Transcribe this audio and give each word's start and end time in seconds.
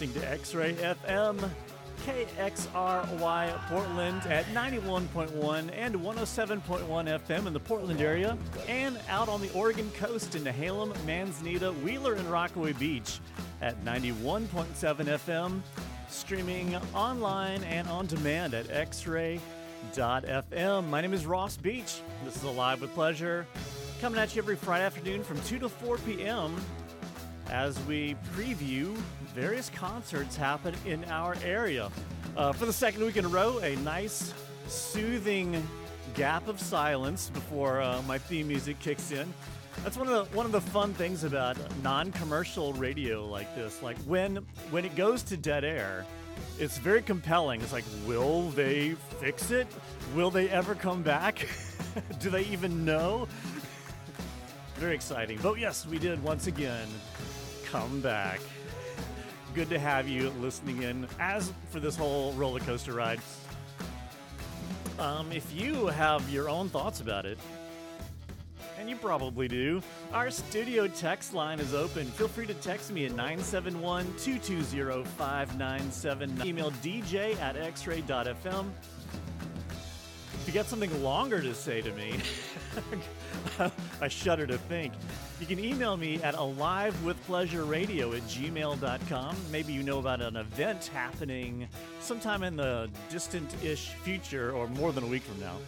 listening 0.00 0.22
to 0.22 0.30
X 0.30 0.54
Ray 0.54 0.74
FM, 0.74 1.50
KXRY 2.06 3.68
Portland 3.68 4.22
at 4.26 4.44
91.1 4.54 5.70
and 5.74 5.96
107.1 5.96 6.62
FM 6.86 7.46
in 7.48 7.52
the 7.52 7.58
Portland 7.58 8.00
area, 8.00 8.38
and 8.68 8.96
out 9.08 9.28
on 9.28 9.40
the 9.40 9.52
Oregon 9.54 9.90
coast 9.98 10.36
in 10.36 10.44
Nehalem, 10.44 10.94
Manzanita, 11.04 11.72
Wheeler, 11.72 12.14
and 12.14 12.30
Rockaway 12.30 12.74
Beach 12.74 13.18
at 13.60 13.84
91.7 13.84 14.68
FM, 14.76 15.62
streaming 16.08 16.76
online 16.94 17.64
and 17.64 17.88
on 17.88 18.06
demand 18.06 18.54
at 18.54 18.68
xray.fm. 18.68 19.40
My 20.88 21.00
name 21.00 21.12
is 21.12 21.26
Ross 21.26 21.56
Beach. 21.56 22.02
This 22.24 22.36
is 22.36 22.44
Alive 22.44 22.82
with 22.82 22.94
Pleasure, 22.94 23.48
coming 24.00 24.20
at 24.20 24.36
you 24.36 24.42
every 24.42 24.54
Friday 24.54 24.84
afternoon 24.84 25.24
from 25.24 25.40
2 25.40 25.58
to 25.58 25.68
4 25.68 25.98
p.m 25.98 26.54
as 27.50 27.78
we 27.86 28.16
preview 28.34 28.94
various 29.34 29.70
concerts 29.70 30.36
happen 30.36 30.74
in 30.86 31.04
our 31.04 31.36
area. 31.44 31.90
Uh, 32.36 32.52
for 32.52 32.66
the 32.66 32.72
second 32.72 33.04
week 33.04 33.16
in 33.16 33.24
a 33.24 33.28
row, 33.28 33.58
a 33.58 33.76
nice, 33.76 34.32
soothing 34.66 35.66
gap 36.14 36.48
of 36.48 36.60
silence 36.60 37.30
before 37.30 37.80
uh, 37.80 38.02
my 38.06 38.18
theme 38.18 38.48
music 38.48 38.78
kicks 38.80 39.12
in. 39.12 39.32
That's 39.82 39.96
one 39.96 40.08
of 40.08 40.30
the 40.30 40.36
one 40.36 40.44
of 40.44 40.52
the 40.52 40.60
fun 40.60 40.92
things 40.92 41.22
about 41.22 41.56
non-commercial 41.82 42.72
radio 42.72 43.24
like 43.24 43.54
this. 43.54 43.80
Like 43.82 43.96
when 43.98 44.36
when 44.70 44.84
it 44.84 44.96
goes 44.96 45.22
to 45.24 45.36
dead 45.36 45.64
air, 45.64 46.04
it's 46.58 46.78
very 46.78 47.02
compelling. 47.02 47.60
It's 47.60 47.72
like, 47.72 47.84
will 48.04 48.50
they 48.50 48.90
fix 49.20 49.50
it? 49.50 49.68
Will 50.14 50.30
they 50.30 50.48
ever 50.50 50.74
come 50.74 51.02
back? 51.02 51.46
Do 52.20 52.30
they 52.30 52.42
even 52.46 52.84
know? 52.84 53.28
Very 54.76 54.94
exciting. 54.94 55.38
But 55.42 55.58
yes, 55.58 55.86
we 55.86 55.98
did 55.98 56.22
once 56.22 56.46
again 56.46 56.86
come 57.70 58.00
back. 58.00 58.40
Good 59.54 59.68
to 59.70 59.78
have 59.78 60.08
you 60.08 60.30
listening 60.40 60.82
in 60.82 61.06
as 61.18 61.52
for 61.70 61.80
this 61.80 61.96
whole 61.96 62.32
roller 62.32 62.60
coaster 62.60 62.92
ride. 62.92 63.20
Um, 64.98 65.30
if 65.32 65.52
you 65.54 65.86
have 65.86 66.28
your 66.30 66.48
own 66.48 66.68
thoughts 66.68 67.00
about 67.00 67.26
it, 67.26 67.38
and 68.78 68.88
you 68.88 68.96
probably 68.96 69.48
do, 69.48 69.82
our 70.12 70.30
studio 70.30 70.86
text 70.86 71.34
line 71.34 71.60
is 71.60 71.74
open. 71.74 72.06
Feel 72.06 72.28
free 72.28 72.46
to 72.46 72.54
text 72.54 72.90
me 72.90 73.04
at 73.04 73.12
971 73.12 74.04
220 74.18 75.04
597. 75.04 76.46
Email 76.46 76.70
dj 76.70 77.38
at 77.40 77.56
xray.fm. 77.56 78.70
You 80.48 80.54
got 80.54 80.64
something 80.64 81.02
longer 81.02 81.42
to 81.42 81.54
say 81.54 81.82
to 81.82 81.92
me, 81.92 82.14
I 84.00 84.08
shudder 84.08 84.46
to 84.46 84.56
think. 84.56 84.94
You 85.40 85.46
can 85.46 85.62
email 85.62 85.98
me 85.98 86.22
at 86.22 86.34
alivewithpleasureradio 86.34 88.16
at 88.16 88.22
gmail.com. 88.22 89.36
Maybe 89.52 89.74
you 89.74 89.82
know 89.82 89.98
about 89.98 90.22
an 90.22 90.36
event 90.36 90.86
happening 90.86 91.68
sometime 92.00 92.44
in 92.44 92.56
the 92.56 92.88
distant 93.10 93.62
ish 93.62 93.88
future 93.88 94.52
or 94.52 94.68
more 94.68 94.90
than 94.90 95.04
a 95.04 95.06
week 95.06 95.24
from 95.24 95.38
now. 95.38 95.58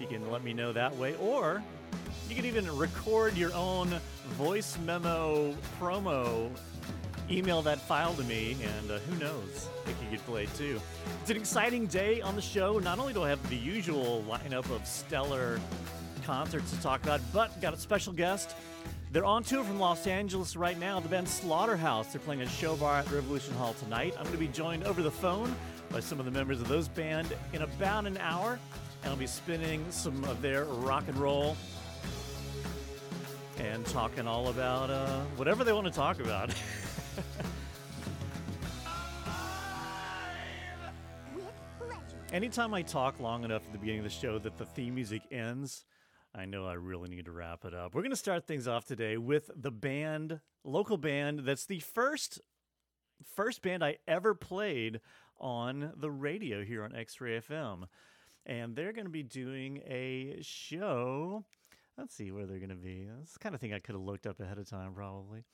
You 0.00 0.08
can 0.08 0.28
let 0.32 0.42
me 0.42 0.52
know 0.52 0.72
that 0.72 0.96
way. 0.96 1.14
Or 1.20 1.62
you 2.28 2.34
can 2.34 2.44
even 2.44 2.76
record 2.76 3.36
your 3.36 3.54
own 3.54 4.00
voice 4.30 4.76
memo 4.84 5.54
promo 5.80 6.50
email 7.30 7.62
that 7.62 7.80
file 7.80 8.14
to 8.14 8.24
me, 8.24 8.56
and 8.62 8.90
uh, 8.90 8.98
who 8.98 9.16
knows, 9.18 9.68
it 9.86 9.98
could 9.98 10.10
get 10.10 10.24
played 10.26 10.52
too. 10.54 10.80
It's 11.20 11.30
an 11.30 11.36
exciting 11.36 11.86
day 11.86 12.20
on 12.20 12.36
the 12.36 12.42
show. 12.42 12.78
Not 12.78 12.98
only 12.98 13.12
do 13.12 13.22
I 13.22 13.28
have 13.28 13.50
the 13.50 13.56
usual 13.56 14.24
lineup 14.28 14.70
of 14.74 14.86
stellar 14.86 15.60
concerts 16.24 16.70
to 16.72 16.80
talk 16.82 17.02
about, 17.02 17.20
but 17.32 17.60
got 17.60 17.74
a 17.74 17.76
special 17.76 18.12
guest. 18.12 18.54
They're 19.10 19.24
on 19.24 19.42
tour 19.42 19.64
from 19.64 19.78
Los 19.78 20.06
Angeles 20.06 20.56
right 20.56 20.78
now. 20.78 21.00
The 21.00 21.08
band 21.08 21.28
Slaughterhouse. 21.28 22.12
They're 22.12 22.20
playing 22.20 22.42
a 22.42 22.48
show 22.48 22.76
bar 22.76 22.98
at 22.98 23.10
Revolution 23.10 23.54
Hall 23.54 23.74
tonight. 23.74 24.14
I'm 24.18 24.24
going 24.24 24.34
to 24.34 24.38
be 24.38 24.48
joined 24.48 24.84
over 24.84 25.02
the 25.02 25.10
phone 25.10 25.54
by 25.90 26.00
some 26.00 26.18
of 26.18 26.26
the 26.26 26.30
members 26.30 26.60
of 26.60 26.68
those 26.68 26.88
band 26.88 27.34
in 27.54 27.62
about 27.62 28.06
an 28.06 28.18
hour, 28.18 28.58
and 29.02 29.10
I'll 29.10 29.16
be 29.16 29.26
spinning 29.26 29.84
some 29.90 30.24
of 30.24 30.42
their 30.42 30.64
rock 30.64 31.04
and 31.08 31.16
roll 31.16 31.56
and 33.58 33.84
talking 33.86 34.26
all 34.26 34.48
about 34.48 34.90
uh, 34.90 35.20
whatever 35.36 35.64
they 35.64 35.72
want 35.72 35.86
to 35.86 35.92
talk 35.92 36.20
about. 36.20 36.50
Anytime 42.32 42.74
I 42.74 42.82
talk 42.82 43.18
long 43.20 43.44
enough 43.44 43.64
at 43.64 43.72
the 43.72 43.78
beginning 43.78 44.00
of 44.00 44.04
the 44.04 44.10
show 44.10 44.38
that 44.38 44.58
the 44.58 44.66
theme 44.66 44.94
music 44.94 45.22
ends, 45.30 45.86
I 46.34 46.44
know 46.44 46.66
I 46.66 46.74
really 46.74 47.08
need 47.08 47.24
to 47.24 47.32
wrap 47.32 47.64
it 47.64 47.72
up. 47.72 47.94
We're 47.94 48.02
going 48.02 48.10
to 48.10 48.16
start 48.16 48.46
things 48.46 48.68
off 48.68 48.84
today 48.84 49.16
with 49.16 49.50
the 49.56 49.70
band, 49.70 50.40
local 50.62 50.98
band 50.98 51.40
that's 51.40 51.64
the 51.64 51.80
first 51.80 52.40
first 53.34 53.62
band 53.62 53.82
I 53.82 53.96
ever 54.06 54.34
played 54.34 55.00
on 55.40 55.92
the 55.96 56.10
radio 56.10 56.62
here 56.62 56.84
on 56.84 56.94
X-Ray 56.94 57.40
FM. 57.40 57.84
And 58.46 58.76
they're 58.76 58.92
going 58.92 59.06
to 59.06 59.10
be 59.10 59.22
doing 59.22 59.78
a 59.86 60.38
show. 60.42 61.44
Let's 61.96 62.14
see 62.14 62.30
where 62.30 62.46
they're 62.46 62.58
going 62.58 62.68
to 62.70 62.76
be. 62.76 63.08
That's 63.18 63.32
the 63.32 63.38
kind 63.38 63.54
of 63.54 63.60
thing 63.60 63.72
I 63.72 63.78
could 63.78 63.94
have 63.94 64.04
looked 64.04 64.26
up 64.26 64.38
ahead 64.40 64.58
of 64.58 64.68
time 64.68 64.92
probably. 64.94 65.44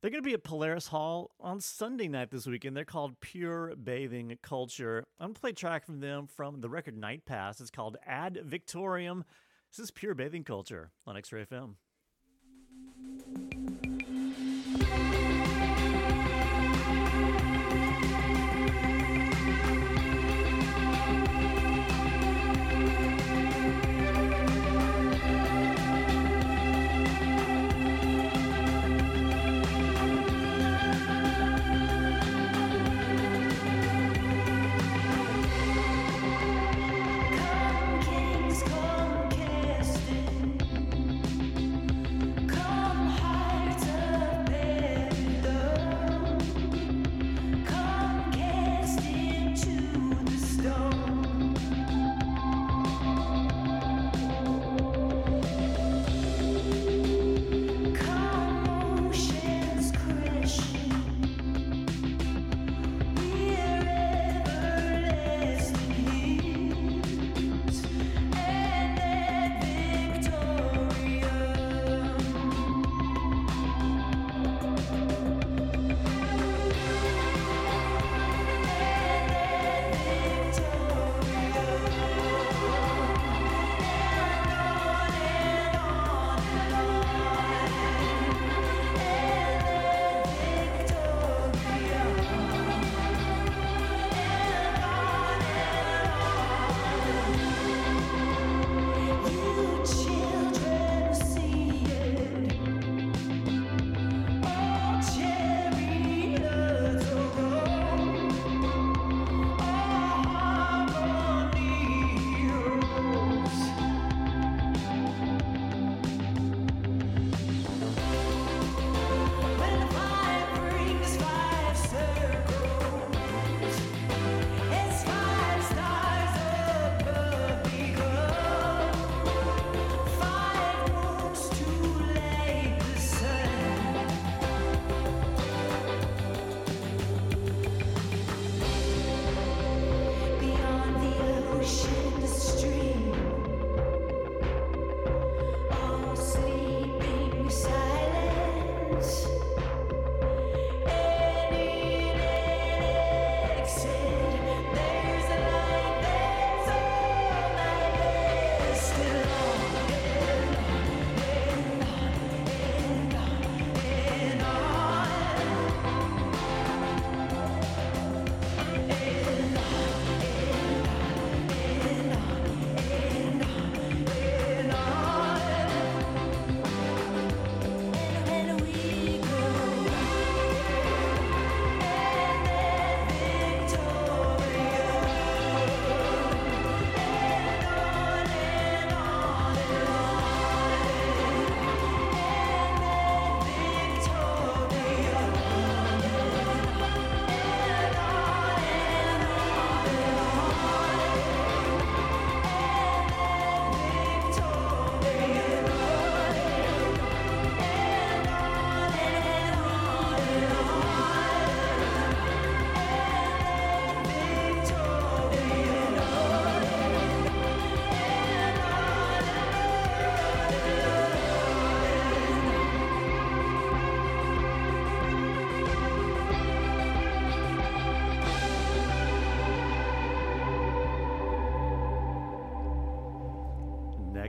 They're 0.00 0.10
going 0.10 0.22
to 0.22 0.26
be 0.26 0.32
at 0.32 0.44
Polaris 0.44 0.86
Hall 0.86 1.32
on 1.38 1.60
Sunday 1.60 2.08
night 2.08 2.30
this 2.30 2.46
weekend. 2.46 2.74
They're 2.74 2.86
called 2.86 3.20
Pure 3.20 3.76
Bathing 3.76 4.38
Culture. 4.40 5.04
I'm 5.18 5.26
going 5.26 5.34
to 5.34 5.40
play 5.42 5.50
a 5.50 5.52
track 5.52 5.84
from 5.84 6.00
them 6.00 6.26
from 6.26 6.62
the 6.62 6.70
record 6.70 6.96
Night 6.96 7.26
Pass. 7.26 7.60
It's 7.60 7.70
called 7.70 7.98
Ad 8.06 8.40
Victoriam. 8.42 9.26
This 9.70 9.84
is 9.84 9.90
Pure 9.90 10.14
Bathing 10.14 10.42
Culture 10.42 10.90
on 11.06 11.18
X 11.18 11.30
Ray 11.32 11.44
FM. 11.44 11.74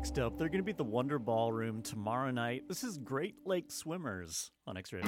Next 0.02 0.18
up, 0.18 0.36
they're 0.36 0.48
going 0.48 0.58
to 0.58 0.64
be 0.64 0.72
at 0.72 0.80
the 0.80 0.84
Wonder 0.84 1.20
Ballroom 1.20 1.84
tomorrow 1.84 2.32
night. 2.32 2.64
This 2.68 2.84
is 2.84 2.98
Great 2.98 3.36
Lake 3.46 3.70
Swimmers 3.70 4.50
on 4.66 4.76
X 4.76 4.92
Ray. 4.92 5.04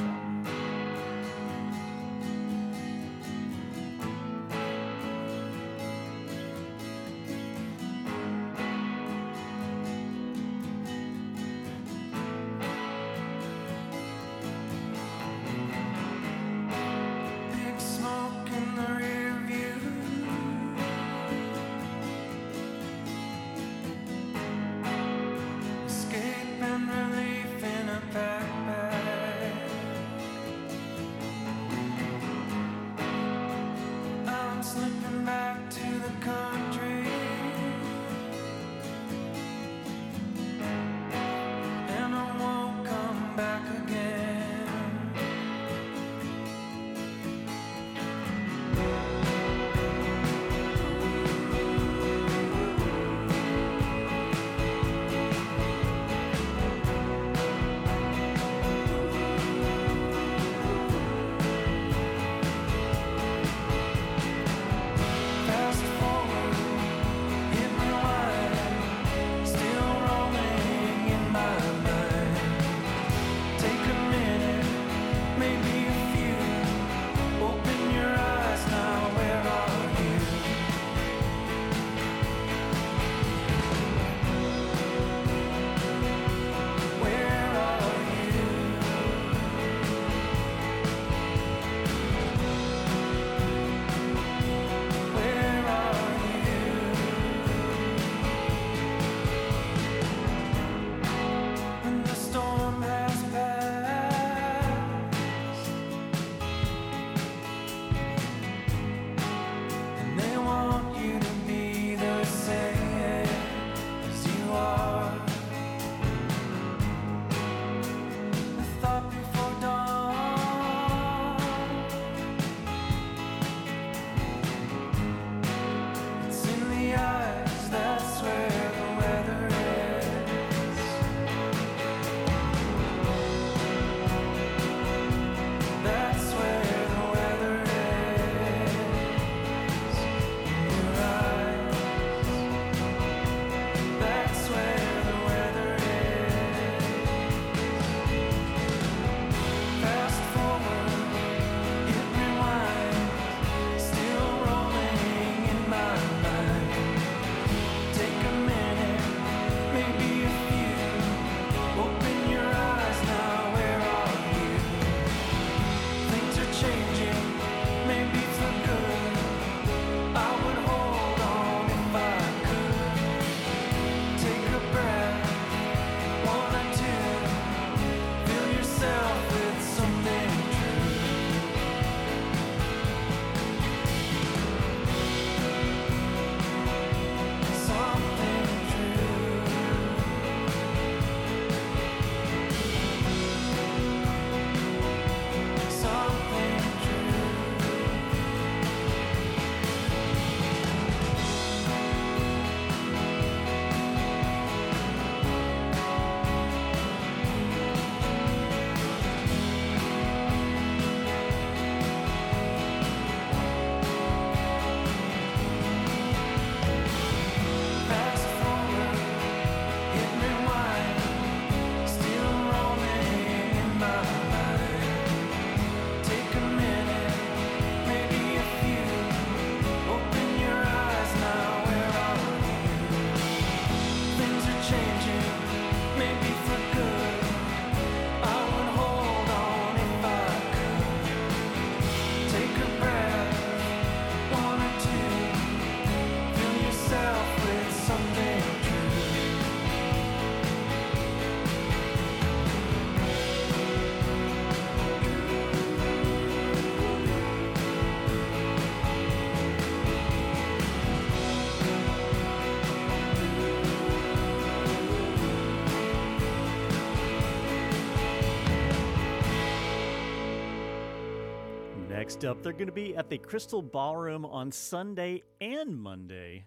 Next 272.23 272.37
up, 272.37 272.41
they're 272.41 272.53
going 272.53 272.67
to 272.67 272.71
be 272.71 272.95
at 272.95 273.09
the 273.09 273.17
Crystal 273.17 273.61
Ballroom 273.61 274.25
on 274.25 274.49
Sunday 274.53 275.23
and 275.41 275.75
Monday 275.75 276.45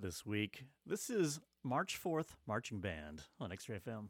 this 0.00 0.24
week. 0.24 0.64
This 0.86 1.10
is 1.10 1.38
MarchFourth 1.66 2.28
Marching 2.46 2.80
Band 2.80 3.24
on 3.38 3.52
X 3.52 3.68
Ray 3.68 3.78
FM. 3.78 4.08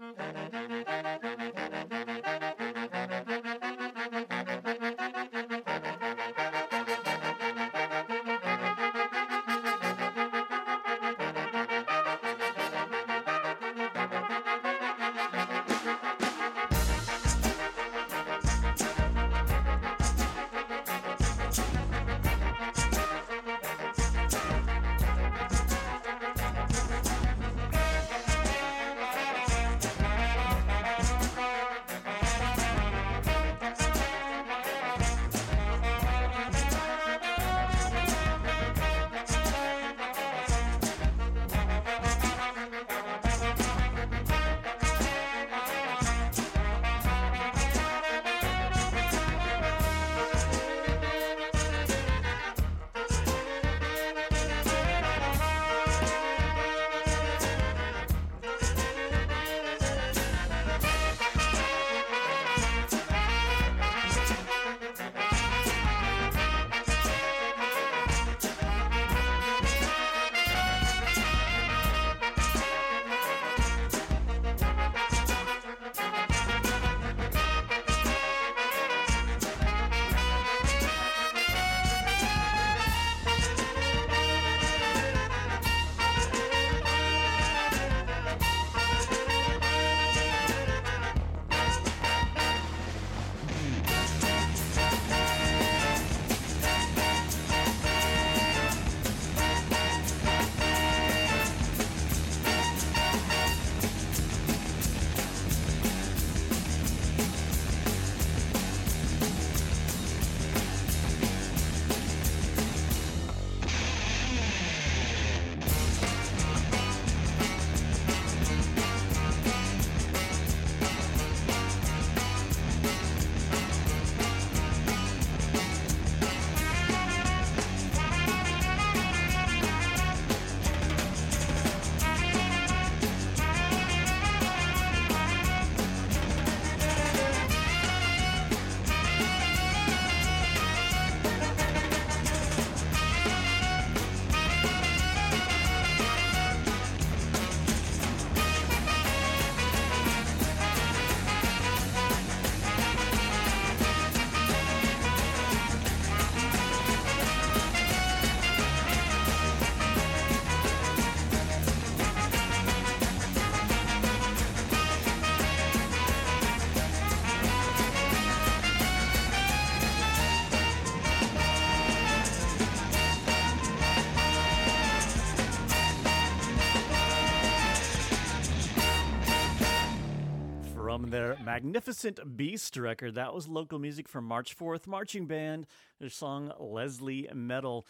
Magnificent 181.54 182.36
Beast 182.36 182.78
record. 182.78 183.14
That 183.14 183.32
was 183.32 183.48
local 183.48 183.78
music 183.78 184.10
from 184.10 184.28
MarchFourth 184.28 184.88
Marching 184.88 185.28
Band, 185.28 185.68
their 186.00 186.10
song 186.10 186.52
Lesley 186.60 187.30
Metal, 187.32 187.86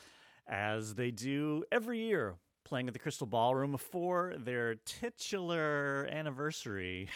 as 0.45 0.95
they 0.95 1.11
do 1.11 1.63
every 1.71 1.99
year, 1.99 2.35
playing 2.65 2.87
at 2.87 2.93
the 2.93 2.99
Crystal 2.99 3.25
Ballroom 3.25 3.77
for 3.77 4.33
their 4.37 4.75
titular 4.83 6.09
anniversary. 6.11 7.07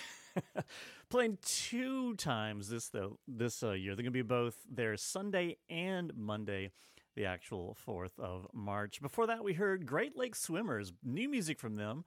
playing 1.09 1.37
two 1.43 2.15
times 2.15 2.69
this 2.69 2.87
though 2.87 3.19
this 3.27 3.61
uh, 3.61 3.71
year. 3.71 3.93
They're 3.93 4.03
going 4.03 4.05
to 4.05 4.11
be 4.11 4.21
both 4.21 4.55
their 4.71 4.95
Sunday 4.95 5.57
and 5.69 6.13
Monday, 6.15 6.71
the 7.17 7.25
actual 7.25 7.75
4th 7.85 8.17
of 8.19 8.47
March. 8.53 9.01
Before 9.01 9.27
that, 9.27 9.43
we 9.43 9.51
heard 9.51 9.85
Great 9.85 10.15
Lake 10.15 10.33
Swimmers, 10.33 10.93
new 11.03 11.27
music 11.27 11.59
from 11.59 11.75
them 11.75 12.05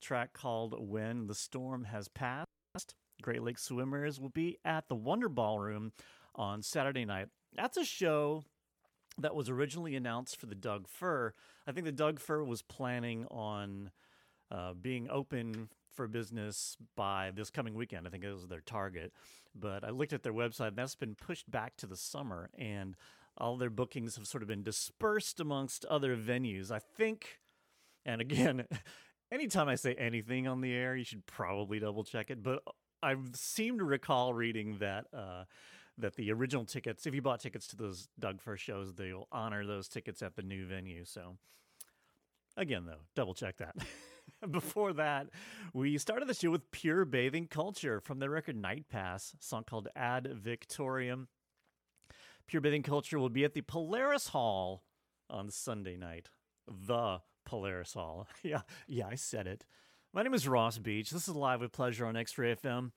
track 0.00 0.32
called 0.32 0.74
When 0.78 1.26
the 1.26 1.34
Storm 1.34 1.84
Has 1.84 2.08
Passed. 2.08 2.94
Great 3.22 3.42
Lakes 3.42 3.64
Swimmers 3.64 4.20
will 4.20 4.28
be 4.28 4.58
at 4.64 4.88
the 4.88 4.94
Wonder 4.94 5.28
Ballroom 5.28 5.92
on 6.34 6.62
Saturday 6.62 7.04
night. 7.04 7.28
That's 7.54 7.76
a 7.76 7.84
show 7.84 8.44
that 9.18 9.34
was 9.34 9.48
originally 9.48 9.94
announced 9.94 10.38
for 10.38 10.46
the 10.46 10.54
Doug 10.54 10.88
Fir. 10.88 11.34
I 11.66 11.72
think 11.72 11.84
the 11.84 11.92
Doug 11.92 12.18
Fir 12.18 12.44
was 12.44 12.62
planning 12.62 13.26
on 13.30 13.90
uh, 14.50 14.72
being 14.74 15.08
open 15.10 15.68
for 15.92 16.08
business 16.08 16.76
by 16.96 17.30
this 17.34 17.50
coming 17.50 17.74
weekend. 17.74 18.06
I 18.06 18.10
think 18.10 18.24
it 18.24 18.32
was 18.32 18.46
their 18.46 18.60
target. 18.60 19.12
But 19.54 19.84
I 19.84 19.90
looked 19.90 20.12
at 20.12 20.22
their 20.22 20.32
website, 20.32 20.68
and 20.68 20.76
that's 20.76 20.94
been 20.94 21.14
pushed 21.14 21.50
back 21.50 21.76
to 21.78 21.86
the 21.86 21.96
summer, 21.96 22.50
and 22.58 22.96
all 23.36 23.56
their 23.56 23.70
bookings 23.70 24.16
have 24.16 24.26
sort 24.26 24.42
of 24.42 24.48
been 24.48 24.62
dispersed 24.62 25.40
amongst 25.40 25.84
other 25.86 26.16
venues. 26.16 26.70
I 26.70 26.78
think, 26.78 27.40
and 28.04 28.20
again, 28.20 28.66
anytime 29.32 29.68
I 29.68 29.74
say 29.74 29.94
anything 29.94 30.48
on 30.48 30.62
the 30.62 30.72
air, 30.72 30.96
you 30.96 31.04
should 31.04 31.26
probably 31.26 31.78
double 31.78 32.04
check 32.04 32.30
it. 32.30 32.42
But 32.42 32.62
I 33.02 33.16
seem 33.34 33.78
to 33.78 33.84
recall 33.84 34.32
reading 34.32 34.78
that 34.78 35.06
uh, 35.12 35.44
that 35.98 36.16
the 36.16 36.32
original 36.32 36.64
tickets, 36.64 37.06
if 37.06 37.14
you 37.14 37.22
bought 37.22 37.40
tickets 37.40 37.66
to 37.68 37.76
those 37.76 38.08
Doug 38.18 38.40
Fir's 38.40 38.60
shows, 38.60 38.94
they'll 38.94 39.28
honor 39.32 39.66
those 39.66 39.88
tickets 39.88 40.22
at 40.22 40.36
the 40.36 40.42
new 40.42 40.66
venue. 40.66 41.04
So 41.04 41.36
again, 42.56 42.84
though, 42.86 43.00
double 43.14 43.34
check 43.34 43.56
that. 43.58 43.76
Before 44.50 44.92
that, 44.94 45.28
we 45.72 45.98
started 45.98 46.28
the 46.28 46.34
show 46.34 46.50
with 46.50 46.70
Pure 46.70 47.06
Bathing 47.06 47.46
Culture 47.46 48.00
from 48.00 48.18
their 48.18 48.30
record 48.30 48.56
Night 48.56 48.86
Pass, 48.88 49.34
song 49.40 49.64
called 49.64 49.88
Ad 49.94 50.28
Victoriam. 50.32 51.28
Pure 52.46 52.62
Bathing 52.62 52.82
Culture 52.82 53.18
will 53.18 53.28
be 53.28 53.44
at 53.44 53.54
the 53.54 53.62
Polaris 53.62 54.28
Hall 54.28 54.84
on 55.30 55.50
Sunday 55.50 55.96
night. 55.96 56.30
The 56.66 57.20
Polaris 57.44 57.94
Hall. 57.94 58.26
yeah, 58.42 58.62
yeah, 58.86 59.06
I 59.06 59.14
said 59.14 59.46
it. 59.46 59.64
My 60.14 60.22
name 60.22 60.34
is 60.34 60.46
Ross 60.46 60.76
Beach. 60.76 61.08
This 61.08 61.26
is 61.26 61.34
Live 61.34 61.62
with 61.62 61.72
Pleasure 61.72 62.04
on 62.04 62.18
X 62.18 62.36
Ray 62.36 62.54
FM. 62.54 62.90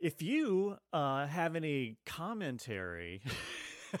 If 0.00 0.22
you 0.22 0.78
uh, 0.90 1.26
have 1.26 1.54
any 1.54 1.98
commentary, 2.06 3.20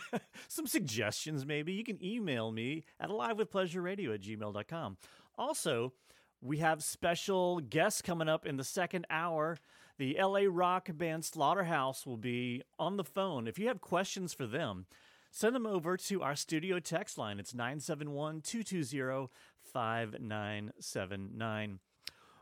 some 0.48 0.66
suggestions 0.66 1.44
maybe, 1.44 1.74
you 1.74 1.84
can 1.84 2.02
email 2.02 2.52
me 2.52 2.84
at 2.98 3.10
alivewithpleasureradio 3.10 4.14
at 4.14 4.22
gmail.com. 4.22 4.96
Also, 5.36 5.92
we 6.40 6.56
have 6.56 6.82
special 6.82 7.60
guests 7.60 8.00
coming 8.00 8.30
up 8.30 8.46
in 8.46 8.56
the 8.56 8.64
second 8.64 9.06
hour. 9.10 9.58
The 9.98 10.16
LA 10.18 10.44
rock 10.48 10.88
band 10.94 11.26
Slaughterhouse 11.26 12.06
will 12.06 12.16
be 12.16 12.62
on 12.78 12.96
the 12.96 13.04
phone. 13.04 13.46
If 13.46 13.58
you 13.58 13.68
have 13.68 13.82
questions 13.82 14.32
for 14.32 14.46
them, 14.46 14.86
send 15.30 15.54
them 15.54 15.66
over 15.66 15.98
to 15.98 16.22
our 16.22 16.34
studio 16.34 16.80
text 16.80 17.18
line. 17.18 17.38
It's 17.38 17.52
971 17.52 18.40
220 18.40 19.28
5979. 19.70 21.80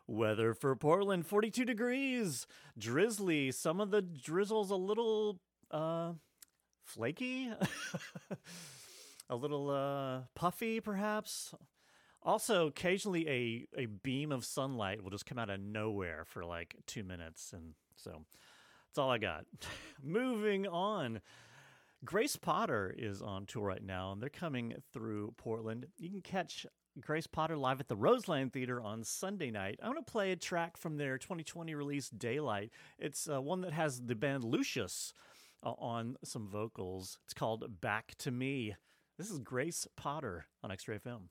Weather 0.07 0.53
for 0.55 0.77
Portland 0.77 1.27
42 1.27 1.65
degrees, 1.65 2.47
drizzly. 2.79 3.51
Some 3.51 3.81
of 3.81 3.91
the 3.91 4.03
drizzle's 4.03 4.71
a 4.71 4.77
little 4.77 5.41
uh, 5.71 6.13
flaky, 6.85 7.51
a 9.31 9.37
little 9.37 9.71
uh, 9.71 10.23
puffy, 10.35 10.81
perhaps. 10.81 11.55
Also, 12.23 12.67
occasionally 12.67 13.29
a, 13.29 13.83
a 13.83 13.87
beam 13.87 14.33
of 14.33 14.45
sunlight 14.45 15.03
will 15.03 15.11
just 15.11 15.27
come 15.27 15.39
out 15.39 15.51
of 15.51 15.61
nowhere 15.61 16.25
for 16.27 16.45
like 16.45 16.77
two 16.87 17.05
minutes. 17.05 17.53
And 17.53 17.75
so 17.97 18.25
that's 18.89 18.99
all 18.99 19.11
I 19.11 19.19
got. 19.19 19.45
Moving 20.03 20.67
on. 20.67 21.21
Grace 22.05 22.37
Potter 22.37 22.95
is 22.97 23.23
on 23.23 23.47
tour 23.47 23.63
right 23.63 23.83
now, 23.83 24.13
and 24.13 24.21
they're 24.21 24.29
coming 24.29 24.75
through 24.93 25.33
Portland. 25.39 25.87
You 25.99 26.11
can 26.11 26.21
catch 26.21 26.67
Grace 27.01 27.27
Potter 27.27 27.57
live 27.57 27.81
at 27.81 27.89
the 27.89 27.97
Roseland 27.97 28.53
Theater 28.53 28.81
on 28.81 29.03
Sunday 29.03 29.51
night. 29.51 29.81
I 29.83 29.89
want 29.89 30.05
to 30.07 30.11
play 30.11 30.31
a 30.31 30.37
track 30.37 30.77
from 30.77 30.97
their 30.97 31.19
2020 31.19 31.75
release, 31.75 32.09
Daylight. 32.09 32.71
It's 33.01 33.29
uh, 33.29 33.41
one 33.41 33.63
that 33.63 33.73
has 33.73 34.01
the 34.01 34.15
band 34.15 34.45
Lucius 34.45 35.13
uh, 35.65 35.73
on 35.73 36.17
some 36.23 36.47
vocals. 36.47 37.19
It's 37.25 37.35
called 37.35 37.81
Back 37.81 38.15
to 38.19 38.31
Me. 38.31 38.77
This 39.19 39.29
is 39.29 39.41
Grace 39.41 39.89
Potter 39.97 40.47
on 40.63 40.71
X 40.71 40.87
Ray 40.87 40.99
FM. 40.99 41.23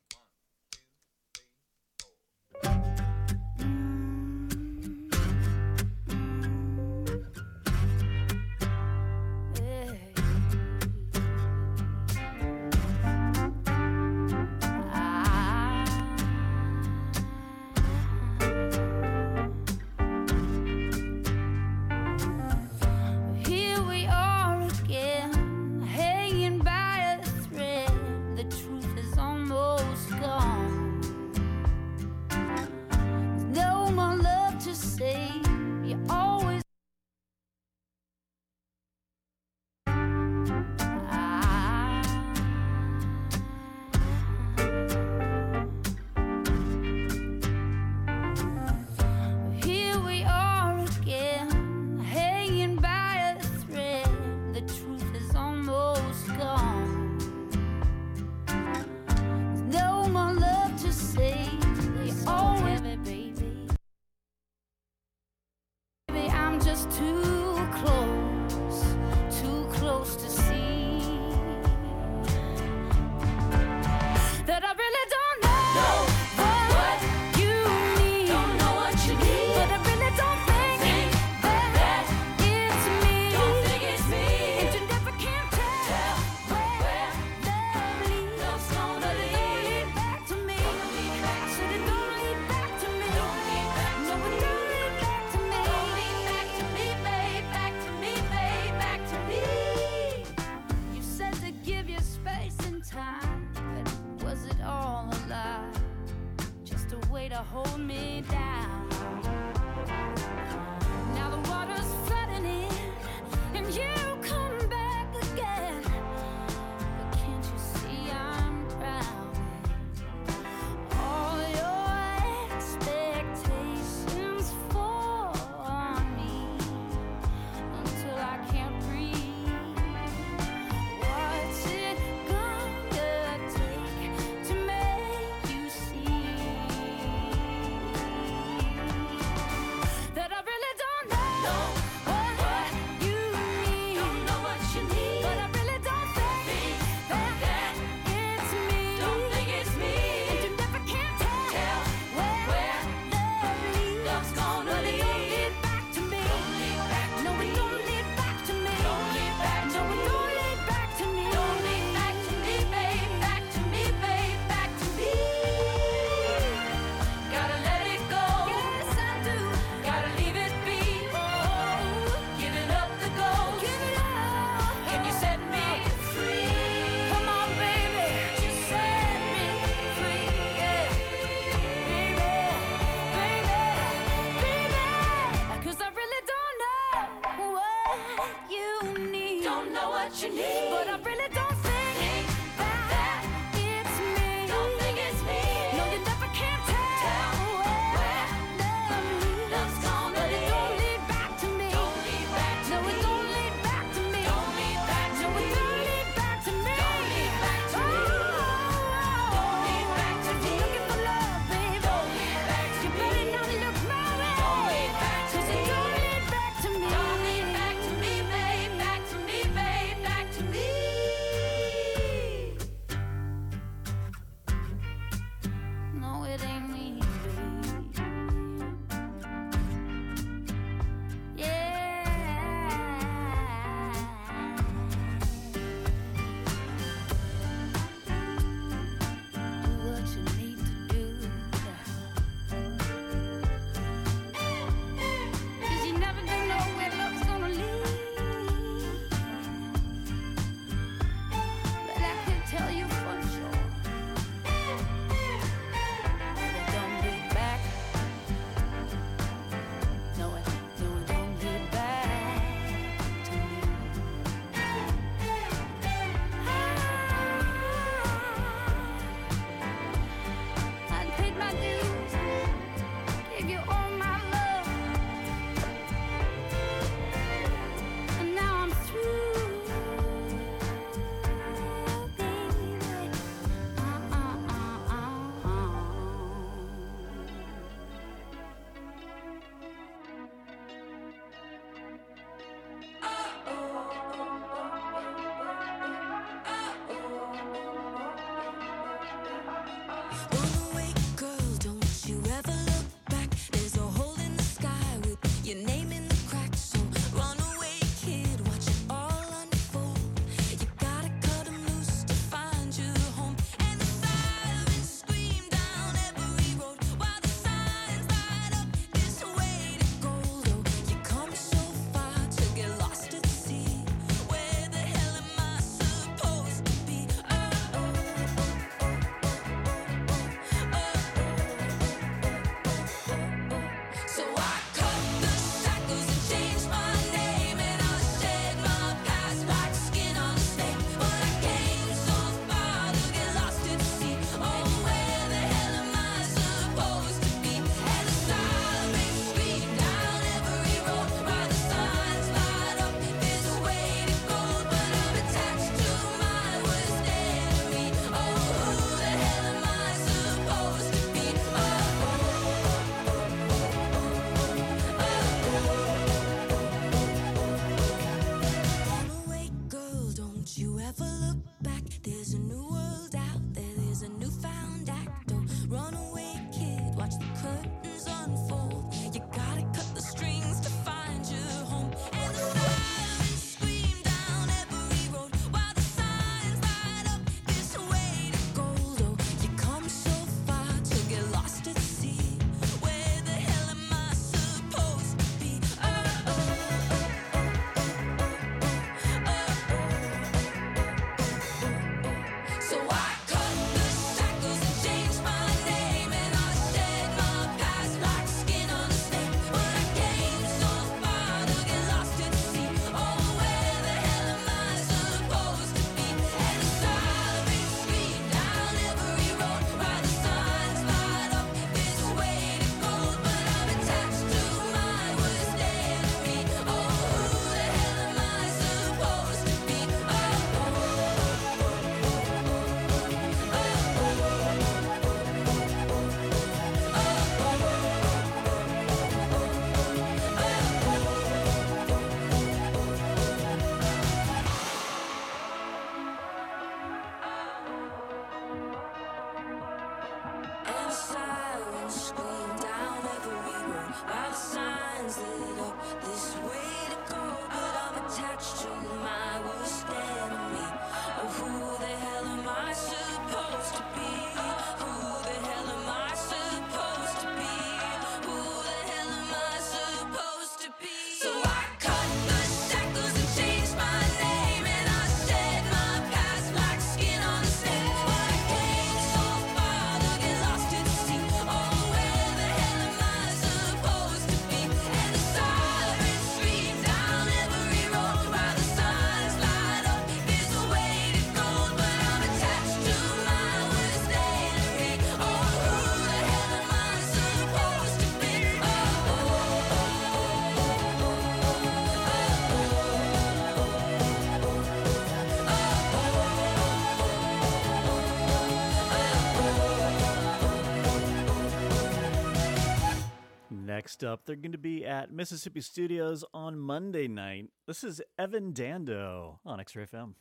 Up, 514.03 514.25
they're 514.25 514.35
going 514.35 514.51
to 514.51 514.57
be 514.57 514.85
at 514.85 515.11
Mississippi 515.11 515.61
Studios 515.61 516.23
on 516.33 516.57
Monday 516.57 517.07
night. 517.07 517.49
This 517.67 517.83
is 517.83 518.01
Evan 518.19 518.51
Dando 518.51 519.39
on 519.45 519.59
X 519.59 519.75
Ray 519.75 519.85
FM. 519.85 520.13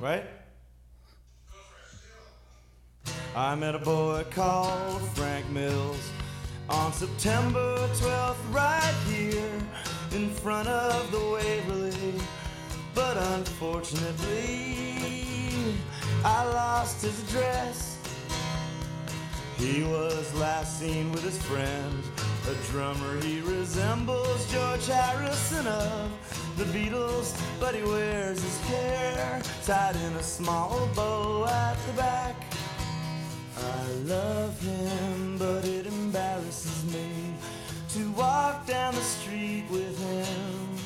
right? 0.00 0.24
I 3.36 3.54
met 3.54 3.74
a 3.74 3.78
boy 3.78 4.24
called 4.30 5.02
Frank 5.10 5.48
Mills 5.50 6.10
on 6.68 6.92
September 6.92 7.76
12th, 7.94 8.36
right 8.50 8.94
here 9.06 9.52
in 10.12 10.30
front 10.30 10.68
of 10.68 11.10
the 11.12 11.18
Waverly. 11.18 12.14
But 12.94 13.16
unfortunately, 13.16 15.74
I 16.24 16.44
lost 16.44 17.02
his 17.02 17.22
address. 17.28 17.96
He 19.56 19.82
was 19.82 20.32
last 20.34 20.78
seen 20.78 21.10
with 21.12 21.22
his 21.24 21.40
friend, 21.42 22.02
a 22.48 22.54
drummer 22.70 23.20
he 23.20 23.40
resembles 23.42 24.50
George 24.50 24.86
Harrison 24.86 25.66
of 25.66 26.10
the 26.56 26.64
Beatles, 26.64 27.38
but 27.60 27.74
he 27.74 27.82
wears 27.82 28.42
his 28.42 28.58
hair 28.60 29.42
tied 29.64 29.96
in 29.96 30.12
a 30.14 30.22
small 30.22 30.88
bow 30.94 31.46
at 31.46 31.76
the 31.86 31.92
back. 31.92 32.36
I 33.58 33.92
love 34.06 34.58
him, 34.62 35.36
but 35.36 35.66
it 35.66 35.86
embarrasses 35.86 36.84
me 36.90 37.34
to 37.90 38.10
walk 38.12 38.66
down 38.66 38.94
the 38.94 39.02
street 39.02 39.64
with 39.70 39.98
him. 39.98 40.78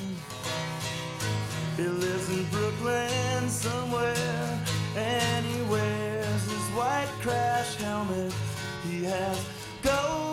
He 1.76 1.84
lives 1.84 2.28
in 2.28 2.44
Brooklyn 2.46 3.48
somewhere, 3.48 4.64
and 4.96 5.46
he 5.46 5.62
wears 5.70 6.42
his 6.42 6.68
white 6.74 7.12
crash 7.20 7.76
helmet. 7.76 8.34
He 8.88 9.04
has 9.04 9.46
golden 9.82 10.31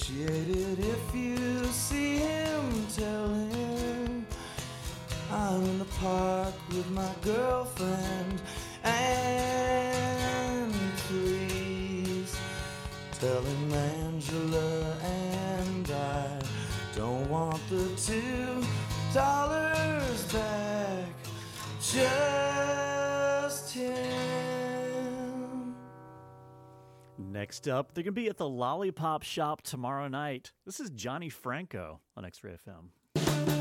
appreciate 0.00 0.48
it 0.48 0.78
if 0.78 1.14
you 1.14 1.64
see 1.66 2.16
him. 2.16 2.86
Tell 2.96 3.28
him 3.28 4.26
I'm 5.30 5.62
in 5.62 5.78
the 5.78 5.84
park 6.00 6.54
with 6.68 6.90
my 6.90 7.12
girlfriend. 7.22 8.40
And 8.84 10.72
please 11.08 12.36
tell 13.20 13.42
him 13.42 13.72
Angela 13.72 14.96
and 15.02 15.90
I 15.90 16.40
don't 16.96 17.28
want 17.28 17.60
the 17.68 17.88
two 17.96 18.64
dollars 19.12 20.32
back. 20.32 21.14
Just 21.80 22.29
Next 27.50 27.66
up, 27.66 27.94
they're 27.94 28.04
going 28.04 28.14
to 28.14 28.20
be 28.20 28.28
at 28.28 28.36
the 28.36 28.48
Lollipop 28.48 29.24
Shop 29.24 29.60
tomorrow 29.62 30.06
night. 30.06 30.52
This 30.64 30.78
is 30.78 30.88
Johnny 30.90 31.28
Franco 31.28 31.98
on 32.16 32.24
X 32.24 32.44
Ray 32.44 32.56
FM. 32.64 33.59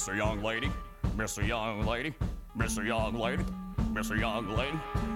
Mr. 0.00 0.16
Young 0.16 0.42
Lady, 0.42 0.72
Mr. 1.14 1.46
Young 1.46 1.84
Lady, 1.84 2.14
Mr. 2.56 2.86
Young 2.86 3.18
Lady, 3.18 3.44
Mr. 3.92 4.18
Young 4.18 4.48
Lady. 4.56 5.09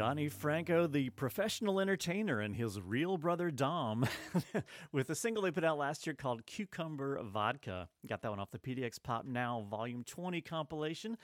Johnny 0.00 0.30
Franco, 0.30 0.86
the 0.86 1.10
professional 1.10 1.78
entertainer, 1.78 2.40
and 2.40 2.56
his 2.56 2.80
real 2.80 3.18
brother 3.18 3.50
Dom, 3.50 4.06
with 4.92 5.10
a 5.10 5.14
single 5.14 5.42
they 5.42 5.50
put 5.50 5.62
out 5.62 5.76
last 5.76 6.06
year 6.06 6.14
called 6.14 6.46
Cucumber 6.46 7.20
Vodka. 7.22 7.86
Got 8.08 8.22
that 8.22 8.30
one 8.30 8.40
off 8.40 8.50
the 8.50 8.58
PDX 8.58 8.94
Pop 9.02 9.26
Now 9.26 9.66
Volume 9.68 10.02
20 10.02 10.40
compilation. 10.40 11.18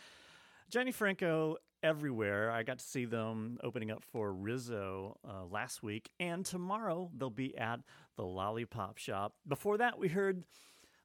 Johnny 0.68 0.92
Franco 0.92 1.56
everywhere. 1.82 2.50
I 2.50 2.64
got 2.64 2.80
to 2.80 2.84
see 2.84 3.06
them 3.06 3.56
opening 3.62 3.90
up 3.90 4.02
for 4.04 4.30
Rizzo 4.30 5.16
uh, 5.26 5.46
last 5.46 5.82
week, 5.82 6.10
and 6.20 6.44
tomorrow 6.44 7.10
they'll 7.16 7.30
be 7.30 7.56
at 7.56 7.80
the 8.16 8.24
Lollipop 8.26 8.98
Shop. 8.98 9.32
Before 9.48 9.78
that, 9.78 9.98
we 9.98 10.08
heard 10.08 10.44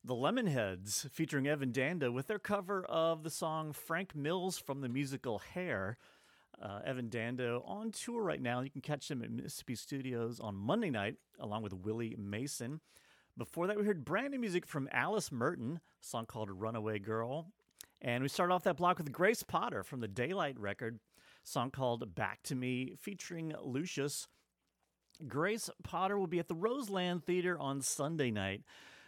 the 0.03 0.13
Lemonheads 0.13 1.09
featuring 1.09 1.47
Evan 1.47 1.71
Dando 1.71 2.11
with 2.11 2.27
their 2.27 2.37
cover 2.37 2.83
of 2.83 3.23
the 3.23 3.29
song 3.29 3.71
Frank 3.71 4.13
Mills 4.13 4.57
from 4.57 4.81
the 4.81 4.89
musical 4.89 5.39
Hair. 5.39 5.97
Uh, 6.61 6.79
Evan 6.85 7.09
Dando 7.09 7.63
on 7.65 7.91
tour 7.91 8.21
right 8.21 8.41
now. 8.41 8.61
You 8.61 8.69
can 8.69 8.81
catch 8.81 9.09
him 9.09 9.23
at 9.23 9.31
Mississippi 9.31 9.75
Studios 9.75 10.39
on 10.39 10.55
Monday 10.55 10.91
night, 10.91 11.15
along 11.39 11.63
with 11.63 11.73
Willie 11.73 12.15
Mason. 12.19 12.81
Before 13.37 13.65
that, 13.65 13.77
we 13.77 13.85
heard 13.85 14.05
brand 14.05 14.31
new 14.31 14.39
music 14.39 14.67
from 14.67 14.87
Alice 14.91 15.31
Merton, 15.31 15.77
a 15.77 16.05
song 16.05 16.25
called 16.25 16.51
Runaway 16.51 16.99
Girl. 16.99 17.47
And 18.01 18.21
we 18.21 18.29
started 18.29 18.53
off 18.53 18.63
that 18.63 18.77
block 18.77 18.97
with 18.97 19.11
Grace 19.11 19.41
Potter 19.41 19.83
from 19.83 20.01
the 20.01 20.07
Daylight 20.07 20.59
record, 20.59 20.99
song 21.43 21.71
called 21.71 22.13
Back 22.13 22.43
to 22.43 22.55
Me, 22.55 22.93
featuring 22.99 23.53
Lucius. 23.63 24.27
Grace 25.27 25.69
Potter 25.83 26.17
will 26.17 26.27
be 26.27 26.39
at 26.39 26.47
the 26.47 26.55
Roseland 26.55 27.23
Theater 27.23 27.57
on 27.57 27.81
Sunday 27.81 28.31
night 28.31 28.63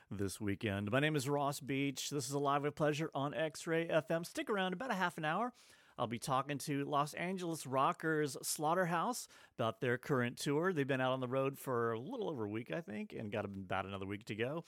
this 0.10 0.39
weekend. 0.39 0.92
My 0.92 1.00
name 1.00 1.16
is 1.16 1.28
Ross 1.28 1.60
Beach. 1.60 2.10
This 2.10 2.28
is 2.28 2.34
a 2.34 2.39
live 2.39 2.63
with 2.63 2.76
pleasure 2.76 3.10
on 3.13 3.34
X 3.34 3.66
Ray 3.68 3.88
FM. 3.88 4.26
Stick 4.26 4.50
around 4.50 4.74
about 4.74 4.92
a 4.92 4.96
half 4.96 5.18
an 5.18 5.26
hour. 5.26 5.54
I'll 5.97 6.08
be 6.08 6.19
talking 6.19 6.58
to 6.60 6.86
Los 6.86 7.13
Angeles 7.13 7.67
rockers 7.67 8.36
Slaughterhouse 8.41 9.27
about 9.58 9.79
their 9.79 9.97
current 9.97 10.38
tour. 10.38 10.73
They've 10.73 10.88
been 10.88 11.01
out 11.01 11.12
on 11.12 11.19
the 11.19 11.27
road 11.27 11.58
for 11.58 11.93
a 11.93 11.99
little 11.99 12.29
over 12.29 12.45
a 12.45 12.49
week, 12.49 12.71
I 12.73 12.82
think, 12.82 13.13
and 13.17 13.32
got 13.32 13.45
about 13.45 13.86
another 13.86 14.06
week 14.06 14.25
to 14.25 14.36
go. 14.36 14.63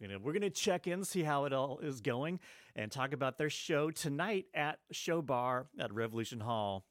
We're 0.00 0.32
going 0.32 0.40
to 0.42 0.50
check 0.50 0.88
in, 0.88 1.04
see 1.04 1.22
how 1.22 1.44
it 1.44 1.52
all 1.52 1.78
is 1.78 2.00
going, 2.00 2.40
and 2.74 2.90
talk 2.90 3.12
about 3.12 3.38
their 3.38 3.50
show 3.50 3.92
tonight 3.92 4.46
at 4.52 4.80
Show 4.90 5.22
Bar 5.22 5.66
at 5.78 5.92
Revolution 5.92 6.40
Hall 6.40 6.84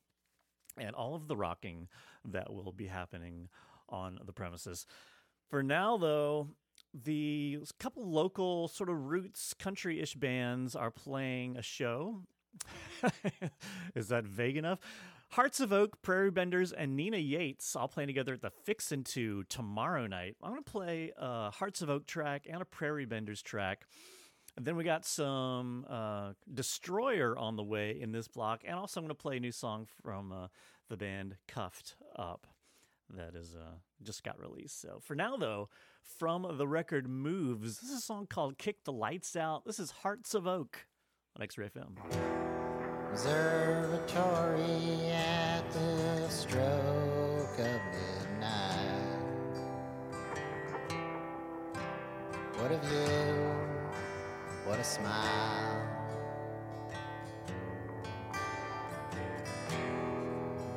and 0.77 0.95
all 0.95 1.15
of 1.15 1.27
the 1.27 1.35
rocking 1.35 1.89
that 2.23 2.53
will 2.53 2.71
be 2.71 2.87
happening 2.87 3.49
on 3.89 4.17
the 4.25 4.31
premises. 4.31 4.85
For 5.49 5.61
now, 5.61 5.97
though, 5.97 6.47
the 6.93 7.59
couple 7.79 8.09
local 8.09 8.69
sort 8.69 8.89
of 8.89 8.95
roots 8.95 9.53
country 9.55 9.99
ish 9.99 10.15
bands 10.15 10.73
are 10.73 10.91
playing 10.91 11.57
a 11.57 11.61
show. 11.61 12.21
Is 13.95 14.09
that 14.09 14.25
vague 14.25 14.57
enough? 14.57 14.79
Hearts 15.29 15.61
of 15.61 15.71
Oak, 15.71 16.01
Prairie 16.01 16.31
Benders, 16.31 16.73
and 16.73 16.97
Nina 16.97 17.17
Yates 17.17 17.75
all 17.75 17.87
playing 17.87 18.07
together 18.07 18.33
at 18.33 18.41
the 18.41 18.49
Fixin' 18.49 19.05
to 19.05 19.43
tomorrow 19.45 20.05
night. 20.05 20.35
I'm 20.43 20.55
to 20.55 20.61
play 20.61 21.13
a 21.17 21.49
Hearts 21.51 21.81
of 21.81 21.89
Oak 21.89 22.05
track 22.05 22.47
and 22.49 22.61
a 22.61 22.65
Prairie 22.65 23.05
Benders 23.05 23.41
track. 23.41 23.85
And 24.57 24.65
then 24.65 24.75
we 24.75 24.83
got 24.83 25.05
some 25.05 25.85
uh, 25.89 26.33
Destroyer 26.53 27.37
on 27.37 27.55
the 27.55 27.63
way 27.63 27.97
in 28.01 28.11
this 28.11 28.27
block. 28.27 28.63
And 28.65 28.75
also, 28.75 28.99
I'm 28.99 29.05
going 29.05 29.15
to 29.15 29.21
play 29.21 29.37
a 29.37 29.39
new 29.39 29.53
song 29.53 29.87
from 30.03 30.33
uh, 30.33 30.47
the 30.89 30.97
band 30.97 31.37
Cuffed 31.47 31.95
Up 32.17 32.47
that 33.15 33.35
is 33.35 33.55
uh, 33.55 33.75
just 34.03 34.23
got 34.23 34.39
released. 34.39 34.81
So 34.81 34.99
for 35.01 35.15
now, 35.15 35.37
though, 35.37 35.69
from 36.03 36.47
the 36.57 36.67
record 36.67 37.07
Moves, 37.07 37.79
this 37.79 37.89
is 37.89 37.97
a 37.97 38.01
song 38.01 38.27
called 38.27 38.57
Kick 38.57 38.83
the 38.83 38.91
Lights 38.91 39.35
Out. 39.35 39.65
This 39.65 39.79
is 39.79 39.91
Hearts 39.91 40.33
of 40.33 40.47
Oak 40.47 40.85
on 41.35 41.43
X 41.43 41.57
Ray 41.57 41.69
FM. 41.69 41.95
Observatory 43.11 45.09
at 45.11 45.63
the 45.71 46.29
stroke 46.29 47.59
of 47.59 47.81
midnight. 47.91 49.01
What 52.57 52.71
a 52.71 52.77
view, 52.77 53.51
what 54.65 54.79
a 54.79 54.83
smile. 54.83 55.87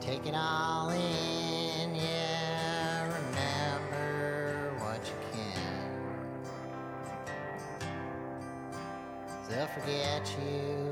Take 0.00 0.26
it 0.26 0.34
all 0.34 0.90
in, 0.90 1.43
They'll 9.46 9.66
forget 9.66 10.34
you 10.40 10.90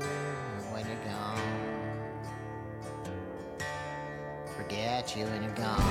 when 0.71 0.85
you're 0.85 1.03
gone. 1.05 1.39
Forget 4.55 5.17
you 5.17 5.25
when 5.25 5.41
you're 5.41 5.51
gone. 5.53 5.81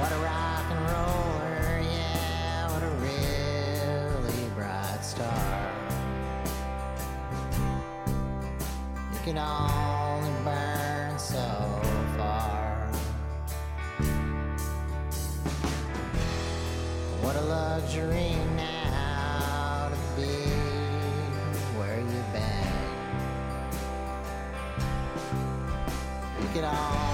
What 0.00 0.10
a 0.10 0.16
rock 0.16 0.64
and 0.70 0.80
roller, 0.90 1.80
yeah, 1.82 2.72
what 2.72 2.82
a 2.82 2.90
really 3.04 4.48
bright 4.56 5.04
star. 5.04 5.72
You 9.12 9.18
can 9.24 9.38
only 9.38 9.83
luxury 17.94 18.34
now 18.56 19.88
to 19.88 20.20
be 20.20 20.32
where 21.78 22.00
been. 22.32 22.72
You 26.42 26.48
could 26.52 26.64
only 26.64 27.13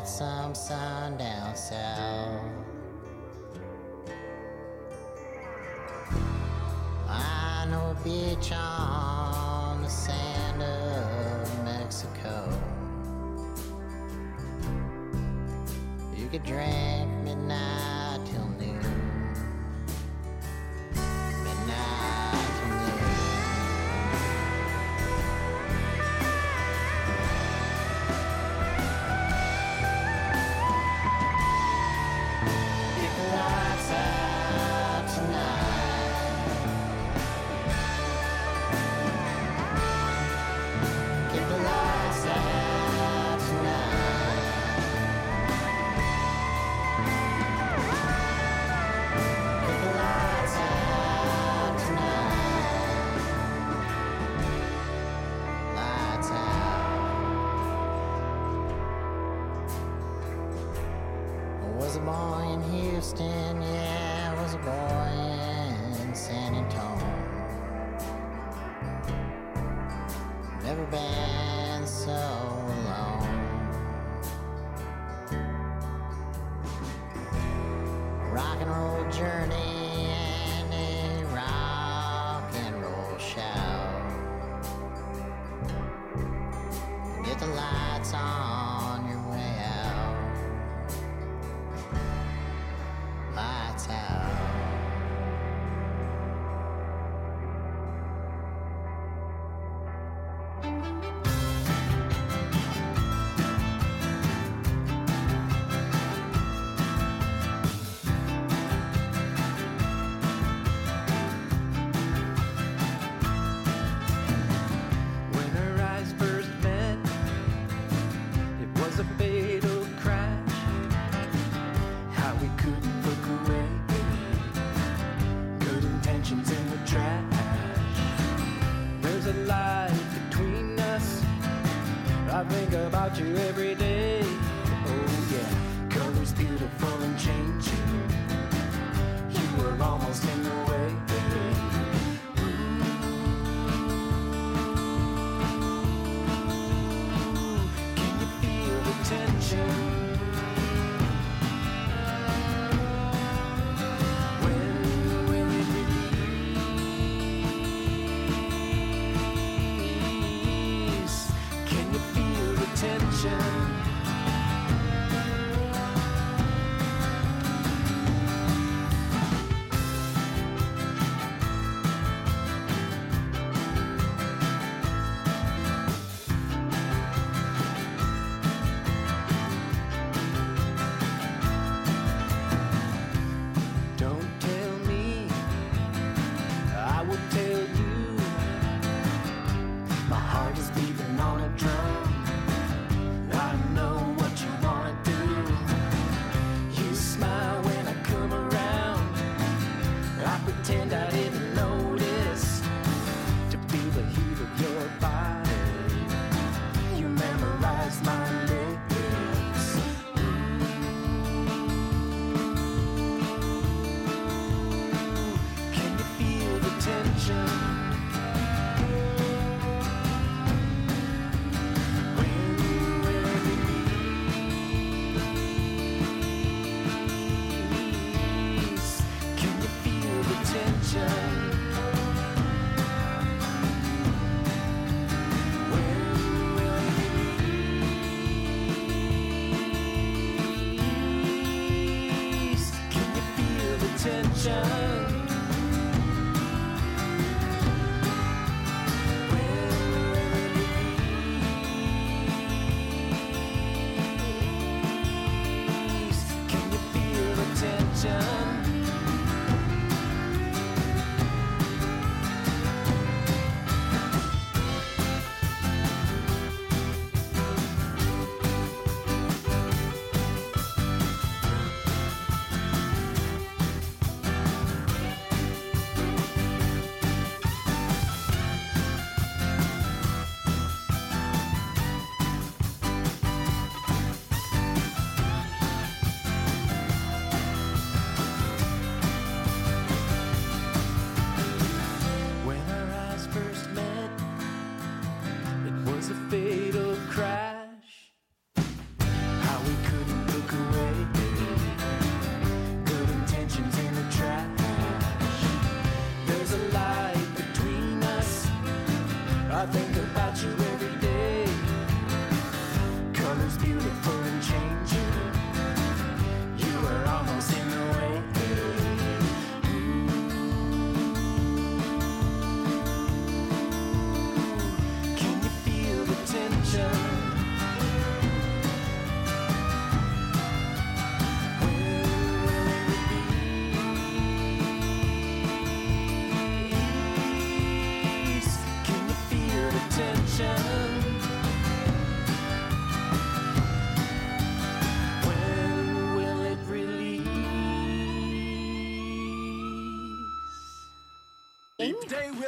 Get 0.00 0.08
some 0.08 0.54
sun 0.54 1.18
down 1.18 1.54
south. 1.54 2.40
I 7.06 7.66
know 7.68 7.90
a 7.90 7.96
beach 8.02 8.50
on 8.50 9.82
the 9.82 9.90
sand 9.90 10.62
of 10.62 11.64
Mexico. 11.66 12.48
You 16.16 16.28
could 16.28 16.44
drink 16.44 16.99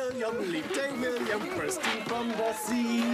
William, 0.02 0.50
leap 0.50 0.74
day 0.74 0.90
William, 1.00 1.40
bursting 1.56 2.02
from 2.06 2.28
the 2.30 2.52
sea. 2.54 3.04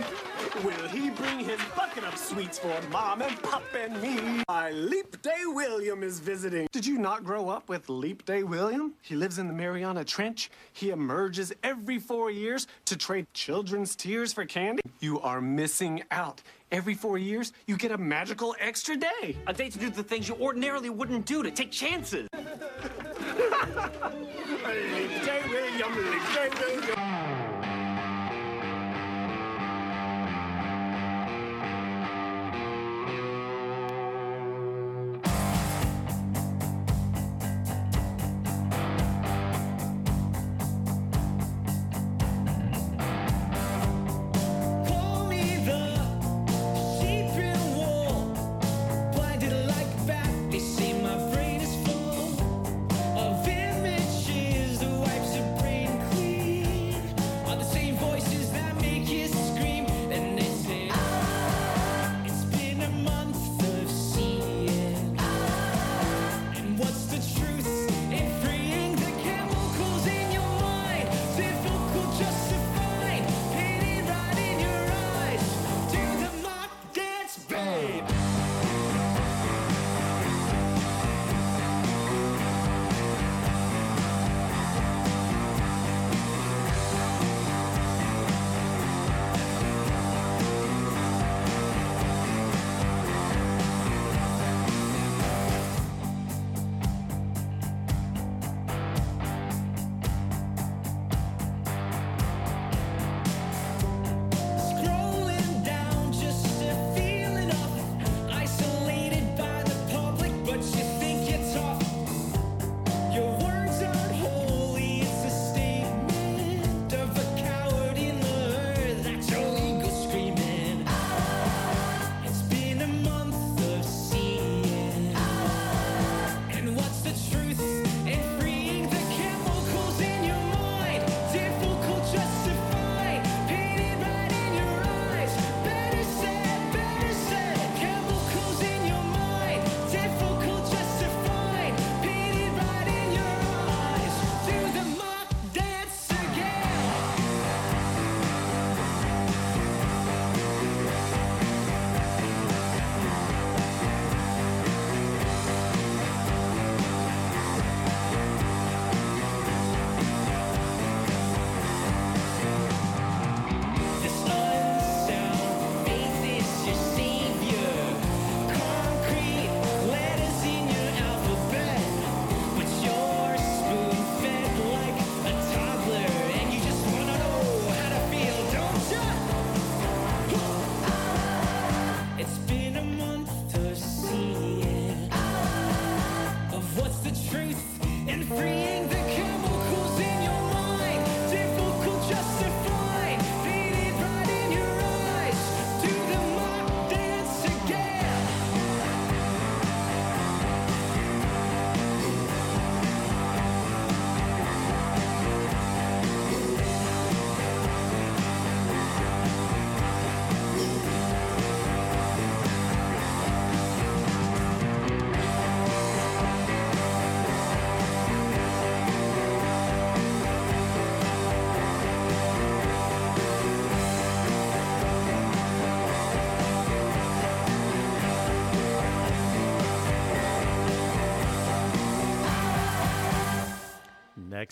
Will 0.65 0.89
he 0.89 1.11
bring 1.11 1.39
his 1.39 1.61
bucket 1.77 2.03
of 2.05 2.17
sweets 2.17 2.59
for 2.59 2.75
mom 2.91 3.21
and 3.21 3.43
pop 3.43 3.63
and 3.77 4.01
me? 4.01 4.43
My 4.49 4.71
leap 4.71 5.21
day 5.21 5.43
William 5.45 6.03
is 6.03 6.19
visiting. 6.19 6.67
Did 6.73 6.87
you 6.87 6.97
not 6.97 7.25
grow 7.25 7.51
up 7.51 7.69
with 7.69 7.91
leap 7.91 8.25
day 8.25 8.43
William? 8.43 8.95
He 9.03 9.17
lives 9.17 9.39
in 9.39 9.49
the 9.49 9.53
Mariana 9.53 10.03
Trench. 10.03 10.51
He 10.73 10.89
emerges 10.89 11.53
every 11.63 11.99
four 11.99 12.31
years 12.31 12.67
to 12.87 12.97
trade 12.97 13.27
children's 13.35 13.95
tears 13.95 14.33
for 14.33 14.47
candy. 14.47 14.83
You 15.01 15.21
are 15.21 15.43
missing 15.43 16.03
out. 16.11 16.41
Every 16.73 16.95
four 16.95 17.19
years, 17.19 17.53
you 17.67 17.77
get 17.77 17.93
a 17.93 17.99
magical 17.99 18.57
extra 18.61 18.97
day. 18.97 19.37
A 19.47 19.53
day 19.53 19.69
to 19.69 19.79
do 19.79 19.91
the 19.91 20.03
things 20.03 20.27
you 20.27 20.37
ordinarily 20.37 20.89
wouldn't 20.89 21.27
do, 21.27 21.43
to 21.43 21.51
take 21.51 21.71
chances. 21.71 22.29
leap 23.39 25.25
day 25.25 25.43
William, 25.49 25.95
leap 26.11 26.27
day 26.35 26.51
William. 26.61 27.38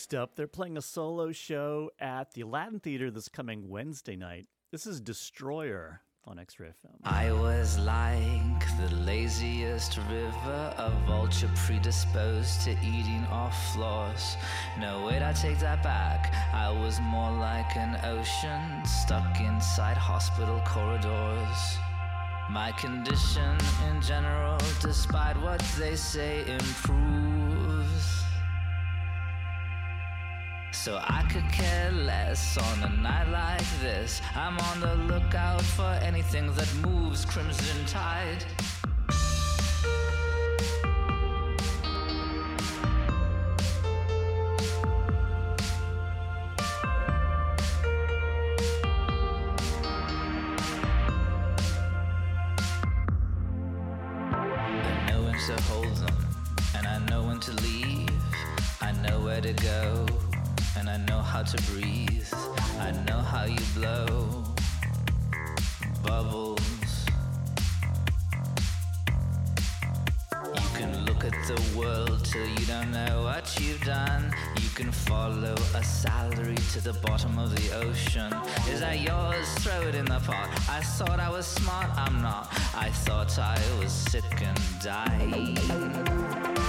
Next 0.06 0.14
up, 0.14 0.36
they're 0.36 0.46
playing 0.46 0.76
a 0.76 0.82
solo 0.82 1.32
show 1.32 1.90
at 1.98 2.32
the 2.32 2.42
Aladdin 2.42 2.78
Theater 2.78 3.10
this 3.10 3.28
coming 3.28 3.68
Wednesday 3.68 4.14
night. 4.14 4.46
This 4.70 4.86
is 4.86 5.00
Destroyer 5.00 6.02
on 6.24 6.38
X-Ray 6.38 6.68
FM. 6.68 6.94
I 7.02 7.32
was 7.32 7.76
like 7.80 8.78
the 8.78 8.94
laziest 8.94 9.98
river, 10.08 10.74
a 10.78 10.92
vulture 11.08 11.50
predisposed 11.56 12.60
to 12.60 12.70
eating 12.84 13.26
off 13.32 13.74
floors. 13.74 14.36
No, 14.78 15.04
wait, 15.06 15.22
I 15.22 15.32
take 15.32 15.58
that 15.58 15.82
back. 15.82 16.32
I 16.54 16.70
was 16.70 17.00
more 17.00 17.32
like 17.32 17.76
an 17.76 17.98
ocean 18.04 18.86
stuck 18.86 19.40
inside 19.40 19.96
hospital 19.96 20.62
corridors. 20.64 21.78
My 22.48 22.70
condition 22.78 23.58
in 23.90 24.00
general, 24.00 24.56
despite 24.80 25.36
what 25.42 25.58
they 25.76 25.96
say, 25.96 26.42
improves. 26.46 27.65
So 30.76 31.00
I 31.02 31.22
could 31.32 31.50
care 31.50 31.90
less 31.90 32.56
on 32.56 32.82
a 32.84 32.88
night 33.02 33.28
like 33.30 33.80
this. 33.80 34.20
I'm 34.36 34.56
on 34.56 34.80
the 34.80 34.94
lookout 35.12 35.62
for 35.62 35.98
anything 36.00 36.52
that 36.54 36.72
moves 36.76 37.24
Crimson 37.24 37.84
Tide. 37.86 38.44
I 54.28 55.06
know 55.08 55.22
when 55.24 55.34
to 55.34 55.62
hold 55.62 55.96
them, 55.96 56.16
and 56.76 56.86
I 56.86 56.98
know 57.10 57.24
when 57.24 57.40
to 57.40 57.52
leave. 57.62 58.08
I 58.80 58.92
know 58.92 59.18
where 59.18 59.40
to 59.40 59.52
go 59.54 60.05
I 60.96 60.98
know 61.00 61.20
how 61.20 61.42
to 61.42 61.62
breathe. 61.70 62.32
I 62.80 62.90
know 63.06 63.18
how 63.18 63.44
you 63.44 63.60
blow 63.74 64.44
bubbles. 66.02 67.04
You 70.32 70.68
can 70.74 71.04
look 71.04 71.22
at 71.22 71.34
the 71.46 71.60
world 71.76 72.24
till 72.24 72.46
you 72.46 72.64
don't 72.64 72.92
know 72.92 73.24
what 73.24 73.60
you've 73.60 73.84
done. 73.84 74.34
You 74.62 74.70
can 74.70 74.90
follow 74.90 75.54
a 75.74 75.84
salary 75.84 76.56
to 76.72 76.80
the 76.80 76.94
bottom 76.94 77.38
of 77.38 77.54
the 77.54 77.76
ocean. 77.76 78.32
Is 78.70 78.80
that 78.80 78.98
yours? 78.98 79.46
Throw 79.58 79.82
it 79.88 79.94
in 79.94 80.06
the 80.06 80.20
pot. 80.20 80.48
I 80.70 80.80
thought 80.80 81.20
I 81.20 81.28
was 81.28 81.46
smart, 81.46 81.90
I'm 81.94 82.22
not. 82.22 82.48
I 82.74 82.88
thought 82.88 83.38
I 83.38 83.60
was 83.78 83.92
sick 83.92 84.24
and 84.40 84.58
dying. 84.82 86.65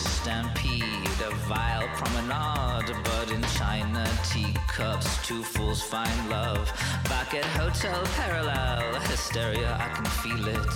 Stampede, 0.00 1.20
a 1.24 1.30
vile 1.48 1.88
promenade, 1.94 2.94
but 3.04 3.30
in 3.30 3.42
China 3.58 4.06
teacups, 4.32 5.26
two 5.26 5.42
fools 5.42 5.82
find 5.82 6.30
love. 6.30 6.70
Back 7.04 7.34
at 7.34 7.44
Hotel 7.44 8.02
Parallel, 8.16 9.00
hysteria, 9.00 9.76
I 9.80 9.88
can 9.94 10.04
feel 10.22 10.48
it. 10.48 10.74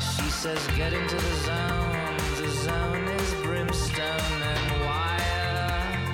She 0.00 0.30
says, 0.30 0.66
get 0.76 0.92
into 0.92 1.16
the 1.16 1.34
zone. 1.46 2.16
The 2.36 2.48
zone 2.66 3.08
is 3.08 3.34
brimstone 3.42 4.42
and 4.52 4.84
wire. 4.84 6.04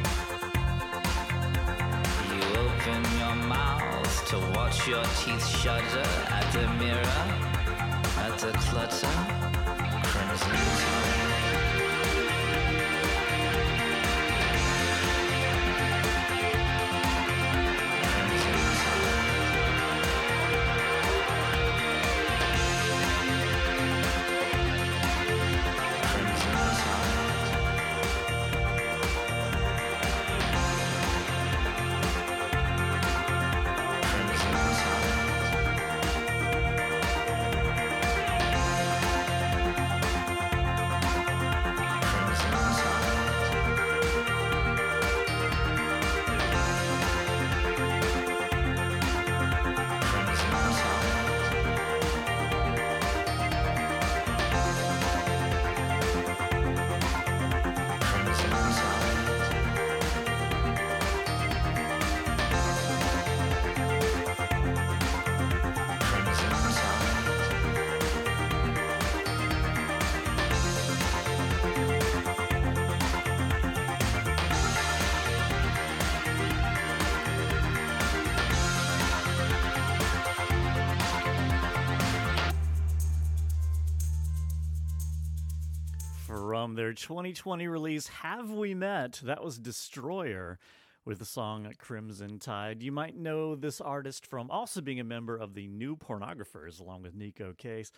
You 2.34 2.42
open 2.64 3.02
your 3.18 3.36
mouth 3.48 4.26
to 4.28 4.38
watch 4.56 4.86
your 4.86 5.04
teeth 5.20 5.46
shudder 5.46 6.08
at 6.28 6.46
the 6.52 6.66
mirror, 6.82 7.49
the 8.40 8.52
clutter, 8.52 9.06
crimson 10.02 10.99
From 86.70 86.76
their 86.76 86.92
2020 86.92 87.66
release, 87.66 88.06
Have 88.06 88.52
We 88.52 88.74
Met? 88.74 89.20
That 89.24 89.42
was 89.42 89.58
Destroyer 89.58 90.60
with 91.04 91.18
the 91.18 91.24
song 91.24 91.68
Crimson 91.78 92.38
Tide. 92.38 92.80
You 92.80 92.92
might 92.92 93.16
know 93.16 93.56
this 93.56 93.80
artist 93.80 94.24
from 94.24 94.52
also 94.52 94.80
being 94.80 95.00
a 95.00 95.04
member 95.04 95.36
of 95.36 95.54
the 95.54 95.66
New 95.66 95.96
Pornographers, 95.96 96.78
along 96.78 97.02
with 97.02 97.18
Neko 97.18 97.58
Case. 97.58 97.90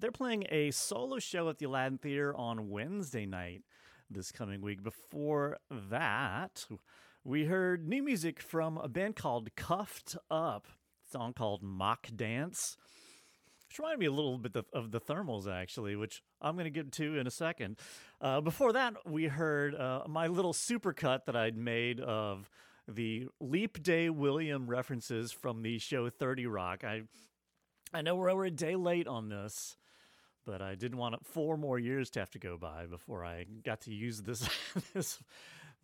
They're 0.00 0.10
playing 0.10 0.46
a 0.50 0.72
solo 0.72 1.20
show 1.20 1.48
at 1.50 1.58
the 1.58 1.66
Aladdin 1.66 1.98
Theater 1.98 2.34
on 2.36 2.68
Wednesday 2.68 3.26
night 3.26 3.62
this 4.10 4.32
coming 4.32 4.60
week. 4.60 4.82
Before 4.82 5.58
that, 5.70 6.66
we 7.22 7.44
heard 7.44 7.86
new 7.86 8.02
music 8.02 8.40
from 8.40 8.76
a 8.76 8.88
band 8.88 9.14
called 9.14 9.54
Cuffed 9.54 10.16
Up, 10.28 10.66
song 11.12 11.32
called 11.32 11.62
Mock 11.62 12.08
Dance. 12.16 12.76
Which 13.70 13.78
reminded 13.78 14.00
me 14.00 14.06
a 14.06 14.10
little 14.10 14.36
bit 14.36 14.56
of, 14.72 14.90
the 14.90 15.00
thermals, 15.00 15.48
actually, 15.48 15.94
which 15.94 16.24
I'm 16.42 16.56
going 16.56 16.64
to 16.64 16.70
get 16.70 16.90
to 16.90 17.18
in 17.18 17.28
a 17.28 17.30
second. 17.30 17.78
Uh, 18.20 18.40
before 18.40 18.72
that, 18.72 19.08
we 19.08 19.26
heard 19.26 19.76
uh, 19.76 20.02
my 20.08 20.26
little 20.26 20.52
supercut 20.52 21.26
that 21.26 21.36
I'd 21.36 21.56
made 21.56 22.00
of 22.00 22.50
the 22.88 23.28
Leap 23.38 23.80
Day 23.80 24.10
William 24.10 24.66
references 24.66 25.30
from 25.30 25.62
the 25.62 25.78
show 25.78 26.10
30 26.10 26.46
Rock. 26.46 26.82
I, 26.82 27.02
I 27.94 28.02
know 28.02 28.16
we're, 28.16 28.34
we're 28.34 28.46
a 28.46 28.50
day 28.50 28.74
late 28.74 29.06
on 29.06 29.28
this, 29.28 29.76
but 30.44 30.60
I 30.60 30.74
didn't 30.74 30.98
want 30.98 31.24
four 31.24 31.56
more 31.56 31.78
years 31.78 32.10
to 32.10 32.18
have 32.18 32.30
to 32.30 32.40
go 32.40 32.56
by 32.58 32.86
before 32.86 33.24
I 33.24 33.44
got 33.64 33.82
to 33.82 33.94
use 33.94 34.22
this, 34.22 34.48
this 34.94 35.22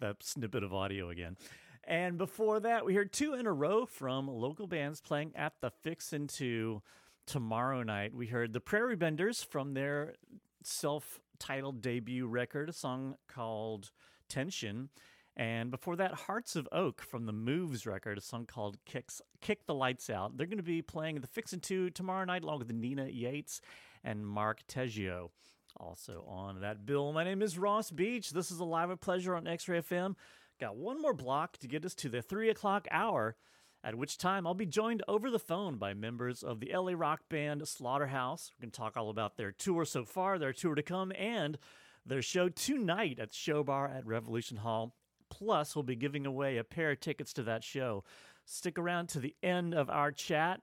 that 0.01 0.25
snippet 0.25 0.65
of 0.65 0.75
audio 0.75 1.11
again. 1.11 1.37
And 1.85 2.19
before 2.19 2.59
that, 2.59 2.85
we 2.85 2.97
heard 2.97 3.13
two 3.13 3.35
in 3.35 3.47
a 3.47 3.53
row 3.53 3.87
from 3.87 4.27
local 4.27 4.67
bands 4.67 5.01
playing 5.01 5.37
at 5.37 5.53
the 5.61 5.71
Fixin' 5.71 6.27
To 6.27 6.83
tomorrow 7.27 7.83
night. 7.83 8.15
We 8.15 8.27
heard 8.27 8.53
the 8.53 8.61
Prairie 8.61 8.97
Benders 8.97 9.43
from 9.43 9.75
their 9.75 10.15
self 10.63 11.21
titled 11.39 11.83
debut 11.83 12.27
record, 12.27 12.69
a 12.69 12.73
song 12.73 13.17
called 13.29 13.91
Tension. 14.29 14.89
And 15.37 15.71
before 15.71 15.97
that, 15.97 16.15
Hearts 16.15 16.57
of 16.57 16.67
Oak 16.73 17.03
from 17.03 17.27
the 17.27 17.33
Moves 17.33 17.87
record, 17.87 18.17
a 18.17 18.23
song 18.23 18.47
called 18.47 18.79
Kicks, 18.87 19.21
Kick 19.43 19.67
the 19.67 19.75
Lights 19.75 20.09
Out. 20.09 20.37
They're 20.37 20.47
going 20.47 20.57
to 20.57 20.63
be 20.63 20.81
playing 20.81 21.21
the 21.21 21.27
Fixin' 21.27 21.61
To 21.61 21.91
tomorrow 21.91 22.25
night 22.25 22.43
along 22.43 22.61
with 22.61 22.73
Nina 22.73 23.09
Yates 23.09 23.61
and 24.03 24.27
Mark 24.27 24.67
Teggio. 24.67 25.31
Also 25.79 26.25
on 26.27 26.63
that 26.63 26.87
bill, 26.87 27.13
my 27.13 27.23
name 27.23 27.43
is 27.43 27.59
Ross 27.59 27.91
Beach. 27.91 28.31
This 28.31 28.51
is 28.51 28.61
a 28.61 28.65
live 28.65 28.91
at 28.91 29.01
pleasure 29.01 29.35
on 29.35 29.47
X 29.47 29.69
Ray 29.69 29.83
FM. 29.83 30.15
Got 30.59 30.77
one 30.77 31.03
more 31.03 31.13
block 31.13 31.59
to 31.59 31.69
get 31.69 31.85
us 31.85 31.95
to 31.97 32.09
the 32.09 32.23
three 32.23 32.49
o'clock 32.49 32.89
hour. 32.91 33.37
At 33.85 33.95
which 33.95 34.19
time 34.19 34.47
I'll 34.47 34.55
be 34.55 34.67
joined 34.67 35.03
over 35.07 35.31
the 35.31 35.39
phone 35.39 35.77
by 35.77 35.95
members 35.95 36.43
of 36.43 36.61
the 36.61 36.73
LA 36.75 36.93
rock 36.95 37.21
band 37.29 37.67
Slaughterhouse. 37.69 38.51
We 38.59 38.63
can 38.65 38.71
talk 38.71 38.97
all 38.97 39.11
about 39.11 39.37
their 39.37 39.53
tour 39.53 39.85
so 39.85 40.05
far, 40.05 40.39
their 40.39 40.53
tour 40.53 40.75
to 40.75 40.83
come, 40.83 41.13
and 41.17 41.57
their 42.05 42.23
show 42.23 42.49
tonight 42.49 43.19
at 43.21 43.33
Show 43.33 43.63
Bar 43.63 43.89
at 43.89 44.07
Revolution 44.07 44.59
Hall. 44.59 44.95
Plus, 45.29 45.75
we'll 45.75 45.83
be 45.83 45.97
giving 45.97 46.27
away 46.27 46.57
a 46.57 46.65
pair 46.65 46.91
of 46.91 47.01
tickets 47.01 47.33
to 47.35 47.43
that 47.45 47.65
show. 47.65 48.05
Stick 48.45 48.79
around 48.79 49.09
to 49.09 49.21
the 49.21 49.35
end 49.43 49.75
of 49.75 49.91
our 49.91 50.13
chat 50.13 50.61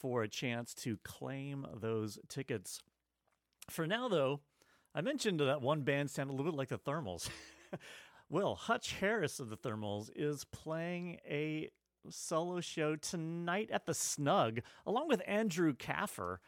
for 0.00 0.22
a 0.22 0.28
chance 0.28 0.74
to 0.74 0.98
claim 1.04 1.66
those 1.72 2.18
tickets. 2.28 2.80
For 3.70 3.86
now, 3.86 4.08
though, 4.08 4.40
I 4.94 5.00
mentioned 5.00 5.40
that 5.40 5.62
one 5.62 5.82
band 5.82 6.10
sounded 6.10 6.32
a 6.32 6.36
little 6.36 6.50
bit 6.50 6.58
like 6.58 6.68
the 6.68 6.78
Thermals. 6.78 7.30
well, 8.28 8.56
Hutch 8.56 8.94
Harris 8.94 9.38
of 9.38 9.48
the 9.48 9.56
Thermals 9.56 10.10
is 10.16 10.44
playing 10.44 11.18
a 11.24 11.70
solo 12.10 12.60
show 12.60 12.96
tonight 12.96 13.70
at 13.72 13.86
the 13.86 13.94
Snug, 13.94 14.60
along 14.86 15.08
with 15.08 15.22
Andrew 15.26 15.74
Caffer. 15.74 16.40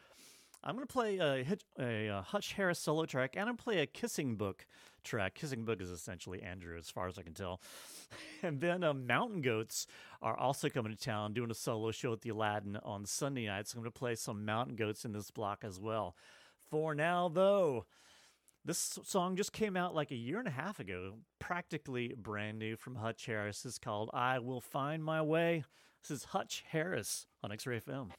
I'm 0.63 0.75
going 0.75 0.87
to 0.87 0.91
play 0.91 1.17
a, 1.17 1.45
a, 1.79 2.09
uh 2.09 2.21
Hutch 2.23 2.53
Harris 2.53 2.79
solo 2.79 3.05
track, 3.05 3.35
and 3.35 3.41
I'm 3.41 3.47
going 3.47 3.57
to 3.57 3.63
play 3.63 3.79
a 3.79 3.85
Kissing 3.85 4.35
Book 4.35 4.65
track. 5.03 5.35
Kissing 5.35 5.63
Book 5.63 5.81
is 5.81 5.91
essentially 5.91 6.41
Andrew, 6.41 6.77
as 6.77 6.89
far 6.89 7.07
as 7.07 7.17
I 7.17 7.21
can 7.21 7.33
tell. 7.33 7.61
And 8.43 8.61
then 8.61 8.83
uh, 8.83 8.93
Mountain 8.93 9.41
Goats 9.41 9.87
are 10.21 10.37
also 10.37 10.69
coming 10.69 10.95
to 10.95 10.97
town, 10.97 11.33
doing 11.33 11.49
a 11.49 11.55
solo 11.55 11.91
show 11.91 12.13
at 12.13 12.21
the 12.21 12.29
Aladdin 12.29 12.77
on 12.83 13.05
Sunday 13.05 13.47
night. 13.47 13.67
So 13.67 13.77
I'm 13.77 13.83
going 13.83 13.91
to 13.91 13.97
play 13.97 14.13
some 14.13 14.45
Mountain 14.45 14.75
Goats 14.75 15.05
in 15.05 15.13
this 15.13 15.31
block 15.31 15.63
as 15.63 15.79
well. 15.79 16.15
For 16.69 16.93
now, 16.93 17.27
though, 17.27 17.85
this 18.65 18.97
song 19.03 19.35
just 19.35 19.53
came 19.53 19.77
out 19.77 19.93
like 19.93 20.11
a 20.11 20.15
year 20.15 20.39
and 20.39 20.47
a 20.47 20.51
half 20.51 20.79
ago, 20.79 21.13
practically 21.37 22.15
brand 22.17 22.57
new 22.57 22.75
from 22.75 22.95
Hutch 22.95 23.27
Harris. 23.27 23.63
It's 23.63 23.77
called 23.77 24.09
I 24.11 24.39
Will 24.39 24.59
Find 24.59 25.03
My 25.03 25.21
Way. 25.21 25.63
This 26.01 26.09
is 26.09 26.23
Hutch 26.25 26.63
Harris 26.69 27.27
on 27.43 27.51
X 27.51 27.67
Ray 27.67 27.79
FM. 27.79 28.09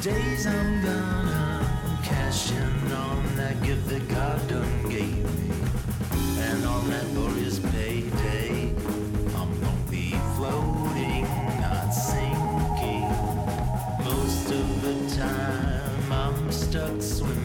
Days 0.00 0.46
I'm 0.46 0.82
gonna 0.82 2.00
cash 2.02 2.50
in 2.52 2.92
on 2.92 3.36
that 3.36 3.62
gift 3.62 3.86
that 3.88 4.08
God 4.08 4.48
done 4.48 4.88
gave 4.88 5.22
me. 5.48 5.54
And 6.38 6.64
on 6.64 6.88
that 6.88 7.04
glorious 7.12 7.58
payday, 7.58 8.72
I'm 9.36 9.60
gonna 9.60 9.90
be 9.90 10.12
floating, 10.36 11.24
not 11.60 11.90
sinking. 11.90 13.10
Most 14.02 14.50
of 14.50 14.82
the 14.82 15.16
time 15.16 16.12
I'm 16.12 16.50
stuck 16.50 17.02
swimming. 17.02 17.39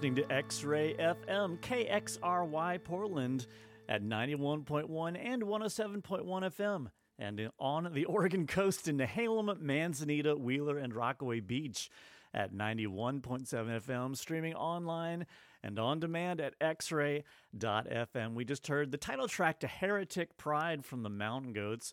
Listening 0.00 0.14
to 0.14 0.32
X 0.32 0.64
Ray 0.64 0.94
FM, 0.94 1.58
KXRY 1.58 2.82
Portland 2.82 3.46
at 3.86 4.02
91.1 4.02 5.18
and 5.22 5.42
107.1 5.42 6.24
FM, 6.24 6.86
and 7.18 7.50
on 7.58 7.90
the 7.92 8.06
Oregon 8.06 8.46
coast 8.46 8.88
in 8.88 8.96
Nehalem, 8.96 9.60
Manzanita, 9.60 10.34
Wheeler, 10.36 10.78
and 10.78 10.94
Rockaway 10.94 11.40
Beach 11.40 11.90
at 12.32 12.54
91.7 12.54 13.46
FM, 13.52 14.16
streaming 14.16 14.54
online 14.54 15.26
and 15.62 15.78
on 15.78 16.00
demand 16.00 16.40
at 16.40 16.58
xray.fm. 16.60 18.32
We 18.32 18.46
just 18.46 18.68
heard 18.68 18.92
the 18.92 18.96
title 18.96 19.28
track 19.28 19.60
to 19.60 19.66
Heretic 19.66 20.38
Pride 20.38 20.82
from 20.82 21.02
the 21.02 21.10
Mountain 21.10 21.52
Goats. 21.52 21.92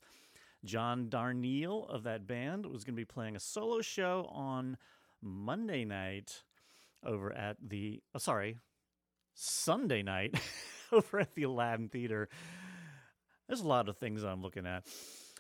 John 0.64 1.10
Darnielle 1.10 1.90
of 1.90 2.04
that 2.04 2.26
band 2.26 2.68
was 2.68 2.86
going 2.86 2.96
to 2.96 3.02
be 3.02 3.04
playing 3.04 3.36
a 3.36 3.42
solo 3.42 3.82
show 3.82 4.30
on 4.32 4.78
Monday 5.22 5.84
night 5.84 6.44
over 7.06 7.32
at 7.32 7.58
the 7.66 8.02
oh, 8.14 8.20
sorry 8.20 8.58
Sunday 9.34 10.04
night 10.04 10.40
over 10.92 11.20
at 11.20 11.36
the 11.36 11.44
Aladdin 11.44 11.90
Theater. 11.90 12.30
There's 13.48 13.62
a 13.62 13.68
lot 13.68 13.88
of 13.88 13.98
things 13.98 14.24
I'm 14.24 14.42
looking 14.42 14.66
at. 14.66 14.86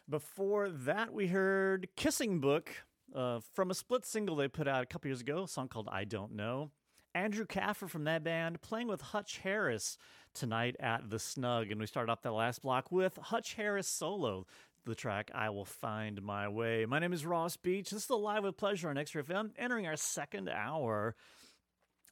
Before 0.10 0.70
that, 0.70 1.14
we 1.14 1.28
heard 1.28 1.89
Kissing 1.97 2.39
Book 2.39 2.70
uh, 3.14 3.41
from 3.53 3.72
a 3.72 3.74
split 3.74 4.05
single 4.05 4.36
they 4.36 4.47
put 4.47 4.68
out 4.68 4.84
a 4.84 4.86
couple 4.86 5.10
years 5.10 5.22
ago, 5.22 5.43
a 5.43 5.47
song 5.47 5.68
called 5.68 5.89
I 5.91 6.05
Don't 6.05 6.34
Know. 6.34 6.72
Andrew 7.14 7.45
Caffer 7.45 7.88
from 7.88 8.03
that 8.03 8.24
band 8.24 8.62
playing 8.62 8.88
with 8.88 9.01
Hutch 9.01 9.39
Harris 9.39 9.97
tonight 10.34 10.76
at 10.80 11.10
the 11.10 11.18
Snug. 11.18 11.72
And 11.72 11.80
we 11.80 11.88
started 11.88 12.12
off 12.12 12.22
that 12.22 12.32
last 12.32 12.62
block 12.62 12.91
with 12.91 13.18
Hutch 13.18 13.55
Harris 13.55 13.88
solo, 13.88 14.45
the 14.86 14.95
track 14.95 15.32
I 15.34 15.49
Will 15.49 15.66
Find 15.66 16.22
My 16.22 16.47
Way. 16.47 16.86
My 16.86 16.99
name 16.99 17.14
is 17.14 17.26
Ross 17.26 17.58
Beach. 17.58 17.89
This 17.89 18.03
is 18.03 18.08
the 18.08 18.18
Live 18.18 18.43
with 18.43 18.55
Pleasure 18.55 18.89
on 18.89 18.97
X 18.97 19.16
Ray 19.16 19.24
FM, 19.24 19.49
entering 19.58 19.88
our 19.88 19.95
second 19.95 20.47
hour. 20.47 21.16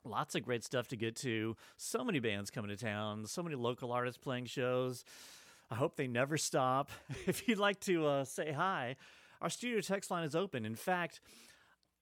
Lots 0.06 0.36
of 0.36 0.44
great 0.44 0.64
stuff 0.64 0.88
to 0.90 0.96
get 0.96 1.16
to. 1.18 1.56
So 1.78 2.04
many 2.04 2.20
bands 2.20 2.52
coming 2.52 2.70
to 2.70 2.78
town, 2.78 3.26
so 3.26 3.42
many 3.42 3.56
local 3.56 3.92
artists 3.92 4.20
playing 4.20 4.46
shows. 4.46 5.04
I 5.72 5.76
hope 5.76 5.96
they 5.96 6.08
never 6.08 6.38
stop. 6.38 6.92
If 7.28 7.48
you'd 7.48 7.58
like 7.58 7.80
to 7.82 8.06
uh, 8.06 8.24
say 8.24 8.52
hi, 8.52 8.98
our 9.42 9.50
studio 9.50 9.82
text 9.82 10.12
line 10.12 10.24
is 10.24 10.36
open. 10.36 10.64
In 10.64 10.76
fact, 10.76 11.22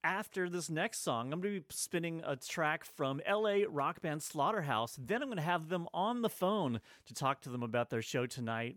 after 0.03 0.49
this 0.49 0.69
next 0.69 1.01
song, 1.01 1.31
I'm 1.31 1.39
going 1.39 1.55
to 1.55 1.59
be 1.61 1.65
spinning 1.69 2.21
a 2.25 2.35
track 2.35 2.83
from 2.83 3.21
LA 3.29 3.59
rock 3.69 4.01
band 4.01 4.21
Slaughterhouse. 4.21 4.97
Then 5.01 5.21
I'm 5.21 5.29
going 5.29 5.37
to 5.37 5.43
have 5.43 5.69
them 5.69 5.87
on 5.93 6.21
the 6.21 6.29
phone 6.29 6.81
to 7.05 7.13
talk 7.13 7.39
to 7.43 7.49
them 7.49 7.63
about 7.63 7.89
their 7.89 8.01
show 8.01 8.25
tonight 8.25 8.75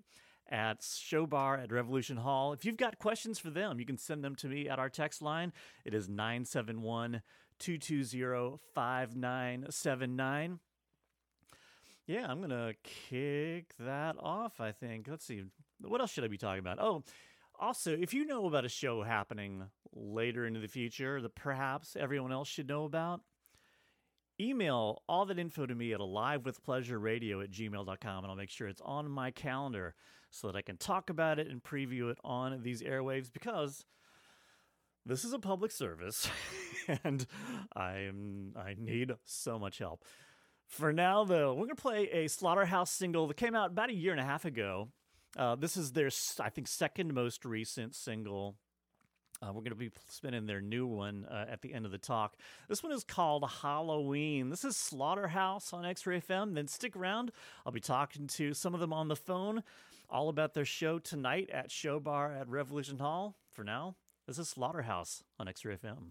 at 0.48 0.84
Show 0.84 1.26
Bar 1.26 1.56
at 1.56 1.72
Revolution 1.72 2.18
Hall. 2.18 2.52
If 2.52 2.64
you've 2.64 2.76
got 2.76 3.00
questions 3.00 3.40
for 3.40 3.50
them, 3.50 3.80
you 3.80 3.86
can 3.86 3.98
send 3.98 4.22
them 4.22 4.36
to 4.36 4.46
me 4.46 4.68
at 4.68 4.78
our 4.78 4.88
text 4.88 5.20
line. 5.20 5.52
It 5.84 5.94
is 5.94 6.08
971 6.08 7.22
220 7.58 8.58
5979. 8.74 10.60
Yeah, 12.06 12.26
I'm 12.28 12.38
going 12.38 12.50
to 12.50 12.74
kick 12.84 13.74
that 13.80 14.16
off, 14.20 14.60
I 14.60 14.70
think. 14.72 15.08
Let's 15.08 15.24
see. 15.24 15.42
What 15.80 16.00
else 16.00 16.12
should 16.12 16.24
I 16.24 16.28
be 16.28 16.38
talking 16.38 16.60
about? 16.60 16.78
Oh, 16.80 17.02
also, 17.58 17.92
if 17.92 18.14
you 18.14 18.26
know 18.26 18.46
about 18.46 18.64
a 18.64 18.68
show 18.68 19.02
happening 19.02 19.64
later 19.92 20.46
into 20.46 20.60
the 20.60 20.68
future 20.68 21.20
that 21.20 21.34
perhaps 21.34 21.96
everyone 21.98 22.32
else 22.32 22.48
should 22.48 22.68
know 22.68 22.84
about, 22.84 23.22
email 24.40 25.02
all 25.08 25.26
that 25.26 25.38
info 25.38 25.66
to 25.66 25.74
me 25.74 25.92
at 25.92 26.00
alivewithpleasureradio 26.00 27.42
at 27.42 27.50
gmail.com 27.50 28.24
and 28.24 28.30
I'll 28.30 28.36
make 28.36 28.50
sure 28.50 28.68
it's 28.68 28.82
on 28.84 29.10
my 29.10 29.30
calendar 29.30 29.94
so 30.30 30.48
that 30.48 30.56
I 30.56 30.62
can 30.62 30.76
talk 30.76 31.10
about 31.10 31.38
it 31.38 31.48
and 31.48 31.62
preview 31.62 32.10
it 32.10 32.18
on 32.22 32.62
these 32.62 32.82
airwaves 32.82 33.32
because 33.32 33.84
this 35.06 35.24
is 35.24 35.32
a 35.32 35.38
public 35.38 35.70
service 35.70 36.28
and 37.04 37.26
I 37.74 38.00
am 38.00 38.52
I 38.56 38.74
need 38.78 39.12
so 39.24 39.58
much 39.58 39.78
help. 39.78 40.04
For 40.66 40.92
now, 40.92 41.24
though, 41.24 41.54
we're 41.54 41.66
going 41.66 41.76
to 41.76 41.82
play 41.82 42.08
a 42.10 42.28
Slaughterhouse 42.28 42.90
single 42.90 43.28
that 43.28 43.36
came 43.36 43.54
out 43.54 43.70
about 43.70 43.90
a 43.90 43.94
year 43.94 44.10
and 44.10 44.20
a 44.20 44.24
half 44.24 44.44
ago. 44.44 44.88
Uh, 45.36 45.54
this 45.54 45.76
is 45.76 45.92
their, 45.92 46.10
I 46.40 46.50
think, 46.50 46.66
second 46.66 47.14
most 47.14 47.44
recent 47.44 47.94
single. 47.94 48.56
Uh, 49.40 49.48
we're 49.48 49.60
going 49.60 49.70
to 49.70 49.76
be 49.76 49.90
spinning 50.08 50.46
their 50.46 50.60
new 50.60 50.86
one 50.86 51.26
uh, 51.30 51.44
at 51.48 51.60
the 51.60 51.72
end 51.72 51.84
of 51.84 51.92
the 51.92 51.98
talk. 51.98 52.36
This 52.68 52.82
one 52.82 52.90
is 52.90 53.04
called 53.04 53.48
Halloween. 53.62 54.48
This 54.48 54.64
is 54.64 54.76
Slaughterhouse 54.76 55.72
on 55.72 55.84
X 55.84 56.06
Ray 56.06 56.20
FM. 56.20 56.54
Then 56.54 56.66
stick 56.66 56.96
around. 56.96 57.30
I'll 57.64 57.72
be 57.72 57.80
talking 57.80 58.26
to 58.28 58.54
some 58.54 58.74
of 58.74 58.80
them 58.80 58.92
on 58.92 59.08
the 59.08 59.16
phone 59.16 59.62
all 60.08 60.28
about 60.28 60.54
their 60.54 60.64
show 60.64 60.98
tonight 60.98 61.50
at 61.52 61.70
Show 61.70 62.00
Bar 62.00 62.32
at 62.32 62.48
Revolution 62.48 62.98
Hall. 62.98 63.36
For 63.52 63.62
now, 63.62 63.96
this 64.26 64.38
is 64.38 64.48
Slaughterhouse 64.48 65.22
on 65.38 65.46
X 65.46 65.64
Ray 65.64 65.76
FM. 65.76 66.10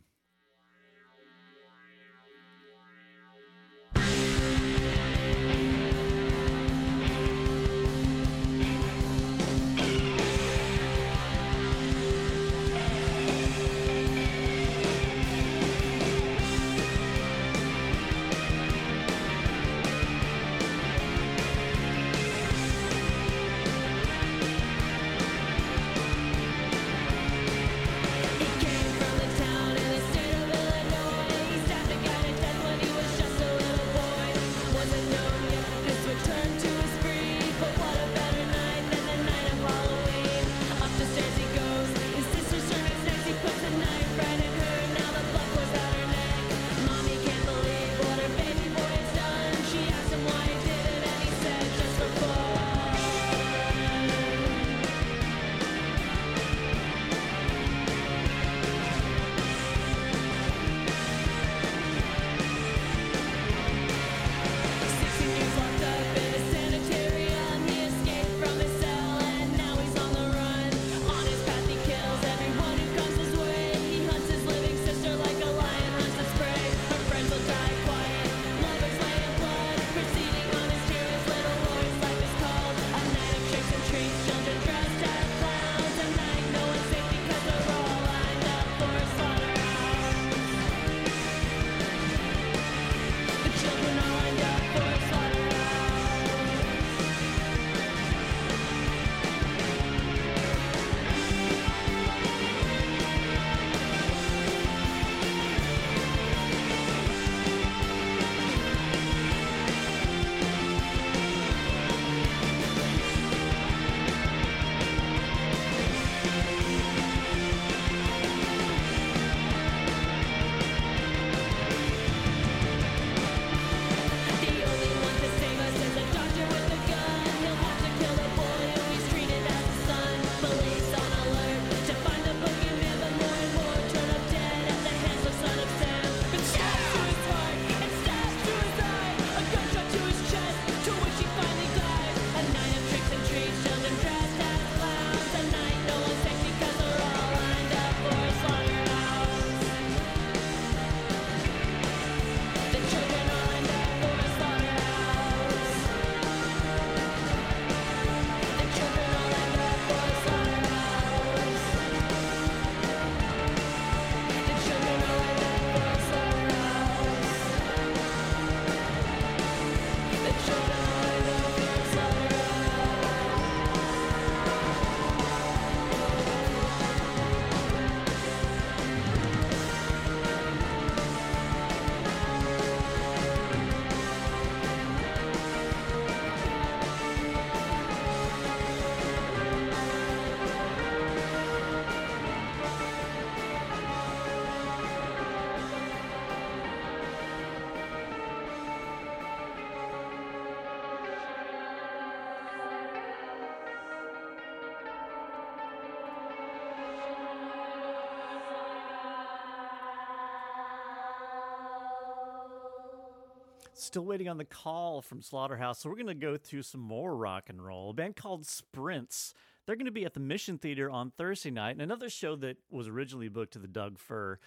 Still 213.95 214.03
waiting 214.03 214.27
on 214.27 214.37
the 214.37 214.43
call 214.43 215.01
from 215.01 215.21
Slaughterhouse, 215.21 215.79
so 215.79 215.89
we're 215.89 215.95
going 215.95 216.07
to 216.07 216.13
go 216.13 216.35
through 216.35 216.63
some 216.63 216.81
more 216.81 217.15
rock 217.15 217.45
and 217.47 217.65
roll. 217.65 217.91
A 217.91 217.93
band 217.93 218.17
called 218.17 218.45
Sprints. 218.45 219.33
They're 219.65 219.77
going 219.77 219.85
to 219.85 219.91
be 219.93 220.03
at 220.03 220.13
the 220.13 220.19
Mission 220.19 220.57
Theater 220.57 220.89
on 220.89 221.13
Thursday 221.17 221.49
night, 221.49 221.71
and 221.71 221.81
another 221.81 222.09
show 222.09 222.35
that 222.35 222.57
was 222.69 222.89
originally 222.89 223.29
booked 223.29 223.53
to 223.53 223.59
the 223.59 223.69
Doug 223.69 223.97
Fir 223.97 224.37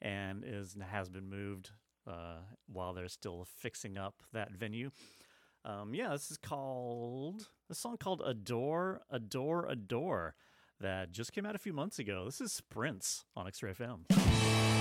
and 0.00 0.42
is 0.42 0.74
has 0.90 1.10
been 1.10 1.28
moved 1.28 1.68
uh, 2.06 2.38
while 2.66 2.94
they're 2.94 3.08
still 3.08 3.46
fixing 3.58 3.98
up 3.98 4.22
that 4.32 4.52
venue. 4.52 4.90
Um, 5.66 5.92
yeah, 5.92 6.08
this 6.08 6.30
is 6.30 6.38
called 6.38 7.50
a 7.68 7.74
song 7.74 7.98
called 7.98 8.22
"Adore, 8.24 9.02
Adore, 9.10 9.66
Adore" 9.68 10.34
that 10.80 11.12
just 11.12 11.34
came 11.34 11.44
out 11.44 11.54
a 11.54 11.58
few 11.58 11.74
months 11.74 11.98
ago. 11.98 12.24
This 12.24 12.40
is 12.40 12.52
Sprints 12.54 13.26
on 13.36 13.46
X-Ray 13.46 13.74
FM. 13.74 14.73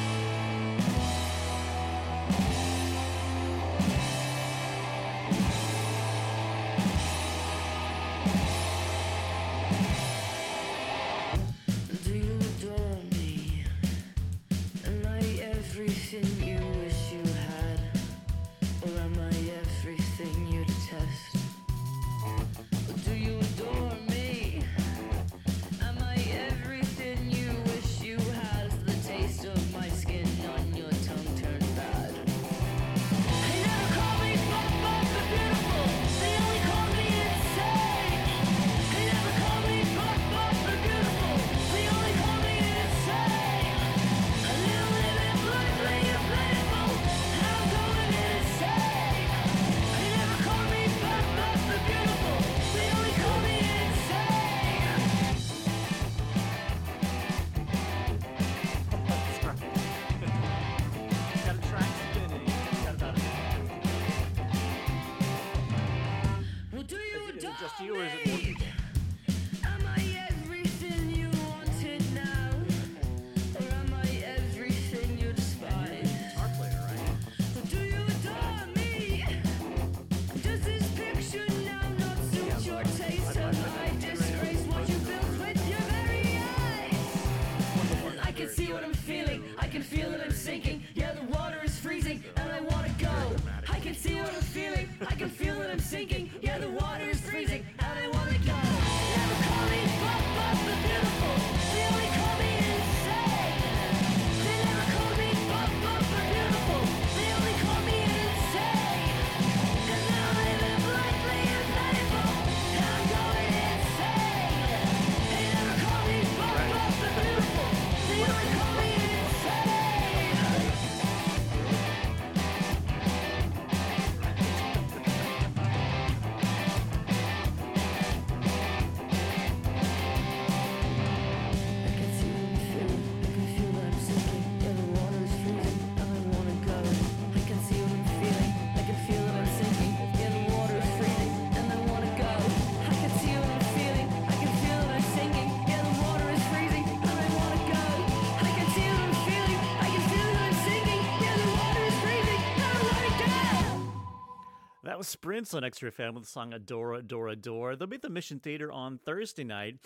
Sprints 155.23 155.53
on 155.53 155.63
X 155.63 155.81
Ray 155.81 155.89
FM 155.89 156.15
with 156.15 156.25
the 156.25 156.29
song 156.29 156.51
Adore, 156.51 156.95
Adore, 156.95 157.29
Adore. 157.29 157.77
They'll 157.77 157.87
be 157.87 157.95
at 157.95 158.01
the 158.01 158.09
Mission 158.09 158.39
Theater 158.39 158.69
on 158.73 158.97
Thursday 159.05 159.45
night. 159.45 159.77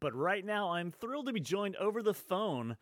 But 0.00 0.12
right 0.16 0.44
now, 0.44 0.72
I'm 0.72 0.90
thrilled 0.90 1.26
to 1.26 1.32
be 1.32 1.38
joined 1.38 1.76
over 1.76 2.02
the 2.02 2.12
phone 2.12 2.76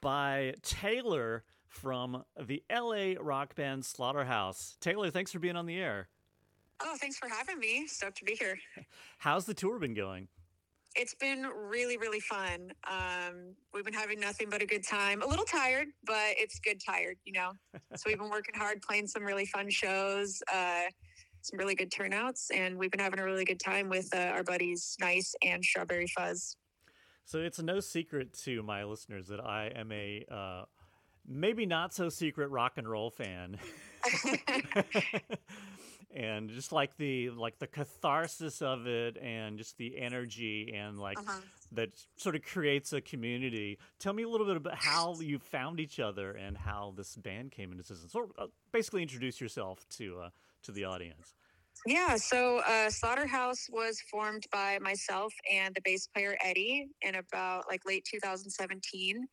by 0.00 0.54
Taylor 0.62 1.44
from 1.68 2.24
the 2.40 2.62
LA 2.72 3.20
rock 3.20 3.54
band 3.56 3.84
Slaughterhouse. 3.84 4.78
Taylor, 4.80 5.10
thanks 5.10 5.32
for 5.32 5.38
being 5.38 5.54
on 5.54 5.66
the 5.66 5.76
air. 5.76 6.08
Oh, 6.80 6.96
thanks 6.98 7.18
for 7.18 7.28
having 7.28 7.58
me. 7.58 7.86
Stoked 7.88 8.16
to 8.16 8.24
be 8.24 8.36
here. 8.36 8.56
How's 9.18 9.44
the 9.44 9.52
tour 9.52 9.78
been 9.78 9.92
going? 9.92 10.28
It's 10.96 11.14
been 11.14 11.42
really, 11.42 11.98
really 11.98 12.20
fun. 12.20 12.72
Um, 12.88 13.54
we've 13.74 13.84
been 13.84 13.92
having 13.92 14.18
nothing 14.18 14.48
but 14.48 14.62
a 14.62 14.66
good 14.66 14.86
time. 14.86 15.20
A 15.20 15.26
little 15.26 15.44
tired, 15.44 15.88
but 16.06 16.36
it's 16.38 16.58
good 16.60 16.80
tired, 16.80 17.18
you 17.26 17.34
know. 17.34 17.52
so 17.96 18.04
we've 18.06 18.18
been 18.18 18.30
working 18.30 18.54
hard, 18.54 18.80
playing 18.80 19.08
some 19.08 19.24
really 19.24 19.44
fun 19.44 19.68
shows, 19.68 20.42
uh, 20.50 20.84
some 21.44 21.58
really 21.58 21.74
good 21.74 21.92
turnouts, 21.92 22.50
and 22.50 22.76
we've 22.78 22.90
been 22.90 23.00
having 23.00 23.18
a 23.20 23.24
really 23.24 23.44
good 23.44 23.60
time 23.60 23.88
with 23.88 24.08
uh, 24.14 24.18
our 24.18 24.42
buddies 24.42 24.96
Nice 25.00 25.34
and 25.42 25.62
Strawberry 25.64 26.06
Fuzz. 26.06 26.56
So 27.26 27.38
it's 27.38 27.60
no 27.60 27.80
secret 27.80 28.32
to 28.44 28.62
my 28.62 28.84
listeners 28.84 29.28
that 29.28 29.40
I 29.40 29.70
am 29.74 29.92
a 29.92 30.24
uh, 30.30 30.64
maybe 31.26 31.66
not 31.66 31.94
so 31.94 32.08
secret 32.08 32.48
rock 32.48 32.72
and 32.76 32.88
roll 32.88 33.10
fan. 33.10 33.58
and 36.14 36.48
just 36.50 36.72
like 36.72 36.96
the 36.96 37.30
like 37.30 37.58
the 37.58 37.66
catharsis 37.66 38.62
of 38.62 38.86
it 38.86 39.16
and 39.18 39.58
just 39.58 39.76
the 39.78 39.98
energy 39.98 40.72
and 40.74 40.98
like 40.98 41.18
Uh-huh. 41.18 41.40
that 41.72 41.90
sort 42.16 42.36
of 42.36 42.42
creates 42.42 42.92
a 42.92 43.00
community. 43.00 43.78
Tell 43.98 44.12
me 44.12 44.22
a 44.22 44.28
little 44.28 44.46
bit 44.46 44.56
about 44.56 44.76
how 44.76 45.18
you 45.20 45.38
found 45.38 45.80
each 45.80 45.98
other 46.00 46.32
and 46.32 46.56
how 46.56 46.92
this 46.96 47.16
band 47.16 47.52
came 47.52 47.70
into 47.70 47.80
existence. 47.80 48.12
So 48.12 48.30
uh, 48.38 48.46
basically 48.72 49.02
introduce 49.02 49.40
yourself 49.40 49.86
to 49.96 50.20
uh, 50.20 50.30
to 50.64 50.72
the 50.72 50.84
audience. 50.84 51.34
Yeah, 51.86 52.16
so 52.16 52.62
uh, 52.66 52.88
Slaughterhouse 52.88 53.66
was 53.70 54.00
formed 54.10 54.44
by 54.50 54.78
myself 54.80 55.34
and 55.52 55.74
the 55.74 55.82
bass 55.84 56.06
player 56.06 56.36
Eddie 56.42 56.88
in 57.02 57.16
about 57.16 57.64
like 57.68 57.82
late 57.86 58.06
2017. 58.10 59.26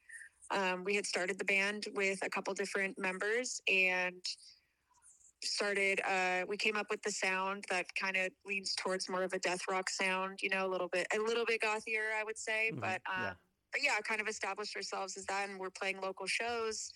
Um, 0.52 0.84
we 0.84 0.96
had 0.96 1.06
started 1.06 1.40
the 1.40 1.46
band 1.46 1.86
with 1.96 2.20
a 2.24 2.30
couple 2.30 2.54
different 2.54 3.00
members 3.00 3.62
and 3.72 4.22
started. 5.44 6.02
Uh, 6.06 6.44
we 6.48 6.58
came 6.58 6.76
up 6.76 6.88
with 6.90 7.02
the 7.04 7.12
sound 7.12 7.64
that 7.70 7.86
kind 7.96 8.18
of 8.18 8.32
leans 8.46 8.76
towards 8.76 9.10
more 9.10 9.24
of 9.24 9.32
a 9.32 9.40
death 9.40 9.62
rock 9.70 9.90
sound, 9.90 10.40
you 10.42 10.50
know, 10.50 10.68
a 10.68 10.70
little 10.70 10.90
bit, 10.92 11.08
a 11.16 11.20
little 11.20 11.46
bit 11.46 11.62
gothier, 11.62 12.12
I 12.20 12.24
would 12.26 12.38
say. 12.38 12.72
Mhm, 12.74 12.82
But 12.82 13.02
um, 13.10 13.24
yeah. 13.24 13.34
but 13.72 13.82
yeah, 13.82 13.98
kind 14.02 14.20
of 14.20 14.28
established 14.28 14.76
ourselves 14.76 15.16
as 15.16 15.26
that, 15.28 15.50
and 15.50 15.58
we're 15.58 15.70
playing 15.70 16.02
local 16.02 16.28
shows. 16.28 16.92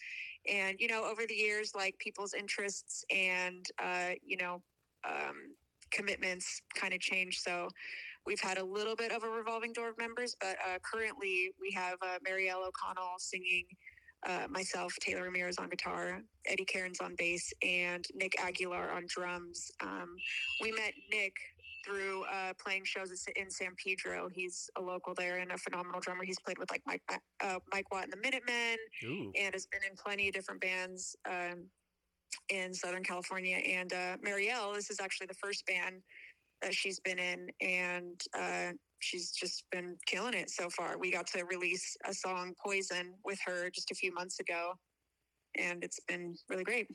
And 0.51 0.79
you 0.79 0.87
know, 0.87 1.03
over 1.03 1.23
the 1.27 1.35
years, 1.35 1.73
like 1.75 1.97
people's 1.97 2.33
interests 2.33 3.03
and 3.09 3.65
uh, 3.81 4.11
you 4.23 4.37
know 4.37 4.61
um, 5.07 5.55
commitments 5.91 6.61
kind 6.75 6.93
of 6.93 6.99
change. 6.99 7.39
So 7.39 7.69
we've 8.25 8.39
had 8.39 8.57
a 8.57 8.63
little 8.63 8.95
bit 8.95 9.11
of 9.11 9.23
a 9.23 9.29
revolving 9.29 9.73
door 9.73 9.89
of 9.89 9.97
members, 9.97 10.35
but 10.39 10.57
uh, 10.67 10.79
currently 10.83 11.51
we 11.59 11.71
have 11.71 11.97
uh, 12.01 12.17
Marielle 12.27 12.67
O'Connell 12.67 13.15
singing, 13.17 13.65
uh, 14.27 14.47
myself, 14.49 14.93
Taylor 14.99 15.23
Ramirez 15.23 15.57
on 15.57 15.69
guitar, 15.69 16.21
Eddie 16.47 16.65
Cairns 16.65 16.99
on 16.99 17.15
bass, 17.15 17.53
and 17.61 18.05
Nick 18.15 18.33
Aguilar 18.41 18.91
on 18.91 19.05
drums. 19.07 19.71
Um, 19.81 20.15
we 20.61 20.71
met 20.71 20.93
Nick 21.11 21.33
through 21.85 22.23
uh, 22.23 22.53
playing 22.63 22.83
shows 22.85 23.11
in 23.35 23.49
San 23.49 23.75
Pedro. 23.83 24.29
He's 24.33 24.69
a 24.77 24.81
local 24.81 25.13
there 25.13 25.37
and 25.37 25.51
a 25.51 25.57
phenomenal 25.57 25.99
drummer. 25.99 26.23
He's 26.23 26.39
played 26.39 26.57
with 26.57 26.71
like 26.71 26.81
Mike 26.85 27.03
uh, 27.09 27.59
Mike 27.71 27.91
Watt 27.91 28.05
and 28.05 28.13
the 28.13 28.17
Minutemen 28.17 28.77
Ooh. 29.03 29.31
and 29.39 29.53
has 29.53 29.67
been 29.67 29.81
in 29.89 29.95
plenty 29.95 30.27
of 30.27 30.33
different 30.33 30.61
bands. 30.61 31.15
Um, 31.29 31.65
in 32.49 32.73
Southern 32.73 33.03
California. 33.03 33.57
And 33.57 33.93
uh, 33.93 34.17
Marielle, 34.25 34.75
this 34.75 34.89
is 34.89 34.99
actually 34.99 35.27
the 35.27 35.35
first 35.35 35.65
band 35.65 36.01
that 36.61 36.73
she's 36.73 36.99
been 36.99 37.19
in, 37.19 37.49
and 37.61 38.21
uh, 38.37 38.71
she's 38.99 39.31
just 39.31 39.63
been 39.71 39.97
killing 40.05 40.33
it 40.33 40.49
so 40.49 40.69
far. 40.69 40.97
We 40.97 41.11
got 41.11 41.27
to 41.27 41.43
release 41.45 41.95
a 42.07 42.13
song, 42.13 42.53
Poison, 42.63 43.13
with 43.23 43.39
her 43.45 43.69
just 43.69 43.91
a 43.91 43.95
few 43.95 44.13
months 44.13 44.39
ago, 44.39 44.73
and 45.57 45.83
it's 45.83 45.99
been 46.07 46.35
really 46.49 46.63
great. 46.63 46.87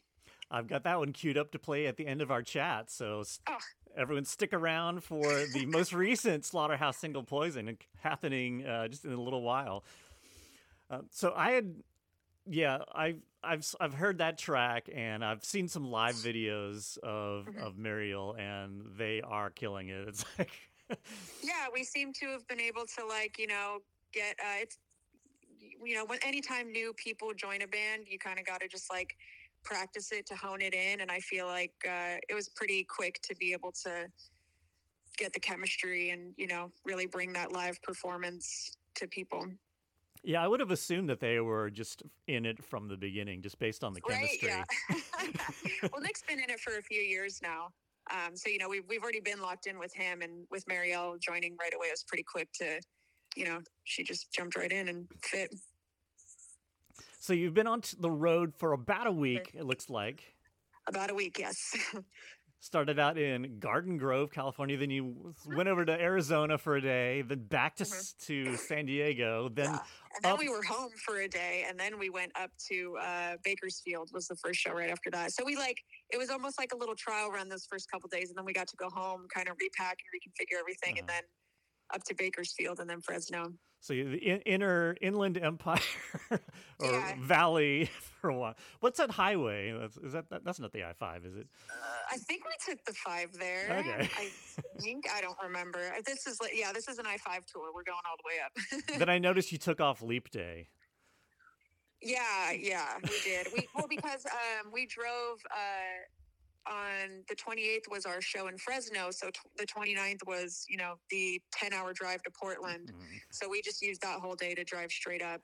I've 0.51 0.67
got 0.67 0.83
that 0.85 0.99
one 0.99 1.13
queued 1.13 1.39
up 1.39 1.53
to 1.53 1.59
play 1.59 1.87
at 1.87 1.97
the 1.97 2.07
end 2.07 2.23
of 2.23 2.31
our 2.31 2.43
chat. 2.43 2.91
So 2.91 3.23
Oh. 3.49 3.57
Everyone 3.97 4.25
stick 4.25 4.53
around 4.53 5.03
for 5.03 5.23
the 5.53 5.67
most 5.67 5.93
recent 5.93 6.45
Slaughterhouse 6.45 6.97
single 6.97 7.23
Poison 7.25 7.77
happening 8.01 8.67
uh, 8.67 8.89
just 8.89 9.05
in 9.05 9.13
a 9.13 9.21
little 9.21 9.43
while. 9.43 9.85
Uh, 10.91 11.01
so 11.11 11.33
I 11.37 11.53
had, 11.53 11.75
yeah, 12.49 12.79
I've, 12.95 13.21
I've, 13.43 13.65
I've 13.81 13.95
heard 13.95 14.19
that 14.19 14.39
track 14.39 14.89
and 14.95 15.25
I've 15.25 15.45
seen 15.45 15.69
some 15.69 15.85
live 15.91 16.15
videos 16.17 16.99
of, 16.99 17.47
Mm-hmm. 17.47 17.63
of 17.63 17.79
Muriel 17.79 18.35
and 18.39 18.83
they 18.97 19.23
are 19.23 19.51
killing 19.51 19.89
it. 19.89 20.09
It's 20.09 20.25
like, 20.39 20.51
yeah 21.45 21.67
we 21.73 21.85
seem 21.85 22.13
to 22.13 22.27
have 22.27 22.45
been 22.49 22.61
able 22.61 22.85
to 22.85 23.07
like 23.07 23.39
you 23.39 23.47
know 23.47 23.79
get 24.13 24.35
uh 24.41 24.57
it's 24.61 24.77
you 25.85 25.95
know 25.95 26.05
when 26.05 26.19
anytime 26.25 26.73
new 26.73 26.93
people 26.95 27.33
join 27.33 27.63
a 27.63 27.67
band 27.69 28.07
you 28.09 28.19
kind 28.19 28.41
of 28.41 28.45
got 28.45 28.61
to 28.61 28.67
just 28.67 28.91
like 28.91 29.17
practice 29.65 30.11
it 30.13 30.27
to 30.27 30.35
hone 30.35 30.61
it 30.63 30.75
in 30.75 31.01
and 31.01 31.11
i 31.11 31.19
feel 31.21 31.47
like 31.47 31.73
uh 31.87 32.17
it 32.29 32.35
was 32.35 32.49
pretty 32.51 32.85
quick 32.85 33.21
to 33.23 33.35
be 33.37 33.53
able 33.53 33.73
to 33.73 34.07
get 35.21 35.33
the 35.33 35.41
chemistry 35.41 36.11
and 36.11 36.33
you 36.37 36.47
know 36.47 36.73
really 36.85 37.07
bring 37.07 37.33
that 37.35 37.53
live 37.53 37.81
performance 37.83 38.77
to 38.97 39.07
people. 39.07 39.47
Yeah, 40.23 40.43
I 40.43 40.49
would 40.49 40.61
have 40.61 40.71
assumed 40.71 41.09
that 41.09 41.21
they 41.21 41.41
were 41.41 41.71
just 41.71 42.03
in 42.27 42.45
it 42.45 42.63
from 42.63 42.89
the 42.89 42.97
beginning, 42.97 43.41
just 43.41 43.59
based 43.59 43.83
on 43.83 43.95
the 43.95 44.01
right 44.09 44.29
chemistry. 44.41 44.49
yeah. 44.49 44.65
Well 45.93 46.01
nick's 46.01 46.23
been 46.23 46.41
in 46.41 46.51
it 46.51 46.61
for 46.61 46.79
a 46.79 46.83
few 46.83 47.01
years 47.01 47.41
now. 47.43 47.69
Um 48.11 48.35
so 48.35 48.49
you 48.49 48.59
know 48.59 48.69
we've, 48.69 48.85
we've 48.89 49.03
already 49.03 49.21
been 49.21 49.41
locked 49.41 49.67
in 49.67 49.79
with 49.79 49.95
him 49.95 50.23
and 50.23 50.47
with 50.51 50.65
marielle 50.67 51.21
joining 51.21 51.57
right 51.61 51.75
away. 51.75 51.89
It 51.89 51.93
was 51.93 52.05
pretty 52.05 52.25
quick 52.25 52.49
to 52.55 52.81
you 53.37 53.45
know 53.45 53.61
she 53.85 54.03
just 54.03 54.33
jumped 54.33 54.57
right 54.57 54.73
in 54.73 54.89
and 54.89 55.07
fit 55.23 55.55
So 57.23 57.35
you've 57.35 57.53
been 57.55 57.67
on 57.67 57.83
t- 57.83 57.97
the 58.01 58.11
road 58.11 58.55
for 58.57 58.73
about 58.73 59.07
a 59.07 59.13
week, 59.13 59.51
it 59.55 59.65
looks 59.67 59.91
like. 59.91 60.23
About 60.89 61.11
a 61.11 61.15
week, 61.15 61.39
yes. 61.39 61.77
Started 62.63 62.99
out 62.99 63.19
in 63.19 63.59
Garden 63.59 63.99
Grove, 63.99 64.31
California. 64.31 64.77
Then 64.79 64.91
you 64.91 65.05
Mm-hmm. 65.05 65.57
went 65.57 65.69
over 65.69 65.85
to 65.85 65.93
Arizona 65.93 66.57
for 66.59 66.77
a 66.77 66.81
day. 66.81 67.21
Then 67.23 67.45
back 67.45 67.77
to 67.77 67.83
s 67.85 68.15
to 68.27 68.57
San 68.57 68.87
Diego. 68.87 69.49
Then 69.51 69.67
and 69.69 69.81
then 70.23 70.33
up- 70.33 70.39
we 70.39 70.49
were 70.49 70.63
home 70.63 70.91
for 71.05 71.21
a 71.21 71.29
day, 71.29 71.65
and 71.69 71.79
then 71.79 71.99
we 71.99 72.09
went 72.11 72.33
up 72.41 72.51
to 72.71 72.97
uh, 73.01 73.37
Bakersfield. 73.45 74.11
Was 74.13 74.27
the 74.29 74.37
first 74.37 74.61
show 74.61 74.73
right 74.73 74.91
after 74.91 75.11
that. 75.11 75.33
So 75.33 75.43
we 75.45 75.57
like 75.57 75.77
it 76.11 76.19
was 76.19 76.29
almost 76.31 76.59
like 76.59 76.73
a 76.73 76.77
little 76.77 76.95
trial 76.97 77.31
run 77.31 77.49
those 77.49 77.67
first 77.67 77.91
couple 77.91 78.09
days, 78.09 78.29
and 78.31 78.37
then 78.37 78.45
we 78.47 78.53
got 78.55 78.69
to 78.69 78.77
go 78.77 78.89
home, 78.91 79.27
kind 79.33 79.49
of 79.49 79.57
repack 79.61 79.97
and 80.01 80.09
reconfigure 80.21 80.59
everything, 80.59 80.99
and 80.99 81.09
then 81.09 81.23
up 81.95 82.05
to 82.05 82.15
Bakersfield 82.15 82.81
and 82.81 82.89
then 82.89 83.01
Fresno. 83.01 83.53
so 83.81 83.95
the 83.95 84.17
in, 84.17 84.41
inner 84.43 84.97
inland 85.01 85.39
empire 85.39 85.79
or 86.31 86.41
Yeah. 86.83 87.15
valley 87.21 87.91
for 88.21 88.31
a 88.31 88.37
while. 88.37 88.55
What's 88.81 88.99
that 88.99 89.11
highway? 89.11 89.73
That's, 89.79 89.97
is 89.97 90.13
that, 90.13 90.29
that 90.31 90.45
that's 90.45 90.61
not 90.61 90.73
the 90.73 90.85
I 90.85 90.93
five, 90.93 91.25
is 91.25 91.35
it? 91.37 91.47
I 92.13 92.17
think 92.19 92.43
we 92.45 92.53
took 92.75 92.85
the 92.85 92.93
five 92.93 93.33
there. 93.39 93.67
Okay. 93.79 94.09
I 94.19 94.31
think 94.81 95.05
I 95.15 95.21
don't 95.21 95.39
remember. 95.43 95.81
This 96.05 96.27
is 96.27 96.41
like 96.41 96.53
yeah, 96.55 96.73
this 96.73 96.89
is 96.89 96.99
an 96.99 97.07
I 97.07 97.17
five 97.17 97.47
tour. 97.47 97.71
We're 97.75 97.85
going 97.85 97.99
all 98.09 98.17
the 98.19 98.29
way 98.29 98.39
up. 98.45 98.99
then 98.99 99.09
I 99.09 99.19
noticed 99.19 99.53
you 99.53 99.59
took 99.59 99.81
off 99.81 100.03
leap 100.03 100.31
day. 100.31 100.69
Yeah, 102.03 102.53
yeah, 102.53 102.95
we 103.03 103.21
did. 103.25 103.49
We 103.55 103.69
well 103.75 103.87
because 103.89 104.25
um, 104.27 104.71
we 104.73 104.87
drove 104.87 105.39
uh, 105.55 106.01
on 106.71 107.25
the 107.29 107.35
28th 107.35 107.91
was 107.91 108.07
our 108.07 108.21
show 108.21 108.47
in 108.49 108.57
Fresno, 108.57 109.11
so 109.11 109.29
t- 109.31 109.41
the 109.59 109.67
29th 109.67 110.27
was 110.27 110.65
you 110.69 110.77
know 110.77 110.95
the 111.11 111.41
10 111.53 111.73
hour 111.73 111.93
drive 111.93 112.23
to 112.23 112.31
Portland. 112.31 112.89
Mm-hmm. 112.93 113.17
So 113.31 113.49
we 113.49 113.61
just 113.63 113.83
used 113.83 114.01
that 114.03 114.21
whole 114.21 114.35
day 114.37 114.55
to 114.55 114.65
drive 114.65 114.91
straight 114.93 115.23
up. 115.23 115.43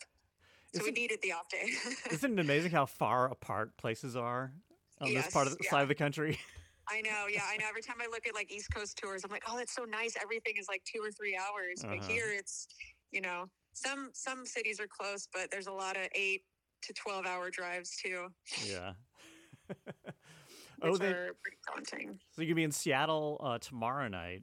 So 0.74 0.80
we 0.82 0.90
Isn't- 0.90 0.94
needed 0.94 1.18
the 1.22 1.32
off 1.32 1.48
day. 1.48 1.70
Isn't 2.10 2.38
it 2.38 2.42
amazing 2.42 2.70
how 2.70 2.86
far 2.86 3.30
apart 3.30 3.76
places 3.76 4.14
are 4.16 4.52
on 5.00 5.12
this 5.12 5.30
part 5.30 5.46
of 5.46 5.52
the 5.54 5.58
Yes, 5.62 5.70
side 5.70 5.82
of 5.82 5.88
the 5.88 5.94
country? 5.94 6.38
I 6.88 7.00
know, 7.00 7.26
yeah, 7.28 7.42
I 7.52 7.56
know. 7.56 7.64
Every 7.68 7.82
time 7.82 7.96
I 8.00 8.06
look 8.06 8.28
at 8.28 8.34
like 8.34 8.50
East 8.52 8.72
Coast 8.72 8.96
tours, 8.96 9.24
I'm 9.24 9.30
like, 9.32 9.42
oh, 9.48 9.56
that's 9.58 9.74
so 9.74 9.84
nice. 9.84 10.14
Everything 10.22 10.54
is 10.56 10.68
like 10.68 10.82
two 10.84 11.00
or 11.02 11.10
three 11.10 11.36
hours, 11.36 11.82
Uh-huh. 11.84 11.96
but 11.98 12.08
here 12.08 12.26
it's 12.32 12.68
you 13.10 13.20
know 13.20 13.46
some 13.72 14.10
some 14.12 14.46
cities 14.46 14.78
are 14.80 14.86
close, 14.86 15.26
but 15.32 15.50
there's 15.50 15.66
a 15.66 15.72
lot 15.72 15.96
of 15.96 16.02
eight 16.14 16.42
to 16.82 16.92
12 16.92 17.26
hour 17.26 17.50
drives 17.50 17.96
too. 17.96 18.28
yeah. 18.64 18.92
Oh, 20.82 20.96
they, 20.96 21.08
are 21.08 21.30
pretty 21.42 21.58
daunting. 21.66 22.18
so 22.32 22.42
you're 22.42 22.46
gonna 22.48 22.56
be 22.56 22.64
in 22.64 22.72
Seattle 22.72 23.40
uh, 23.42 23.58
tomorrow 23.58 24.08
night. 24.08 24.42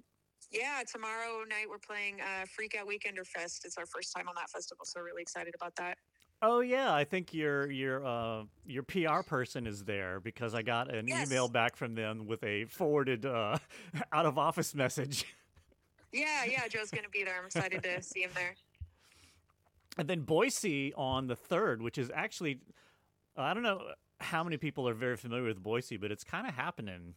Yeah, 0.52 0.82
tomorrow 0.92 1.44
night 1.50 1.66
we're 1.70 1.80
playing 1.80 2.22
uh, 2.22 2.46
Freakout 2.46 2.86
Weekender 2.88 3.26
Fest. 3.26 3.66
It's 3.66 3.78
our 3.78 3.86
first 3.86 4.14
time 4.16 4.28
on 4.28 4.36
that 4.36 4.50
festival, 4.50 4.86
so 4.86 5.00
we're 5.00 5.08
really 5.08 5.22
excited 5.24 5.56
about 5.56 5.76
that. 5.78 5.98
Oh 6.42 6.60
yeah, 6.60 6.94
I 6.94 7.06
think 7.06 7.34
your 7.34 7.72
your 7.72 8.06
uh, 8.06 8.44
your 8.66 8.84
PR 8.84 9.22
person 9.26 9.66
is 9.66 9.84
there 9.86 10.20
because 10.20 10.54
I 10.54 10.62
got 10.62 10.94
an 10.94 11.08
Yes. 11.08 11.28
email 11.28 11.48
back 11.48 11.76
from 11.76 11.96
them 11.96 12.28
with 12.28 12.44
a 12.44 12.66
forwarded 12.66 13.26
uh, 13.26 13.58
out 14.12 14.26
of 14.26 14.38
office 14.38 14.76
message. 14.76 15.26
Yeah, 16.12 16.44
yeah, 16.46 16.68
Joe's 16.68 16.92
going 16.92 17.06
to 17.06 17.10
be 17.10 17.24
there. 17.24 17.40
I'm 17.40 17.46
excited 17.46 17.82
to 17.82 18.04
see 18.04 18.22
him 18.22 18.30
there. 18.36 18.56
And 19.98 20.08
then 20.08 20.22
Boise 20.22 20.94
on 20.96 21.28
the 21.28 21.36
third, 21.36 21.82
which 21.82 21.98
is 21.98 22.12
actually 22.14 22.60
I 23.38 23.54
don't 23.54 23.64
know 23.64 23.82
how 24.24 24.44
many 24.44 24.58
people 24.58 24.88
are 24.88 24.94
very 24.94 25.18
familiar 25.18 25.46
with 25.46 25.62
Boise, 25.62 25.98
but 25.98 26.12
it's 26.12 26.24
kind 26.24 26.48
of 26.48 26.54
happening. 26.54 27.14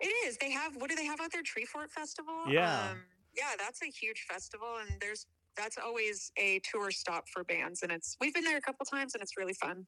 It 0.00 0.12
is. 0.26 0.36
They 0.38 0.50
have 0.50 0.76
what 0.76 0.90
do 0.90 0.96
they 0.96 1.06
have 1.06 1.20
out 1.20 1.32
there? 1.32 1.42
Treefort 1.42 1.90
Festival. 1.90 2.44
Yeah. 2.48 2.90
um, 2.90 2.98
yeah, 3.36 3.50
that's 3.58 3.82
a 3.82 3.86
huge 3.86 4.26
festival, 4.28 4.68
and 4.80 5.00
there's 5.00 5.26
that's 5.56 5.78
always 5.78 6.32
a 6.36 6.60
tour 6.70 6.90
stop 6.90 7.28
for 7.28 7.44
bands, 7.44 7.82
and 7.82 7.92
it's 7.92 8.16
we've 8.20 8.34
been 8.34 8.44
there 8.44 8.56
a 8.56 8.60
couple 8.60 8.84
times, 8.86 9.14
and 9.14 9.22
it's 9.22 9.36
really 9.36 9.54
fun. 9.54 9.86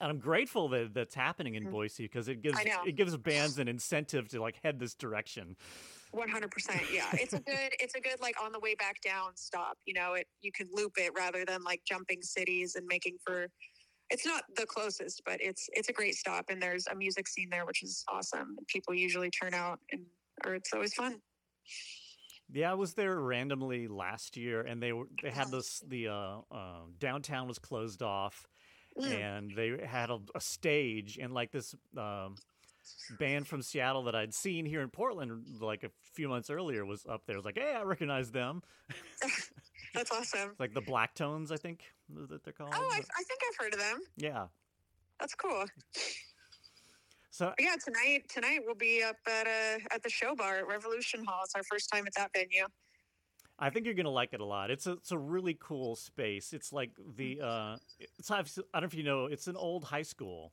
And 0.00 0.10
I'm 0.10 0.18
grateful 0.18 0.68
that 0.68 0.94
that's 0.94 1.14
happening 1.14 1.56
in 1.56 1.70
Boise 1.70 2.04
because 2.04 2.28
it 2.28 2.42
gives 2.42 2.58
Mm-hmm. 2.58 2.88
It 2.88 2.96
gives 2.96 3.16
bands 3.16 3.58
an 3.58 3.68
incentive 3.68 4.28
to 4.28 4.40
like 4.40 4.56
head 4.62 4.78
this 4.78 4.94
direction. 4.94 5.56
One 6.12 6.28
hundred 6.28 6.50
percent. 6.50 6.82
Yeah, 6.92 7.08
it's 7.14 7.32
a 7.32 7.40
good. 7.40 7.72
It's 7.80 7.94
a 7.94 8.00
good 8.00 8.20
like 8.20 8.36
on 8.42 8.52
the 8.52 8.60
way 8.60 8.74
back 8.74 9.00
down 9.02 9.30
stop. 9.34 9.76
You 9.84 9.94
know, 9.94 10.14
it 10.14 10.26
you 10.40 10.52
can 10.52 10.68
loop 10.72 10.92
it 10.96 11.12
rather 11.16 11.44
than 11.44 11.62
like 11.62 11.82
jumping 11.86 12.22
cities 12.22 12.74
and 12.76 12.86
making 12.86 13.18
for. 13.24 13.48
It's 14.10 14.24
not 14.24 14.44
the 14.56 14.64
closest, 14.66 15.22
but 15.24 15.40
it's 15.40 15.68
it's 15.72 15.88
a 15.88 15.92
great 15.92 16.14
stop, 16.14 16.46
and 16.48 16.60
there's 16.62 16.86
a 16.86 16.94
music 16.94 17.28
scene 17.28 17.48
there, 17.50 17.66
which 17.66 17.82
is 17.82 18.04
awesome. 18.08 18.56
People 18.66 18.94
usually 18.94 19.30
turn 19.30 19.54
out, 19.54 19.80
and 19.92 20.02
or 20.46 20.54
it's 20.54 20.72
always 20.72 20.94
fun. 20.94 21.20
Yeah, 22.50 22.70
I 22.70 22.74
was 22.74 22.94
there 22.94 23.20
randomly 23.20 23.88
last 23.88 24.36
year, 24.36 24.62
and 24.62 24.82
they 24.82 24.92
were 24.92 25.04
they 25.22 25.30
had 25.30 25.50
this 25.50 25.82
the 25.86 26.08
uh, 26.08 26.38
uh, 26.50 26.80
downtown 26.98 27.46
was 27.48 27.58
closed 27.58 28.02
off, 28.02 28.46
Mm. 28.98 29.14
and 29.14 29.52
they 29.54 29.76
had 29.86 30.10
a, 30.10 30.18
a 30.34 30.40
stage, 30.40 31.18
and 31.22 31.32
like 31.32 31.52
this 31.52 31.74
um, 31.96 32.34
band 33.18 33.46
from 33.46 33.62
Seattle 33.62 34.02
that 34.04 34.14
I'd 34.16 34.34
seen 34.34 34.64
here 34.66 34.80
in 34.80 34.88
Portland 34.88 35.44
like 35.60 35.84
a 35.84 35.90
few 36.14 36.28
months 36.28 36.50
earlier 36.50 36.84
was 36.84 37.06
up 37.06 37.22
there. 37.26 37.36
I 37.36 37.38
was 37.38 37.44
like, 37.44 37.58
hey, 37.58 37.74
I 37.76 37.82
recognize 37.82 38.32
them. 38.32 38.62
That's 39.94 40.10
awesome. 40.10 40.54
Like 40.58 40.74
the 40.74 40.80
Black 40.80 41.14
Tones, 41.14 41.52
I 41.52 41.56
think 41.58 41.84
that 42.28 42.44
they're 42.44 42.52
called. 42.52 42.72
Oh, 42.74 42.88
I, 42.92 42.98
I 42.98 43.22
think 43.22 43.40
I've 43.48 43.64
heard 43.64 43.74
of 43.74 43.80
them. 43.80 44.00
yeah. 44.16 44.46
That's 45.20 45.34
cool. 45.34 45.64
So 47.30 47.52
But 47.56 47.64
yeah, 47.64 47.74
tonight 47.84 48.28
tonight 48.28 48.60
we'll 48.64 48.74
be 48.74 49.02
up 49.02 49.16
at 49.26 49.46
uh 49.46 49.78
at 49.92 50.02
the 50.02 50.10
show 50.10 50.34
bar 50.34 50.58
at 50.58 50.66
Revolution 50.66 51.24
Hall. 51.24 51.42
It's 51.44 51.54
our 51.54 51.62
first 51.64 51.88
time 51.92 52.06
at 52.06 52.14
that 52.14 52.30
venue. 52.34 52.66
I 53.60 53.70
think 53.70 53.84
you're 53.84 53.94
gonna 53.94 54.10
like 54.10 54.32
it 54.32 54.40
a 54.40 54.44
lot. 54.44 54.70
It's 54.70 54.86
a 54.86 54.92
it's 54.92 55.12
a 55.12 55.18
really 55.18 55.56
cool 55.60 55.96
space. 55.96 56.52
It's 56.52 56.72
like 56.72 56.90
the 57.16 57.40
uh, 57.40 57.76
it's 58.18 58.30
I 58.30 58.42
don't 58.42 58.74
know 58.74 58.86
if 58.86 58.94
you 58.94 59.02
know. 59.02 59.26
It's 59.26 59.46
an 59.46 59.56
old 59.56 59.84
high 59.84 60.02
school. 60.02 60.52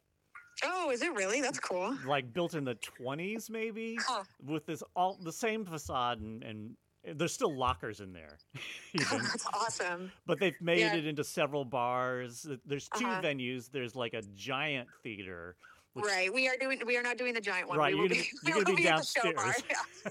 Oh, 0.64 0.90
is 0.91 1.02
it 1.02 1.14
really? 1.14 1.41
That's 1.41 1.60
cool. 1.60 1.98
like 2.06 2.32
built 2.34 2.53
in 2.53 2.64
the 2.64 2.76
20s 2.76 3.49
maybe 3.49 3.98
huh. 4.07 4.23
with 4.45 4.65
this 4.65 4.82
all 4.95 5.18
the 5.22 5.32
same 5.32 5.65
facade 5.65 6.22
and, 6.22 6.44
and 6.44 6.76
there's 7.14 7.34
still 7.34 7.56
lockers 7.56 7.99
in 7.99 8.14
there. 8.14 8.38
That's 8.94 9.45
awesome. 9.53 10.11
but 10.26 10.40
they've 10.40 10.60
made 10.61 10.80
Yeah. 10.80 10.95
it 10.95 11.06
into 11.06 11.23
several 11.23 11.65
bars 11.65 12.45
there's 12.65 12.90
2 12.98 13.06
Uh-huh. 13.06 13.22
venues 13.22 13.69
there's 13.72 13.95
like 13.95 14.14
a 14.14 14.22
giant 14.34 14.88
theater 15.03 15.56
which, 15.94 16.06
Right. 16.06 16.34
We 16.34 16.48
are 16.49 16.57
doing 16.60 16.82
we 16.86 16.98
are 16.98 17.03
not 17.03 17.18
doing 17.18 17.34
the 17.34 17.40
giant 17.41 17.69
one. 17.69 17.77
Right, 17.77 17.94
We 17.94 17.99
you're 18.02 18.10
will 18.10 18.10
gonna 18.10 18.22
be, 18.22 18.30
be- 18.44 18.52
you're 18.52 18.64
gonna 18.64 18.76
be 18.76 18.88
at 18.90 18.98
the 18.99 19.06
show 19.06 19.34
bar. 19.34 19.45
downstairs. 19.45 19.64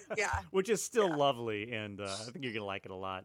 Yeah. 0.09 0.15
yeah. 0.17 0.39
which 0.51 0.71
is 0.71 0.83
still 0.83 1.15
lovely 1.15 1.73
and 1.73 2.01
uh, 2.01 2.05
i 2.05 2.31
think 2.31 2.43
you're 2.45 2.55
gonna 2.55 2.65
like 2.65 2.85
it 2.87 2.91
a 2.91 2.97
lot 2.97 3.25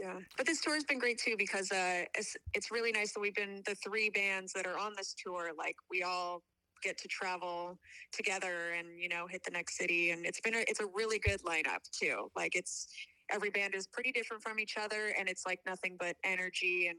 Yeah, 0.00 0.18
but 0.36 0.46
this 0.46 0.60
tour 0.60 0.74
has 0.74 0.84
been 0.84 0.98
great 0.98 1.18
too 1.18 1.36
because 1.38 1.70
uh, 1.70 2.04
it's 2.18 2.34
it's 2.54 2.70
really 2.72 2.90
nice 2.92 3.12
that 3.12 3.20
we've 3.20 3.34
been 3.36 3.62
the 3.66 3.76
three 3.76 4.10
bands 4.10 4.52
that 4.54 4.66
are 4.66 4.76
on 4.78 4.92
this 4.96 5.14
tour. 5.14 5.50
Like 5.56 5.76
we 5.90 6.02
all 6.02 6.42
get 6.82 6.98
to 6.98 7.08
travel 7.08 7.78
together 8.12 8.72
and 8.76 8.88
you 8.98 9.08
know 9.08 9.26
hit 9.26 9.42
the 9.44 9.50
next 9.50 9.76
city, 9.76 10.10
and 10.10 10.26
it's 10.26 10.40
been 10.40 10.54
a, 10.54 10.64
it's 10.68 10.80
a 10.80 10.86
really 10.94 11.18
good 11.18 11.40
lineup 11.42 11.82
too. 11.92 12.28
Like 12.36 12.54
it's 12.54 12.88
every 13.30 13.50
band 13.50 13.74
is 13.74 13.86
pretty 13.86 14.12
different 14.12 14.42
from 14.42 14.58
each 14.58 14.76
other, 14.76 15.14
and 15.18 15.28
it's 15.28 15.44
like 15.46 15.60
nothing 15.66 15.96
but 15.98 16.16
energy 16.24 16.88
and 16.88 16.98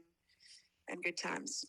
and 0.88 1.02
good 1.02 1.16
times. 1.16 1.64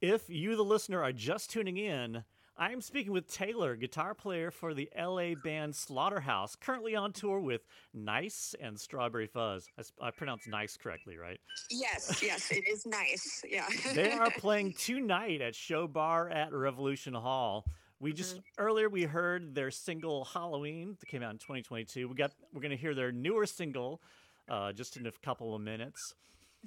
if 0.00 0.28
you 0.28 0.56
the 0.56 0.64
listener 0.64 1.02
are 1.02 1.12
just 1.12 1.50
tuning 1.50 1.76
in 1.76 2.24
I 2.60 2.72
am 2.72 2.82
speaking 2.82 3.12
with 3.12 3.26
Taylor, 3.26 3.74
guitar 3.74 4.12
player 4.14 4.50
for 4.50 4.74
the 4.74 4.90
LA 4.94 5.34
band 5.34 5.74
Slaughterhouse, 5.74 6.56
currently 6.56 6.94
on 6.94 7.10
tour 7.14 7.40
with 7.40 7.62
Nice 7.94 8.54
and 8.60 8.78
Strawberry 8.78 9.26
Fuzz. 9.26 9.66
I 9.98 10.10
pronounced 10.10 10.46
Nice 10.46 10.76
correctly, 10.76 11.16
right? 11.16 11.40
Yes, 11.70 12.22
yes, 12.22 12.50
it 12.50 12.68
is 12.68 12.84
nice. 12.84 13.42
Yeah. 13.48 13.66
they 13.94 14.12
are 14.12 14.30
playing 14.38 14.74
tonight 14.74 15.40
at 15.40 15.54
Show 15.54 15.88
Bar 15.88 16.28
at 16.28 16.52
Revolution 16.52 17.14
Hall. 17.14 17.64
We 17.98 18.12
just 18.12 18.36
Mm-hmm. 18.36 18.62
earlier 18.64 18.88
we 18.90 19.04
heard 19.04 19.54
their 19.54 19.70
single 19.70 20.26
Halloween 20.26 20.96
that 21.00 21.06
came 21.06 21.22
out 21.22 21.30
in 21.32 21.38
2022. 21.38 22.08
We 22.08 22.14
got 22.14 22.32
we're 22.52 22.60
gonna 22.60 22.76
hear 22.76 22.94
their 22.94 23.10
newer 23.10 23.46
single 23.46 24.02
uh, 24.50 24.72
just 24.74 24.98
in 24.98 25.06
a 25.06 25.12
couple 25.22 25.54
of 25.54 25.62
minutes. 25.62 26.14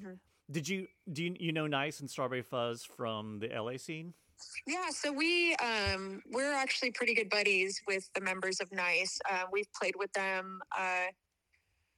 Mhm. 0.01 0.17
Did 0.49 0.67
you 0.67 0.87
do 1.11 1.23
you, 1.23 1.35
you 1.39 1.51
know 1.51 1.67
Nice 1.67 1.99
and 1.99 2.09
Strawberry 2.09 2.41
Fuzz 2.41 2.83
from 2.83 3.37
the 3.39 3.47
LA 3.49 3.77
scene? 3.77 4.13
Yeah, 4.65 4.89
so 4.89 5.11
we 5.11 5.55
um, 5.55 6.21
we're 6.31 6.53
actually 6.53 6.91
pretty 6.91 7.13
good 7.13 7.29
buddies 7.29 7.81
with 7.87 8.09
the 8.15 8.21
members 8.21 8.59
of 8.59 8.71
Nice. 8.71 9.19
Uh, 9.29 9.43
we've 9.51 9.71
played 9.79 9.95
with 9.97 10.11
them 10.13 10.59
uh, 10.77 11.07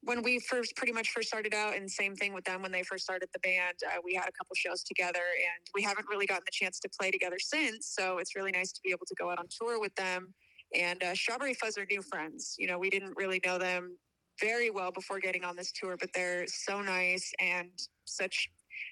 when 0.02 0.22
we 0.22 0.40
first 0.40 0.76
pretty 0.76 0.94
much 0.94 1.10
first 1.10 1.28
started 1.28 1.54
out, 1.54 1.76
and 1.76 1.90
same 1.90 2.16
thing 2.16 2.34
with 2.34 2.44
them 2.46 2.62
when 2.62 2.72
they 2.72 2.84
first 2.84 3.04
started 3.04 3.30
the 3.34 3.40
band. 3.40 3.76
Uh, 3.86 4.00
we 4.04 4.14
had 4.14 4.28
a 4.28 4.32
couple 4.32 4.56
shows 4.56 4.84
together, 4.84 5.20
and 5.20 5.68
we 5.74 5.84
haven't 5.84 6.08
really 6.10 6.26
gotten 6.26 6.44
the 6.46 6.52
chance 6.52 6.80
to 6.80 6.90
play 7.00 7.12
together 7.12 7.38
since. 7.40 7.88
So 7.88 8.18
it's 8.20 8.36
really 8.36 8.52
nice 8.52 8.72
to 8.72 8.82
be 8.84 8.92
able 8.92 9.06
to 9.08 9.16
go 9.16 9.32
out 9.32 9.40
on 9.40 9.46
tour 9.50 9.80
with 9.80 9.94
them. 9.96 10.34
And 10.74 11.04
uh, 11.04 11.14
Strawberry 11.14 11.54
Fuzz 11.54 11.78
are 11.78 11.86
new 11.90 12.02
friends. 12.02 12.56
You 12.58 12.68
know, 12.68 12.80
we 12.80 12.90
didn't 12.90 13.14
really 13.16 13.42
know 13.46 13.58
them 13.58 13.98
very 14.42 14.70
well 14.70 14.92
before 14.92 15.20
getting 15.20 15.44
on 15.44 15.56
this 15.56 15.72
tour, 15.72 15.98
but 16.00 16.10
they're 16.14 16.46
so 16.48 16.82
nice 16.82 17.32
and 17.40 17.70
such 18.06 18.50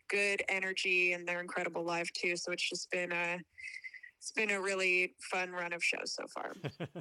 good 0.10 0.44
energy, 0.50 1.14
and 1.14 1.28
they're 1.28 1.42
incredible 1.42 1.84
live 1.84 2.12
too. 2.14 2.36
So 2.36 2.52
it's 2.52 2.68
just 2.68 2.90
been 2.92 3.12
a 3.12 3.40
it's 4.20 4.32
been 4.32 4.52
a 4.52 4.62
really 4.62 5.16
fun 5.32 5.52
run 5.52 5.74
of 5.74 5.84
shows 5.84 6.16
so 6.16 6.24
far. 6.34 6.54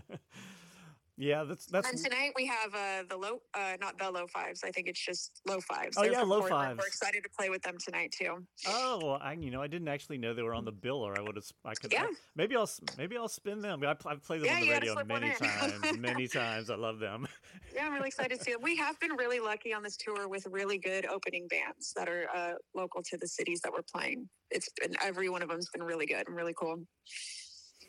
Yeah, 1.22 1.44
that's 1.44 1.66
that's 1.66 1.88
and 1.88 1.96
tonight 1.96 2.32
we 2.34 2.46
have 2.46 2.74
uh, 2.74 3.04
the 3.08 3.16
low, 3.16 3.42
uh, 3.54 3.76
not 3.80 3.96
the 3.96 4.10
low 4.10 4.26
fives. 4.26 4.64
I 4.64 4.72
think 4.72 4.88
it's 4.88 4.98
just 4.98 5.40
low 5.46 5.60
fives. 5.60 5.96
Oh, 5.96 6.02
They're 6.02 6.10
yeah, 6.10 6.22
Low 6.22 6.40
Portland. 6.40 6.50
Fives. 6.64 6.78
We're 6.80 6.86
excited 6.88 7.22
to 7.22 7.30
play 7.30 7.48
with 7.48 7.62
them 7.62 7.76
tonight 7.78 8.10
too. 8.10 8.44
Oh, 8.66 9.18
I 9.22 9.34
you 9.34 9.52
know 9.52 9.62
I 9.62 9.68
didn't 9.68 9.86
actually 9.86 10.18
know 10.18 10.34
they 10.34 10.42
were 10.42 10.52
on 10.52 10.64
the 10.64 10.72
bill, 10.72 10.96
or 10.96 11.16
I 11.16 11.22
would 11.22 11.36
have. 11.36 11.44
I 11.64 11.74
could. 11.74 11.92
Yeah. 11.92 12.06
maybe 12.34 12.56
I'll 12.56 12.68
maybe 12.98 13.16
I'll 13.16 13.28
spin 13.28 13.60
them. 13.60 13.84
I, 13.84 13.94
I've 14.04 14.24
played 14.24 14.40
them 14.40 14.46
Yeah, 14.46 14.54
on 14.54 14.60
the 14.62 14.70
radio 14.70 15.04
many 15.04 15.30
times. 15.30 15.98
Many 16.00 16.26
times. 16.26 16.70
I 16.70 16.74
love 16.74 16.98
them. 16.98 17.28
Yeah, 17.72 17.86
I'm 17.86 17.92
really 17.92 18.08
excited 18.08 18.36
to 18.36 18.44
see 18.44 18.52
them. 18.54 18.60
We 18.60 18.74
have 18.78 18.98
been 18.98 19.12
really 19.12 19.38
lucky 19.38 19.72
on 19.72 19.84
this 19.84 19.96
tour 19.96 20.26
with 20.26 20.44
really 20.50 20.78
good 20.78 21.06
opening 21.06 21.46
bands 21.46 21.92
that 21.94 22.08
are 22.08 22.26
uh, 22.34 22.54
local 22.74 23.00
to 23.00 23.16
the 23.16 23.28
cities 23.28 23.60
that 23.60 23.72
we're 23.72 23.82
playing. 23.82 24.28
It's 24.50 24.68
been 24.80 24.96
every 25.00 25.28
one 25.28 25.40
of 25.40 25.48
them's 25.48 25.68
been 25.70 25.84
really 25.84 26.06
good 26.06 26.26
and 26.26 26.34
really 26.34 26.54
cool. 26.58 26.82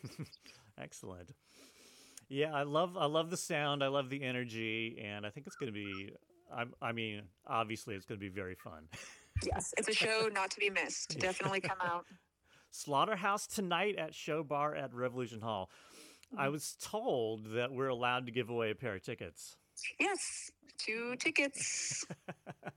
Excellent. 0.77 1.31
Yeah, 2.33 2.51
I 2.51 2.63
love 2.63 2.97
I 2.97 3.05
love 3.05 3.29
the 3.29 3.37
sound. 3.37 3.83
I 3.83 3.89
love 3.89 4.09
the 4.09 4.23
energy, 4.23 4.99
and 5.05 5.23
I 5.23 5.29
think 5.29 5.45
it's 5.45 5.55
going 5.55 5.71
to 5.71 5.73
be. 5.73 6.13
I, 6.51 6.65
I 6.81 6.91
mean, 6.91 7.21
obviously, 7.45 7.93
it's 7.93 8.07
going 8.07 8.19
to 8.19 8.23
be 8.23 8.33
very 8.33 8.55
fun. 8.55 8.87
Yes, 9.43 9.71
it's 9.77 9.87
a 9.87 9.93
show 9.93 10.29
not 10.33 10.49
to 10.49 10.59
be 10.59 10.71
missed. 10.71 11.15
Definitely 11.19 11.61
come 11.61 11.77
out. 11.79 12.05
Slaughterhouse 12.71 13.45
tonight 13.45 13.97
at 13.99 14.15
Show 14.15 14.43
Bar 14.43 14.73
at 14.73 14.95
Revolution 14.95 15.41
Hall. 15.41 15.69
I 16.35 16.49
was 16.49 16.75
told 16.81 17.53
that 17.53 17.71
we're 17.71 17.89
allowed 17.89 18.25
to 18.25 18.31
give 18.31 18.49
away 18.49 18.71
a 18.71 18.75
pair 18.75 18.95
of 18.95 19.03
tickets. 19.03 19.55
Yes, 19.99 20.49
two 20.79 21.15
tickets. 21.19 22.03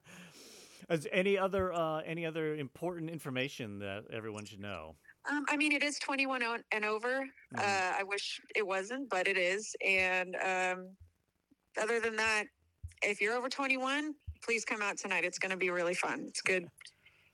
Is 0.90 1.08
any 1.10 1.38
other 1.38 1.72
uh, 1.72 2.00
any 2.00 2.26
other 2.26 2.54
important 2.54 3.08
information 3.08 3.78
that 3.78 4.04
everyone 4.12 4.44
should 4.44 4.60
know? 4.60 4.96
Um, 5.30 5.44
I 5.48 5.56
mean, 5.56 5.72
it 5.72 5.82
is 5.82 5.98
21 5.98 6.42
o- 6.42 6.58
and 6.72 6.84
over. 6.84 7.24
Uh, 7.58 7.92
I 7.98 8.02
wish 8.04 8.40
it 8.54 8.66
wasn't, 8.66 9.08
but 9.10 9.26
it 9.26 9.36
is. 9.36 9.74
And 9.84 10.36
um, 10.36 10.88
other 11.80 11.98
than 12.00 12.16
that, 12.16 12.44
if 13.02 13.20
you're 13.20 13.34
over 13.34 13.48
21, 13.48 14.14
please 14.44 14.64
come 14.64 14.82
out 14.82 14.98
tonight. 14.98 15.24
It's 15.24 15.38
going 15.38 15.50
to 15.50 15.56
be 15.56 15.70
really 15.70 15.94
fun. 15.94 16.24
It's 16.28 16.40
good, 16.42 16.66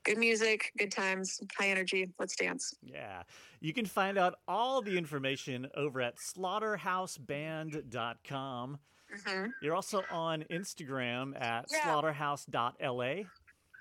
good 0.04 0.16
music, 0.18 0.72
good 0.78 0.90
times, 0.92 1.38
high 1.58 1.68
energy. 1.68 2.08
Let's 2.18 2.36
dance. 2.36 2.74
Yeah. 2.82 3.22
You 3.60 3.72
can 3.74 3.84
find 3.86 4.16
out 4.18 4.36
all 4.48 4.80
the 4.82 4.96
information 4.96 5.66
over 5.76 6.00
at 6.00 6.16
slaughterhouseband.com. 6.18 8.78
hmm 9.24 9.46
You're 9.60 9.74
also 9.74 10.02
on 10.10 10.44
Instagram 10.50 11.38
at 11.40 11.66
Yeah. 11.70 11.84
slaughterhouse.la. 11.84 13.14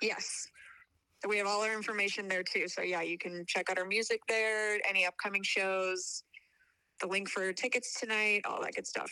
Yes. 0.02 0.48
We 1.28 1.38
have 1.38 1.48
all 1.48 1.62
our 1.62 1.74
information 1.74 2.28
there 2.28 2.44
too. 2.44 2.68
So 2.68 2.82
yeah, 2.82 3.02
you 3.02 3.18
can 3.18 3.46
check 3.48 3.70
out 3.70 3.78
our 3.78 3.86
music 3.86 4.22
there, 4.28 4.80
any 4.88 5.06
upcoming 5.06 5.44
shows, 5.44 6.24
the 7.00 7.08
link 7.08 7.30
for 7.30 7.54
tickets 7.54 8.00
tonight, 8.00 8.42
all 8.46 8.62
that 8.62 8.74
good 8.76 8.88
stuff. 8.88 9.12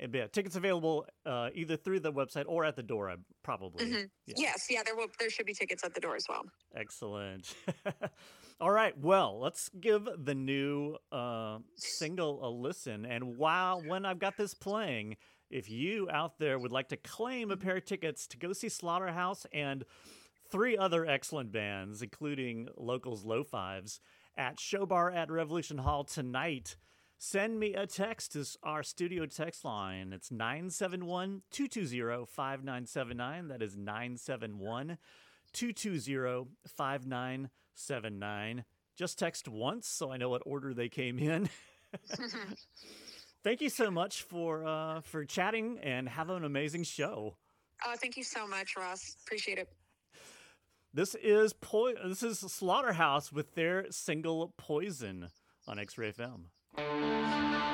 And 0.00 0.12
yeah, 0.12 0.26
tickets 0.26 0.56
available 0.56 1.06
uh, 1.24 1.50
either 1.54 1.76
through 1.76 2.00
the 2.00 2.12
website 2.12 2.44
or 2.48 2.64
at 2.64 2.74
the 2.74 2.82
door, 2.82 3.10
I- 3.10 3.16
probably. 3.44 3.86
Mhm. 3.86 4.10
Yeah. 4.26 4.34
Yes, 4.38 4.66
yeah, 4.68 4.82
there 4.82 4.96
will 4.96 5.06
there 5.20 5.30
should 5.30 5.46
be 5.46 5.54
tickets 5.54 5.84
at 5.84 5.94
the 5.94 6.00
door 6.00 6.16
as 6.16 6.26
well. 6.28 6.42
Excellent. 6.74 7.54
All 8.60 8.70
right. 8.72 8.96
Well, 8.98 9.38
let's 9.38 9.68
give 9.80 10.08
the 10.18 10.34
new 10.34 10.96
uh, 11.12 11.58
single 11.76 12.44
a 12.46 12.50
listen. 12.50 13.04
And 13.06 13.36
while 13.36 13.82
when 13.82 14.04
I've 14.04 14.18
got 14.18 14.36
this 14.36 14.54
playing, 14.54 15.16
if 15.50 15.70
you 15.70 16.08
out 16.10 16.38
there 16.38 16.58
would 16.58 16.72
like 16.72 16.88
to 16.88 16.96
claim 16.96 17.50
a 17.52 17.56
pair 17.56 17.76
of 17.76 17.84
tickets 17.84 18.26
to 18.28 18.36
go 18.36 18.52
see 18.52 18.68
Slaughterhouse 18.68 19.46
and 19.52 19.84
three 20.54 20.78
other 20.78 21.04
excellent 21.04 21.50
bands, 21.50 22.00
including 22.00 22.68
locals 22.76 23.24
Low 23.24 23.42
Fives, 23.42 23.98
at 24.36 24.58
Showbar 24.58 25.12
at 25.12 25.28
Revolution 25.28 25.78
Hall 25.78 26.04
tonight, 26.04 26.76
send 27.18 27.58
me 27.58 27.74
a 27.74 27.88
text 27.88 28.34
to 28.34 28.46
our 28.62 28.84
studio 28.84 29.26
text 29.26 29.64
line. 29.64 30.12
It's 30.12 30.30
971 30.30 31.42
220 31.50 32.26
5979. 32.26 33.48
That 33.48 33.62
is 33.62 33.76
971 33.76 34.96
220 35.52 36.46
5979. 36.68 38.64
Just 38.96 39.18
text 39.18 39.48
once 39.48 39.88
so 39.88 40.12
I 40.12 40.18
know 40.18 40.28
what 40.28 40.42
order 40.46 40.72
they 40.72 40.88
came 40.88 41.18
in. 41.18 41.48
Thank 43.42 43.60
you 43.60 43.70
so 43.70 43.90
much 43.90 44.22
for 44.22 44.64
uh, 44.64 45.00
for 45.00 45.24
chatting 45.24 45.80
and 45.82 46.08
have 46.08 46.30
an 46.30 46.44
amazing 46.44 46.84
show. 46.84 47.38
Oh, 47.84 47.96
thank 47.96 48.16
you 48.16 48.22
so 48.22 48.46
much, 48.46 48.76
Ross. 48.76 49.16
Appreciate 49.26 49.58
it. 49.58 49.68
This 50.96 51.16
is 51.16 51.52
po- 51.52 51.92
this 52.06 52.22
is 52.22 52.38
Slaughterhouse 52.38 53.32
with 53.32 53.56
their 53.56 53.90
single 53.90 54.54
Poison 54.56 55.28
on 55.66 55.80
X-Ray 55.80 56.12
FM. 56.12 56.44
Overloading 56.78 57.73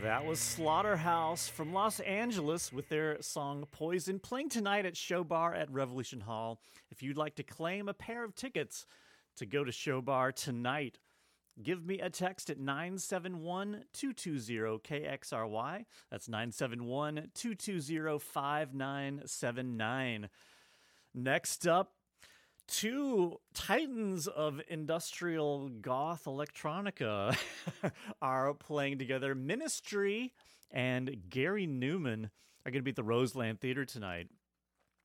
That 0.00 0.24
was 0.24 0.40
Slaughterhouse 0.40 1.48
from 1.48 1.72
Los 1.72 2.00
Angeles 2.00 2.72
with 2.72 2.88
their 2.88 3.20
song 3.20 3.66
Poison, 3.70 4.18
playing 4.18 4.48
tonight 4.48 4.86
at 4.86 4.96
Show 4.96 5.22
Bar 5.22 5.54
at 5.54 5.70
Revolution 5.70 6.20
Hall. 6.20 6.60
If 6.90 7.02
you'd 7.02 7.16
like 7.16 7.36
to 7.36 7.42
claim 7.42 7.88
a 7.88 7.94
pair 7.94 8.24
of 8.24 8.34
tickets 8.34 8.86
to 9.36 9.46
go 9.46 9.64
to 9.64 9.70
Show 9.70 10.00
Bar 10.00 10.32
tonight, 10.32 10.98
give 11.62 11.84
me 11.84 12.00
a 12.00 12.10
text 12.10 12.50
at 12.50 12.58
971 12.58 13.84
220 13.92 14.78
KXRY. 14.78 15.84
That's 16.10 16.28
971 16.28 17.30
220 17.34 18.18
5979. 18.18 20.28
Next 21.14 21.68
up, 21.68 21.92
two 22.68 23.38
titans 23.54 24.26
of 24.26 24.60
industrial 24.68 25.68
goth 25.68 26.24
electronica 26.24 27.36
are 28.22 28.54
playing 28.54 28.98
together. 28.98 29.34
Ministry 29.34 30.32
and 30.70 31.16
Gary 31.28 31.66
Numan 31.66 32.30
are 32.64 32.70
going 32.70 32.80
to 32.80 32.82
be 32.82 32.90
at 32.90 32.96
the 32.96 33.02
Roseland 33.02 33.60
Theater 33.60 33.84
tonight. 33.84 34.28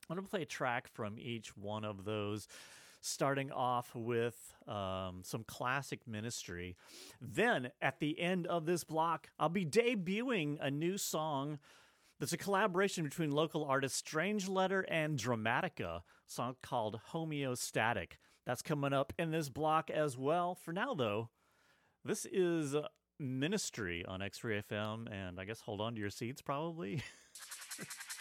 I'm 0.09 0.15
going 0.15 0.25
to 0.25 0.29
play 0.29 0.43
a 0.43 0.45
track 0.45 0.87
from 0.87 1.19
each 1.19 1.57
one 1.57 1.83
of 1.83 2.05
those, 2.05 2.47
starting 3.01 3.51
off 3.51 3.93
with 3.93 4.53
um, 4.67 5.21
some 5.23 5.43
classic 5.43 6.07
ministry. 6.07 6.77
Then, 7.19 7.71
at 7.81 7.99
the 7.99 8.19
end 8.19 8.47
of 8.47 8.65
this 8.65 8.85
block, 8.85 9.29
I'll 9.37 9.49
be 9.49 9.65
debuting 9.65 10.57
a 10.61 10.71
new 10.71 10.97
song 10.97 11.59
that's 12.19 12.33
a 12.33 12.37
collaboration 12.37 13.03
between 13.03 13.31
local 13.31 13.63
artists 13.63 14.01
Strangeletter 14.01 14.83
and 14.87 15.19
Drumattica, 15.19 16.01
song 16.25 16.55
called 16.63 16.99
Homeostatic. 17.11 18.13
That's 18.45 18.61
coming 18.61 18.93
up 18.93 19.13
in 19.19 19.31
this 19.31 19.49
block 19.49 19.89
as 19.89 20.17
well. 20.17 20.55
For 20.55 20.71
now, 20.71 20.93
though, 20.93 21.29
this 22.03 22.25
is 22.25 22.75
Ministry 23.19 24.05
on 24.07 24.21
X 24.21 24.43
Ray 24.43 24.61
FM, 24.61 25.11
and 25.11 25.39
I 25.39 25.45
guess 25.45 25.61
hold 25.61 25.81
on 25.81 25.95
to 25.95 25.99
your 25.99 26.09
seats 26.09 26.41
probably. 26.41 27.03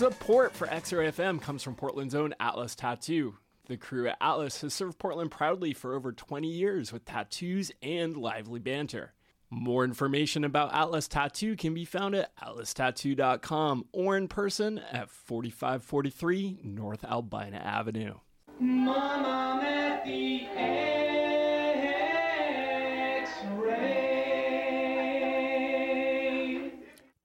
Support 0.00 0.54
for 0.54 0.66
X-Ray 0.66 1.10
FM 1.10 1.42
comes 1.42 1.62
from 1.62 1.74
Portland's 1.74 2.14
own 2.14 2.34
Atlas 2.40 2.74
Tattoo. 2.74 3.36
The 3.66 3.76
crew 3.76 4.08
at 4.08 4.16
Atlas 4.18 4.62
has 4.62 4.72
served 4.72 4.98
Portland 4.98 5.30
proudly 5.30 5.74
for 5.74 5.94
over 5.94 6.10
20 6.10 6.48
years 6.48 6.90
with 6.90 7.04
tattoos 7.04 7.70
and 7.82 8.16
lively 8.16 8.60
banter. 8.60 9.12
More 9.50 9.84
information 9.84 10.42
about 10.42 10.72
Atlas 10.72 11.06
Tattoo 11.06 11.54
can 11.54 11.74
be 11.74 11.84
found 11.84 12.14
at 12.14 12.34
atlastattoo.com 12.36 13.88
or 13.92 14.16
in 14.16 14.26
person 14.28 14.78
at 14.78 15.10
4543 15.10 16.60
North 16.64 17.04
Albina 17.04 17.58
Avenue. 17.58 18.14
Mama 18.58 19.50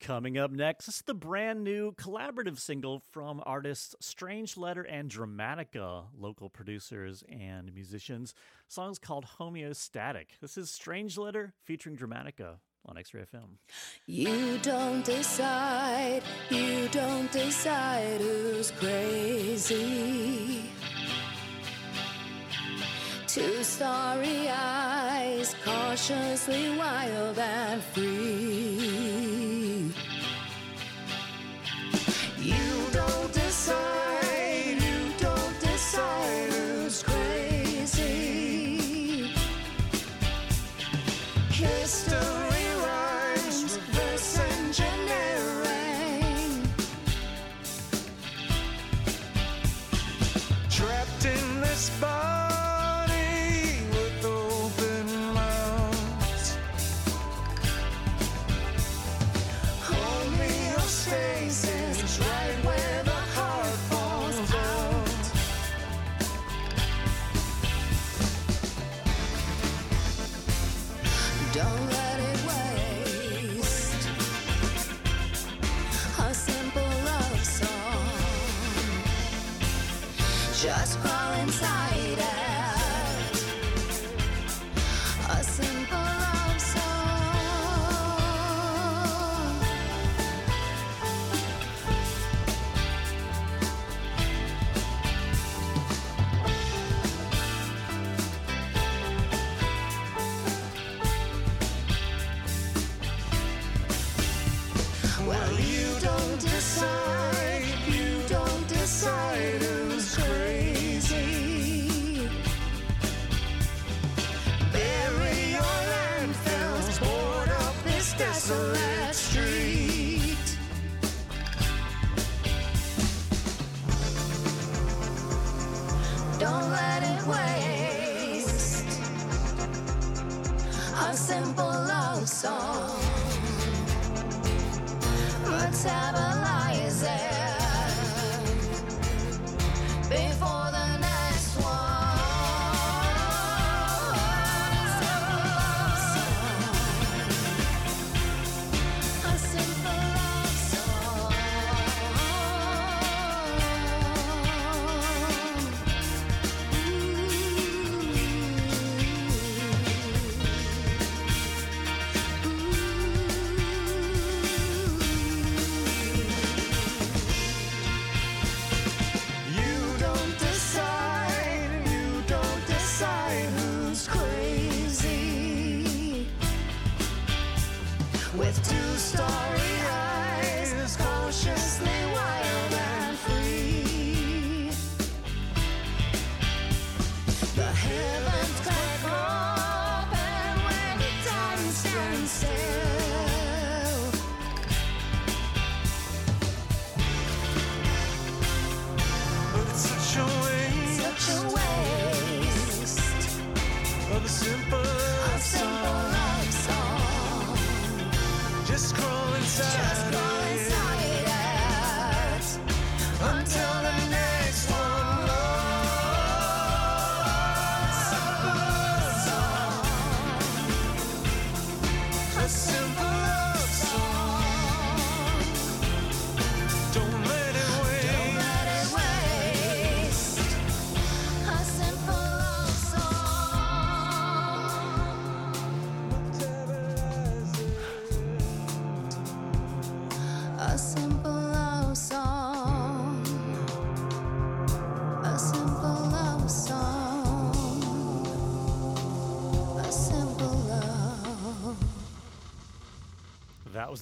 Coming 0.05 0.37
up 0.37 0.51
next 0.51 0.87
is 0.87 1.01
the 1.07 1.15
brand 1.15 1.63
new 1.63 1.91
collaborative 1.93 2.59
single 2.59 3.01
from 3.09 3.41
artists 3.43 3.95
Strangeletter 4.03 4.85
and 4.87 5.09
Drumattica, 5.09 6.03
local 6.15 6.47
producers 6.47 7.23
and 7.27 7.73
musicians. 7.73 8.35
Song's 8.67 8.99
called 8.99 9.25
Homeostatic. 9.39 10.25
This 10.41 10.59
is 10.59 10.69
Strangeletter 10.69 11.53
featuring 11.63 11.97
Drumattica 11.97 12.57
on 12.85 12.99
X 12.99 13.15
Ray 13.15 13.23
FM. 13.23 13.57
You 14.05 14.59
don't 14.59 15.03
decide, 15.03 16.21
you 16.51 16.87
don't 16.89 17.31
decide 17.31 18.21
who's 18.21 18.69
crazy. 18.69 20.65
Two 23.25 23.63
starry 23.63 24.49
eyes, 24.49 25.55
cautiously 25.63 26.77
wild 26.77 27.39
and 27.39 27.83
free. 27.85 29.04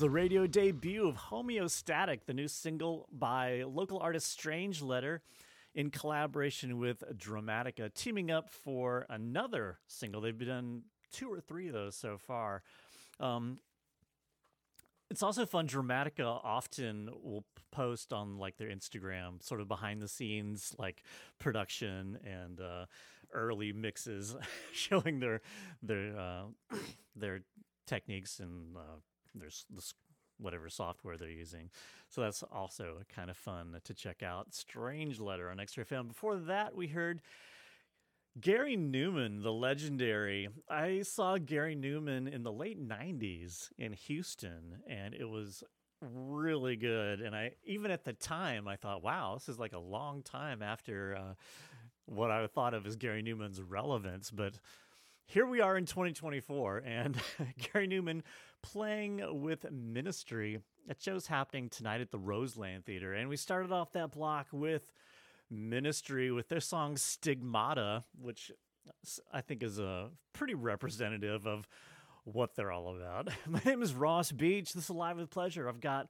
The 0.04 0.10
radio 0.10 0.48
debut 0.48 1.08
of 1.08 1.16
Homeostatic, 1.16 2.26
the 2.26 2.34
new 2.34 2.50
single 2.50 3.08
by 3.10 3.64
local 3.66 4.00
artist 4.00 4.38
Strangeletter 4.38 5.22
in 5.74 5.92
collaboration 5.92 6.78
with 6.78 7.06
Drumattica, 7.18 7.94
teaming 7.94 8.30
up 8.30 8.50
for 8.50 9.06
another 9.10 9.80
single. 9.88 10.20
They've 10.20 10.38
done 10.38 10.82
two 11.14 11.32
or 11.32 11.40
three 11.40 11.68
of 11.68 11.74
those 11.74 11.96
so 11.96 12.18
far. 12.18 12.64
Um, 13.22 13.60
It's 15.10 15.24
also 15.24 15.46
fun. 15.46 15.70
Drumattica 15.70 16.42
often 16.44 17.10
will 17.24 17.46
post 17.72 18.12
on 18.12 18.38
like 18.38 18.58
their 18.58 18.68
Instagram, 18.68 19.42
sort 19.42 19.62
of 19.62 19.70
behind 19.70 20.02
the 20.02 20.10
scenes, 20.10 20.76
like 20.78 21.02
production 21.40 22.20
and 22.26 22.60
uh, 22.60 22.88
early 23.32 23.72
mixes, 23.72 24.36
showing 24.74 25.22
their 25.22 25.40
their 25.82 26.20
uh, 26.20 26.44
their 27.16 27.44
techniques 27.88 28.42
and 28.42 28.76
uh, 28.76 29.00
their 29.36 29.48
s- 29.48 29.66
the 29.70 29.78
s- 29.78 29.94
whatever 30.40 30.70
software 30.70 31.18
they're 31.18 31.30
using. 31.30 31.70
So 32.10 32.22
that's 32.22 32.44
also 32.44 33.02
kind 33.14 33.30
of 33.30 33.38
fun 33.38 33.80
to 33.84 33.94
check 33.94 34.24
out. 34.24 34.52
Strangeletter 34.52 35.50
on 35.52 35.60
X 35.60 35.78
Ray 35.78 35.84
FM. 35.86 36.08
Before 36.10 36.36
that, 36.38 36.76
we 36.76 36.88
heard 36.88 37.22
Gary 38.40 38.76
Numan, 38.76 39.44
the 39.44 39.52
legendary. 39.54 40.50
I 40.70 41.04
saw 41.04 41.38
Gary 41.38 41.76
Numan 41.76 42.32
in 42.32 42.44
the 42.44 42.52
late 42.52 42.80
90s 42.80 43.70
in 43.78 43.94
Houston, 43.94 44.80
and 44.88 45.14
it 45.14 45.26
was 45.30 45.64
really 46.02 46.76
good. 46.76 47.22
And 47.22 47.36
I, 47.36 47.52
even 47.64 47.92
at 47.92 48.04
the 48.04 48.14
time, 48.14 48.68
I 48.68 48.76
thought, 48.76 49.04
wow, 49.04 49.36
this 49.36 49.50
is 49.50 49.60
like 49.60 49.74
a 49.74 49.80
long 49.80 50.24
time 50.24 50.64
after 50.64 51.16
uh, 51.16 51.34
what 52.06 52.32
I 52.32 52.48
thought 52.48 52.74
of 52.74 52.88
as 52.88 52.96
Gary 52.96 53.22
Numan's 53.22 53.62
relevance. 53.62 54.32
But 54.32 54.56
here 55.28 55.46
we 55.46 55.62
are 55.62 55.78
in 55.78 55.86
2024, 55.86 56.80
and 56.86 57.16
Gary 57.72 57.88
Numan 57.88 58.24
playing 58.64 59.22
with 59.42 59.70
Ministry. 59.72 60.60
That 60.88 61.02
show's 61.02 61.28
happening 61.28 61.70
tonight 61.70 62.02
at 62.02 62.10
the 62.10 62.18
Roseland 62.18 62.86
Theater. 62.86 63.14
And 63.14 63.30
we 63.30 63.38
started 63.38 63.72
off 63.72 63.92
that 63.92 64.12
block 64.12 64.48
with 64.52 64.92
Ministry 65.52 66.32
with 66.32 66.50
their 66.50 66.60
song 66.60 66.98
Stigmata, 66.98 68.04
which 68.20 68.52
I 69.32 69.42
think 69.42 69.62
is 69.62 69.78
a 69.78 70.10
pretty 70.34 70.56
representative 70.56 71.46
of 71.46 71.68
what 72.24 72.56
they're 72.56 72.72
all 72.72 72.96
about. 72.96 73.30
My 73.48 73.62
name 73.64 73.84
is 73.84 73.94
Ross 73.94 74.32
Beach. 74.32 74.74
This 74.74 74.86
is 74.86 74.90
Live 74.90 75.18
with 75.18 75.30
Pleasure. 75.30 75.70
I've 75.70 75.82
got 75.82 76.06
a 76.06 76.10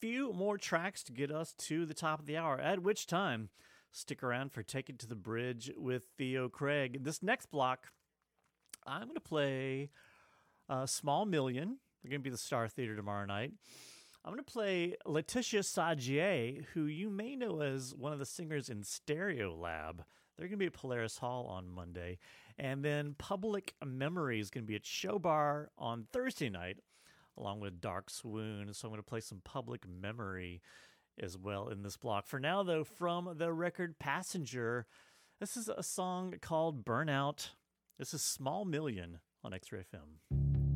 few 0.00 0.32
more 0.32 0.58
tracks 0.58 1.02
to 1.04 1.12
get 1.12 1.30
us 1.30 1.54
to 1.54 1.86
the 1.86 1.94
top 1.94 2.20
of 2.20 2.26
the 2.26 2.36
hour, 2.36 2.60
at 2.60 2.82
which 2.82 3.06
time 3.06 3.48
stick 3.92 4.22
around 4.22 4.52
for 4.52 4.62
Take 4.62 4.88
It 4.88 4.98
to 5.00 5.06
the 5.06 5.16
Bridge 5.16 5.72
with 5.76 6.04
Theo 6.16 6.48
Craig. 6.48 7.02
This 7.02 7.22
next 7.22 7.50
block, 7.50 7.88
I'm 8.86 9.04
going 9.04 9.14
to 9.14 9.20
play 9.20 9.90
uh, 10.70 10.86
Small 10.86 11.26
Million. 11.26 11.78
They're 12.02 12.10
going 12.10 12.20
to 12.20 12.24
be 12.24 12.30
the 12.30 12.38
Star 12.38 12.68
Theater 12.68 12.96
tomorrow 12.96 13.26
night. 13.26 13.52
I'm 14.24 14.32
going 14.32 14.42
to 14.42 14.52
play 14.52 14.94
Laetitia 15.04 15.62
Sadier, 15.62 16.64
who 16.72 16.84
you 16.84 17.10
may 17.10 17.36
know 17.36 17.60
as 17.60 17.94
one 17.94 18.12
of 18.12 18.18
the 18.18 18.26
singers 18.26 18.68
in 18.68 18.82
Stereolab. 18.82 19.98
They're 20.36 20.46
going 20.46 20.52
to 20.52 20.56
be 20.58 20.66
at 20.66 20.72
Polaris 20.72 21.18
Hall 21.18 21.46
on 21.46 21.68
Monday. 21.68 22.18
And 22.58 22.84
then 22.84 23.14
Public 23.18 23.74
Memory 23.84 24.40
is 24.40 24.50
going 24.50 24.64
to 24.64 24.68
be 24.68 24.76
at 24.76 24.86
Show 24.86 25.18
Bar 25.18 25.70
on 25.76 26.06
Thursday 26.12 26.48
night, 26.48 26.78
along 27.36 27.60
with 27.60 27.80
Dark 27.80 28.08
Swoon. 28.10 28.72
So 28.72 28.86
I'm 28.86 28.92
going 28.92 29.02
to 29.02 29.08
play 29.08 29.20
some 29.20 29.40
Public 29.44 29.86
Memory 29.88 30.62
as 31.18 31.36
well 31.36 31.68
in 31.68 31.82
this 31.82 31.96
block. 31.96 32.26
For 32.26 32.38
now, 32.38 32.62
though, 32.62 32.84
from 32.84 33.34
the 33.36 33.52
record 33.52 33.98
Passenger, 33.98 34.86
this 35.40 35.56
is 35.56 35.68
a 35.68 35.82
song 35.82 36.34
called 36.40 36.84
Burnout. 36.84 37.50
This 37.98 38.14
is 38.14 38.22
Small 38.22 38.64
Million 38.64 39.20
on 39.44 39.54
X 39.54 39.72
Ray 39.72 39.80
FM. 39.80 40.69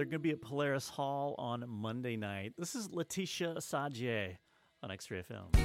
They're 0.00 0.06
going 0.06 0.12
to 0.12 0.18
be 0.20 0.30
at 0.30 0.40
Polaris 0.40 0.88
Hall 0.88 1.34
on 1.36 1.62
Monday 1.68 2.16
night. 2.16 2.54
This 2.56 2.74
is 2.74 2.90
Laetitia 2.90 3.56
Sadier 3.60 4.38
on 4.82 4.90
X-Ray 4.90 5.22
FM. 5.30 5.59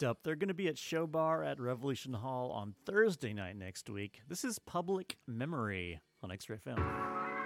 Next 0.00 0.08
up, 0.08 0.22
they're 0.24 0.34
going 0.34 0.48
to 0.48 0.54
be 0.54 0.66
at 0.66 0.78
Show 0.78 1.06
Bar 1.06 1.44
at 1.44 1.60
Revolution 1.60 2.14
Hall 2.14 2.52
on 2.52 2.74
Thursday 2.86 3.34
night 3.34 3.56
next 3.56 3.90
week. 3.90 4.22
This 4.26 4.44
is 4.44 4.58
Public 4.58 5.18
Memory 5.26 6.00
on 6.22 6.32
X-Ray 6.32 6.56
FM. 6.56 6.78
Stop 6.78 7.39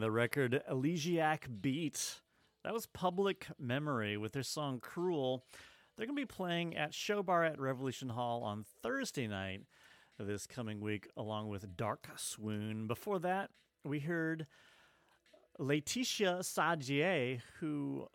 the 0.00 0.10
record 0.10 0.62
Elegiac 0.68 1.48
Beat. 1.60 2.20
That 2.64 2.72
was 2.72 2.86
Public 2.86 3.46
Memory 3.58 4.16
with 4.16 4.32
their 4.32 4.42
song 4.42 4.80
Cruel. 4.80 5.44
They're 5.96 6.06
going 6.06 6.16
to 6.16 6.22
be 6.22 6.26
playing 6.26 6.76
at 6.76 6.94
Show 6.94 7.22
Bar 7.22 7.44
at 7.44 7.60
Revolution 7.60 8.08
Hall 8.08 8.42
on 8.42 8.64
Thursday 8.82 9.26
night 9.26 9.62
this 10.18 10.46
coming 10.46 10.80
week, 10.80 11.08
along 11.16 11.48
with 11.48 11.76
Dark 11.76 12.08
Swoon. 12.16 12.86
Before 12.86 13.18
that, 13.20 13.50
we 13.84 14.00
heard 14.00 14.46
Laetitia 15.58 16.38
Sadier, 16.42 17.40
who 17.60 18.08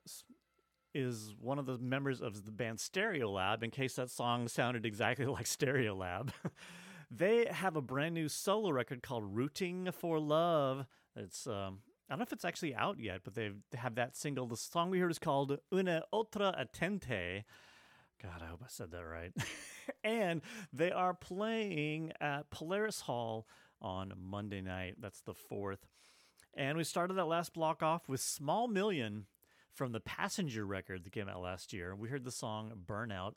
is 0.94 1.34
one 1.40 1.60
of 1.60 1.66
the 1.66 1.78
members 1.78 2.22
of 2.22 2.46
the 2.46 2.52
band 2.52 2.80
Stereolab, 2.80 3.64
in 3.64 3.72
case 3.72 3.96
that 3.96 4.10
song 4.10 4.48
sounded 4.48 4.86
exactly 4.86 5.26
like 5.28 5.46
Stereolab. 5.46 6.30
they 7.12 7.46
have 7.50 7.76
a 7.76 7.82
brand 7.82 8.16
new 8.16 8.28
solo 8.30 8.72
record 8.72 9.04
called 9.04 9.36
Rooting 9.36 9.90
for 9.92 10.20
Love. 10.20 10.86
It's 11.20 11.48
um, 11.48 11.80
I 12.10 12.14
don't 12.14 12.20
know 12.20 12.24
if 12.24 12.34
it's 12.34 12.46
actually 12.46 12.74
out 12.74 13.00
yet, 13.00 13.22
but 13.24 13.36
they 13.36 13.52
have 13.76 13.96
that 13.96 14.16
single. 14.16 14.48
The 14.48 14.58
song 14.58 14.90
we 14.90 15.00
heard 15.00 15.12
is 15.12 15.20
called 15.20 15.58
Una 15.74 16.04
Otra 16.14 16.58
Atente. 16.60 17.44
God, 18.22 18.42
I 18.42 18.48
hope 18.48 18.62
I 18.64 18.68
said 18.68 18.92
that 18.92 19.06
right. 19.06 19.32
and 20.04 20.42
they 20.74 20.92
are 20.92 21.14
playing 21.14 22.12
at 22.20 22.50
Polaris 22.50 23.02
Hall 23.02 23.48
on 23.82 24.14
Monday 24.18 24.62
night. 24.62 24.96
That's 25.00 25.22
the 25.22 25.34
4th. 25.34 25.80
And 26.56 26.78
we 26.78 26.84
started 26.84 27.14
that 27.14 27.26
last 27.26 27.54
block 27.54 27.84
off 27.84 28.10
with 28.10 28.20
Small 28.20 28.68
Million 28.68 29.28
from 29.72 29.92
the 29.92 30.00
Passenger 30.00 30.66
record 30.66 31.04
that 31.04 31.12
came 31.12 31.30
out 31.30 31.42
last 31.42 31.72
year. 31.72 31.96
We 31.96 32.10
heard 32.10 32.26
the 32.26 32.32
song 32.32 32.74
Burnout. 32.88 33.34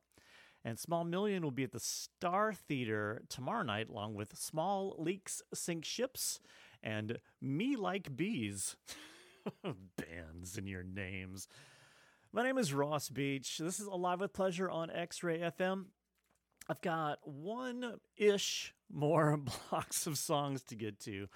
And 0.65 0.79
Small 0.79 1.05
Million 1.05 1.43
will 1.43 1.51
be 1.51 1.65
at 1.65 1.73
the 1.73 1.81
Star 1.81 2.53
Theater 2.53 3.23
tomorrow 3.29 3.65
night, 3.65 3.89
along 3.89 4.15
with 4.15 4.37
Small 4.37 4.97
Leaks 4.99 5.43
Sink 5.53 5.85
Ships 5.85 6.41
and 6.83 7.19
Me 7.41 7.77
Like 7.77 8.15
Bees. 8.17 8.77
Bands 9.63 10.57
in 10.57 10.67
your 10.67 10.83
names. 10.83 11.49
My 12.33 12.43
name 12.43 12.59
is 12.59 12.73
Ross 12.73 13.09
Beach. 13.09 13.59
This 13.59 13.81
is 13.81 13.87
Alive 13.87 14.21
with 14.21 14.33
Pleasure 14.33 14.71
on 14.71 14.91
X 14.91 15.23
Ray 15.23 15.41
FM. 15.41 15.87
I've 16.69 16.81
got 16.81 17.19
one 17.25 17.95
ish 18.17 18.73
more 18.91 19.37
blocks 19.71 20.07
of 20.07 20.17
songs 20.17 20.63
to 20.65 20.77
get 20.77 21.01
to, 21.01 21.27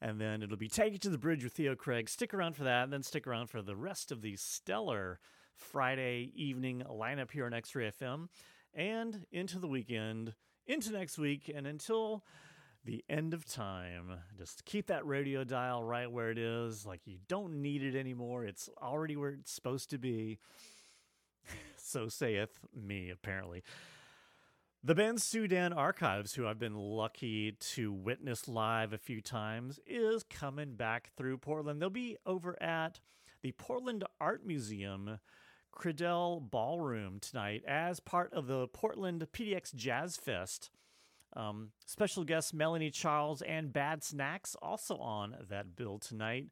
and 0.00 0.20
then 0.20 0.42
it'll 0.42 0.56
be 0.56 0.68
Take 0.68 0.94
It 0.94 1.02
to 1.02 1.10
the 1.10 1.18
Bridge 1.18 1.44
with 1.44 1.52
Theo 1.52 1.74
Craig. 1.74 2.08
Stick 2.08 2.32
around 2.32 2.56
for 2.56 2.64
that, 2.64 2.84
and 2.84 2.92
then 2.92 3.02
stick 3.02 3.26
around 3.26 3.48
for 3.48 3.62
the 3.62 3.76
rest 3.76 4.10
of 4.10 4.22
the 4.22 4.36
stellar 4.36 5.20
Friday 5.54 6.32
evening 6.34 6.82
lineup 6.90 7.30
here 7.30 7.46
on 7.46 7.54
X 7.54 7.74
Ray 7.74 7.90
FM, 7.90 8.28
and 8.74 9.26
into 9.30 9.58
the 9.58 9.68
weekend, 9.68 10.34
into 10.66 10.90
next 10.90 11.18
week, 11.18 11.52
and 11.54 11.66
until 11.66 12.24
the 12.84 13.04
end 13.08 13.34
of 13.34 13.46
time. 13.46 14.10
Just 14.36 14.64
keep 14.64 14.86
that 14.86 15.06
radio 15.06 15.44
dial 15.44 15.82
right 15.82 16.10
where 16.10 16.30
it 16.30 16.38
is. 16.38 16.84
Like 16.84 17.00
you 17.06 17.18
don't 17.28 17.62
need 17.62 17.82
it 17.82 17.98
anymore. 17.98 18.44
It's 18.44 18.68
already 18.80 19.16
where 19.16 19.30
it's 19.30 19.52
supposed 19.52 19.90
to 19.90 19.98
be. 19.98 20.38
so 21.76 22.08
saith 22.08 22.58
me, 22.74 23.10
apparently. 23.10 23.62
The 24.84 24.96
band 24.96 25.22
Sudan 25.22 25.72
Archives, 25.72 26.34
who 26.34 26.46
I've 26.46 26.58
been 26.58 26.74
lucky 26.74 27.52
to 27.52 27.92
witness 27.92 28.48
live 28.48 28.92
a 28.92 28.98
few 28.98 29.20
times, 29.20 29.78
is 29.86 30.24
coming 30.24 30.74
back 30.74 31.10
through 31.16 31.38
Portland. 31.38 31.80
They'll 31.80 31.88
be 31.88 32.16
over 32.26 32.60
at 32.60 32.98
the 33.42 33.52
Portland 33.52 34.02
Art 34.20 34.44
Museum 34.44 35.20
Kridel 35.72 36.40
Ballroom 36.50 37.20
tonight 37.20 37.62
as 37.66 38.00
part 38.00 38.32
of 38.32 38.48
the 38.48 38.66
Portland 38.66 39.26
PDX 39.32 39.72
Jazz 39.74 40.16
Fest. 40.16 40.70
Um, 41.34 41.70
special 41.86 42.24
guests 42.24 42.52
Melanie 42.52 42.90
Charles 42.90 43.42
and 43.42 43.72
Bad 43.72 44.02
Snacks 44.04 44.54
also 44.60 44.96
on 44.98 45.36
that 45.48 45.76
bill 45.76 45.98
tonight. 45.98 46.46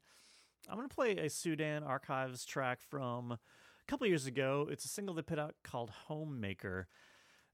I'm 0.69 0.77
going 0.77 0.89
to 0.89 0.95
play 0.95 1.17
a 1.17 1.29
Sudan 1.29 1.83
Archives 1.83 2.45
track 2.45 2.79
from 2.81 3.31
a 3.31 3.39
couple 3.87 4.07
years 4.07 4.25
ago. 4.25 4.67
It's 4.71 4.85
a 4.85 4.89
single 4.89 5.15
they 5.15 5.21
put 5.21 5.39
out 5.39 5.55
called 5.63 5.91
Homemaker. 6.07 6.87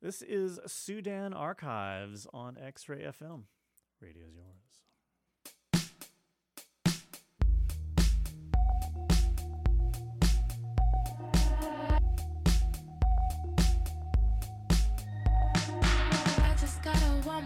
This 0.01 0.21
is 0.21 0.59
Sudan 0.67 1.33
Archives 1.33 2.27
on 2.33 2.57
X 2.57 2.87
Ray 2.87 2.99
FM. 2.99 3.43
Radio's 3.99 4.35
yours. 4.35 4.66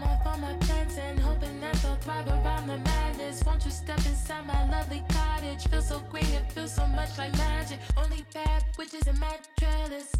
Warm 0.02 0.18
on 0.26 0.40
my 0.40 0.54
plants 0.66 0.98
and 0.98 1.18
hoping 1.18 1.60
that 1.60 1.74
they'll 1.82 1.96
thrive 1.96 2.28
around 2.28 2.66
the 2.66 2.78
madness. 2.78 3.42
Won't 3.44 3.64
you 3.64 3.70
step 3.70 3.98
inside 3.98 4.46
my 4.46 4.68
lovely 4.70 5.02
cottage? 5.08 5.68
Feels 5.68 5.88
so 5.88 6.00
green, 6.10 6.30
it 6.40 6.50
feels 6.52 6.74
so 6.74 6.86
much 6.86 7.16
like 7.18 7.32
magic. 7.38 7.78
Only 7.96 8.24
bad 8.34 8.64
witches 8.78 9.06
and 9.06 9.18
mad 9.18 9.40
trellis. 9.58 10.12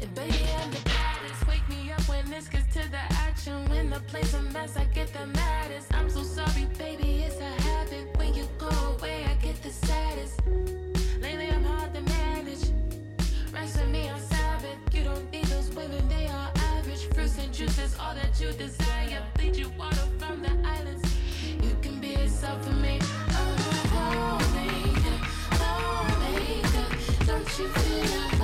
And 0.00 0.14
baby, 0.14 0.44
I'm 0.60 0.70
the 0.70 0.82
baddest. 0.84 1.46
Wake 1.48 1.66
me 1.68 1.90
up 1.92 2.02
when 2.08 2.28
this 2.30 2.48
gets 2.48 2.72
to 2.74 2.82
the 2.90 3.04
action. 3.26 3.68
When 3.70 3.90
the 3.90 4.00
play's 4.00 4.34
a 4.34 4.42
mess, 4.42 4.76
I 4.76 4.84
get 4.84 5.12
the 5.12 5.26
maddest. 5.26 5.94
I'm 5.94 6.10
so 6.10 6.22
sorry, 6.22 6.66
baby, 6.78 7.24
it's 7.24 7.40
a 7.40 7.52
habit. 7.68 8.16
When 8.18 8.34
you 8.34 8.46
go 8.58 8.68
away, 8.68 9.24
I 9.24 9.34
get 9.42 9.62
the 9.62 9.70
saddest. 9.70 10.40
Lately, 11.20 11.48
I'm 11.48 11.64
hard 11.64 11.94
to 11.94 12.00
manage. 12.02 12.64
Rest 13.52 13.80
with 13.80 13.88
me 13.88 14.08
on 14.08 14.20
Sabbath. 14.20 14.78
You 14.92 15.04
don't 15.04 15.30
need 15.32 15.46
those 15.46 15.70
women, 15.74 16.06
they 16.08 16.26
are 16.26 16.45
and 17.60 17.68
juices, 17.68 17.96
all 17.98 18.14
that 18.14 18.40
you 18.40 18.52
desire. 18.52 19.22
Bleed 19.34 19.56
you 19.56 19.70
water 19.78 19.96
from 20.18 20.42
the 20.42 20.50
islands. 20.66 21.16
You 21.62 21.76
can 21.80 22.00
be 22.00 22.08
yourself 22.08 22.64
for 22.64 22.72
me. 22.72 22.98
I'm 23.28 23.54
a 23.54 23.74
homemaker, 23.94 25.16
homemaker. 25.52 26.86
Don't 27.26 27.58
you 27.58 27.68
feel 27.68 28.32
it 28.32 28.35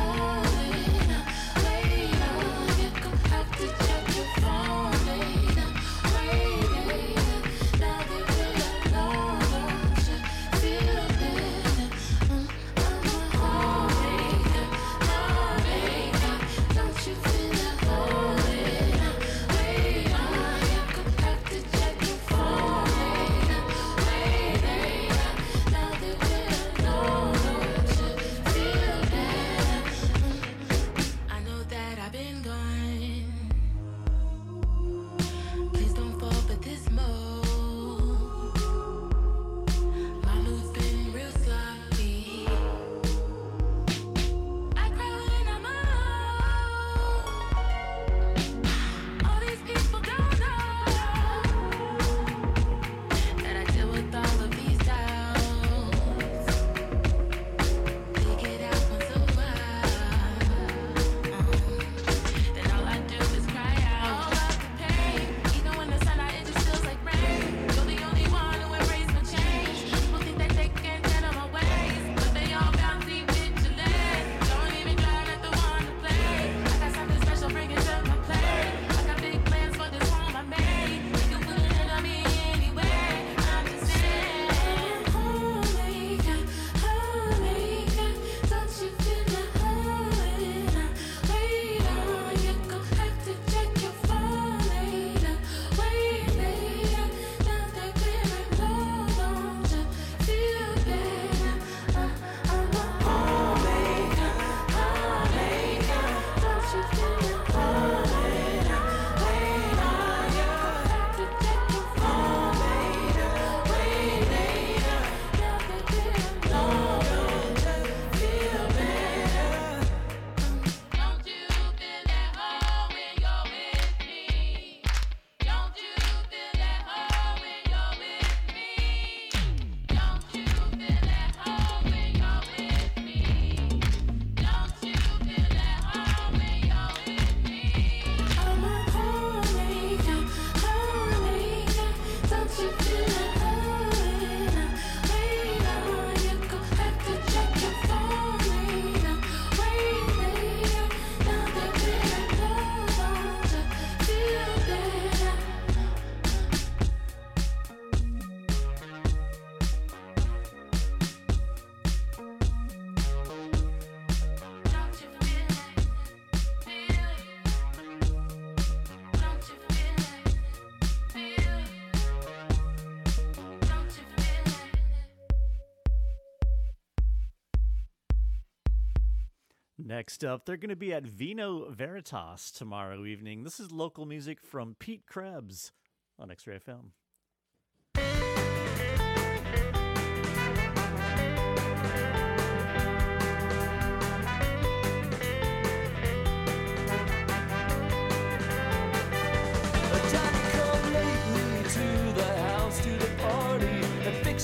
Next 180.03 180.25
up, 180.25 180.47
they're 180.47 180.57
going 180.57 180.69
to 180.69 180.75
be 180.75 180.93
at 180.93 181.07
Vino 181.07 181.71
Veritas 181.71 182.51
tomorrow 182.51 183.05
evening. 183.05 183.45
This 183.45 183.61
is 183.61 183.71
local 183.71 184.05
music 184.05 184.41
from 184.43 184.75
Pete 184.81 185.07
Krebs 185.07 185.71
on 186.19 186.29
X 186.29 186.45
Ray 186.45 186.59
FM. 186.59 186.91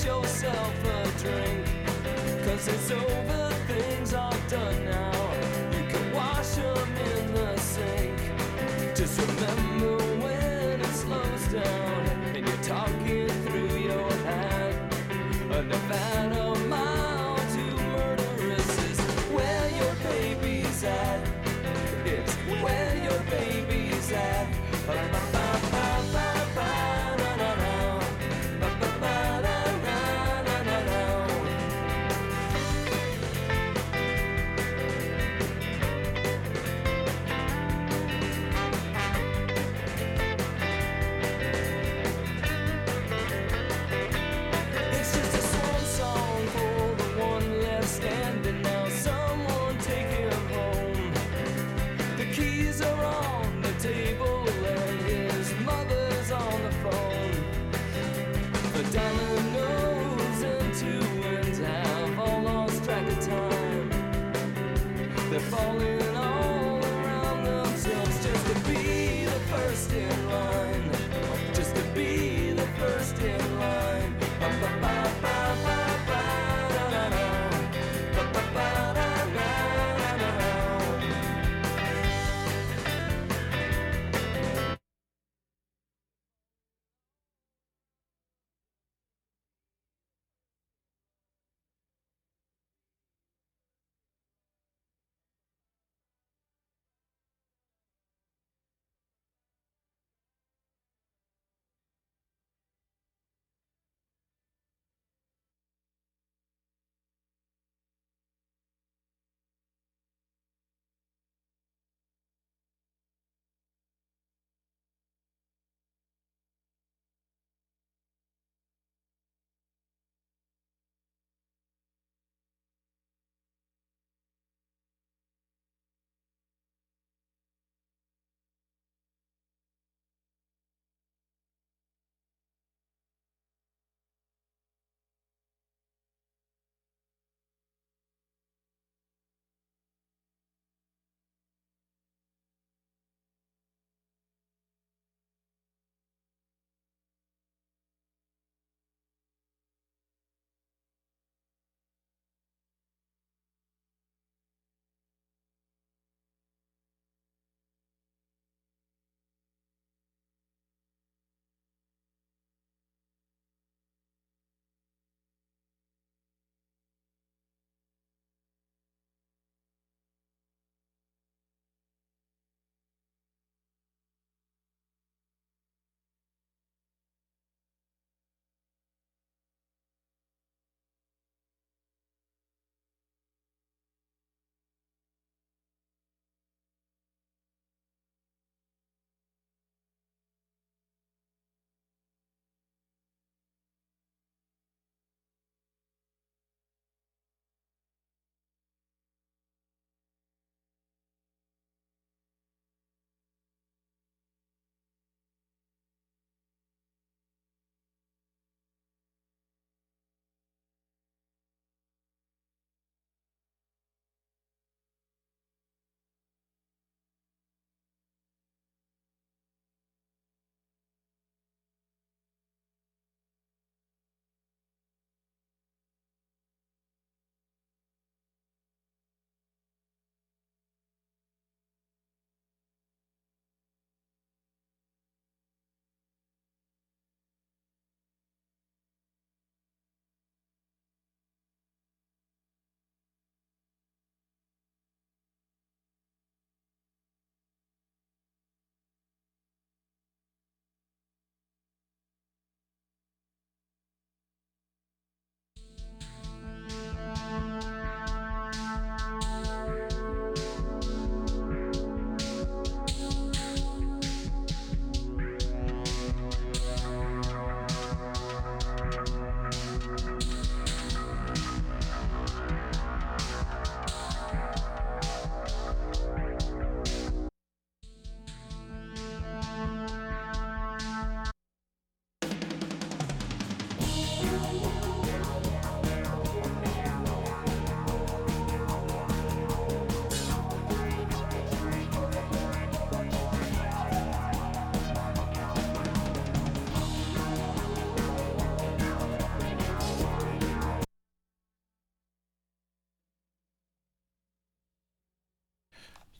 yourself 0.05 0.85
a 0.85 1.19
drink 1.19 1.65
Cause 2.45 2.67
it's 2.69 2.91
over 2.91 3.48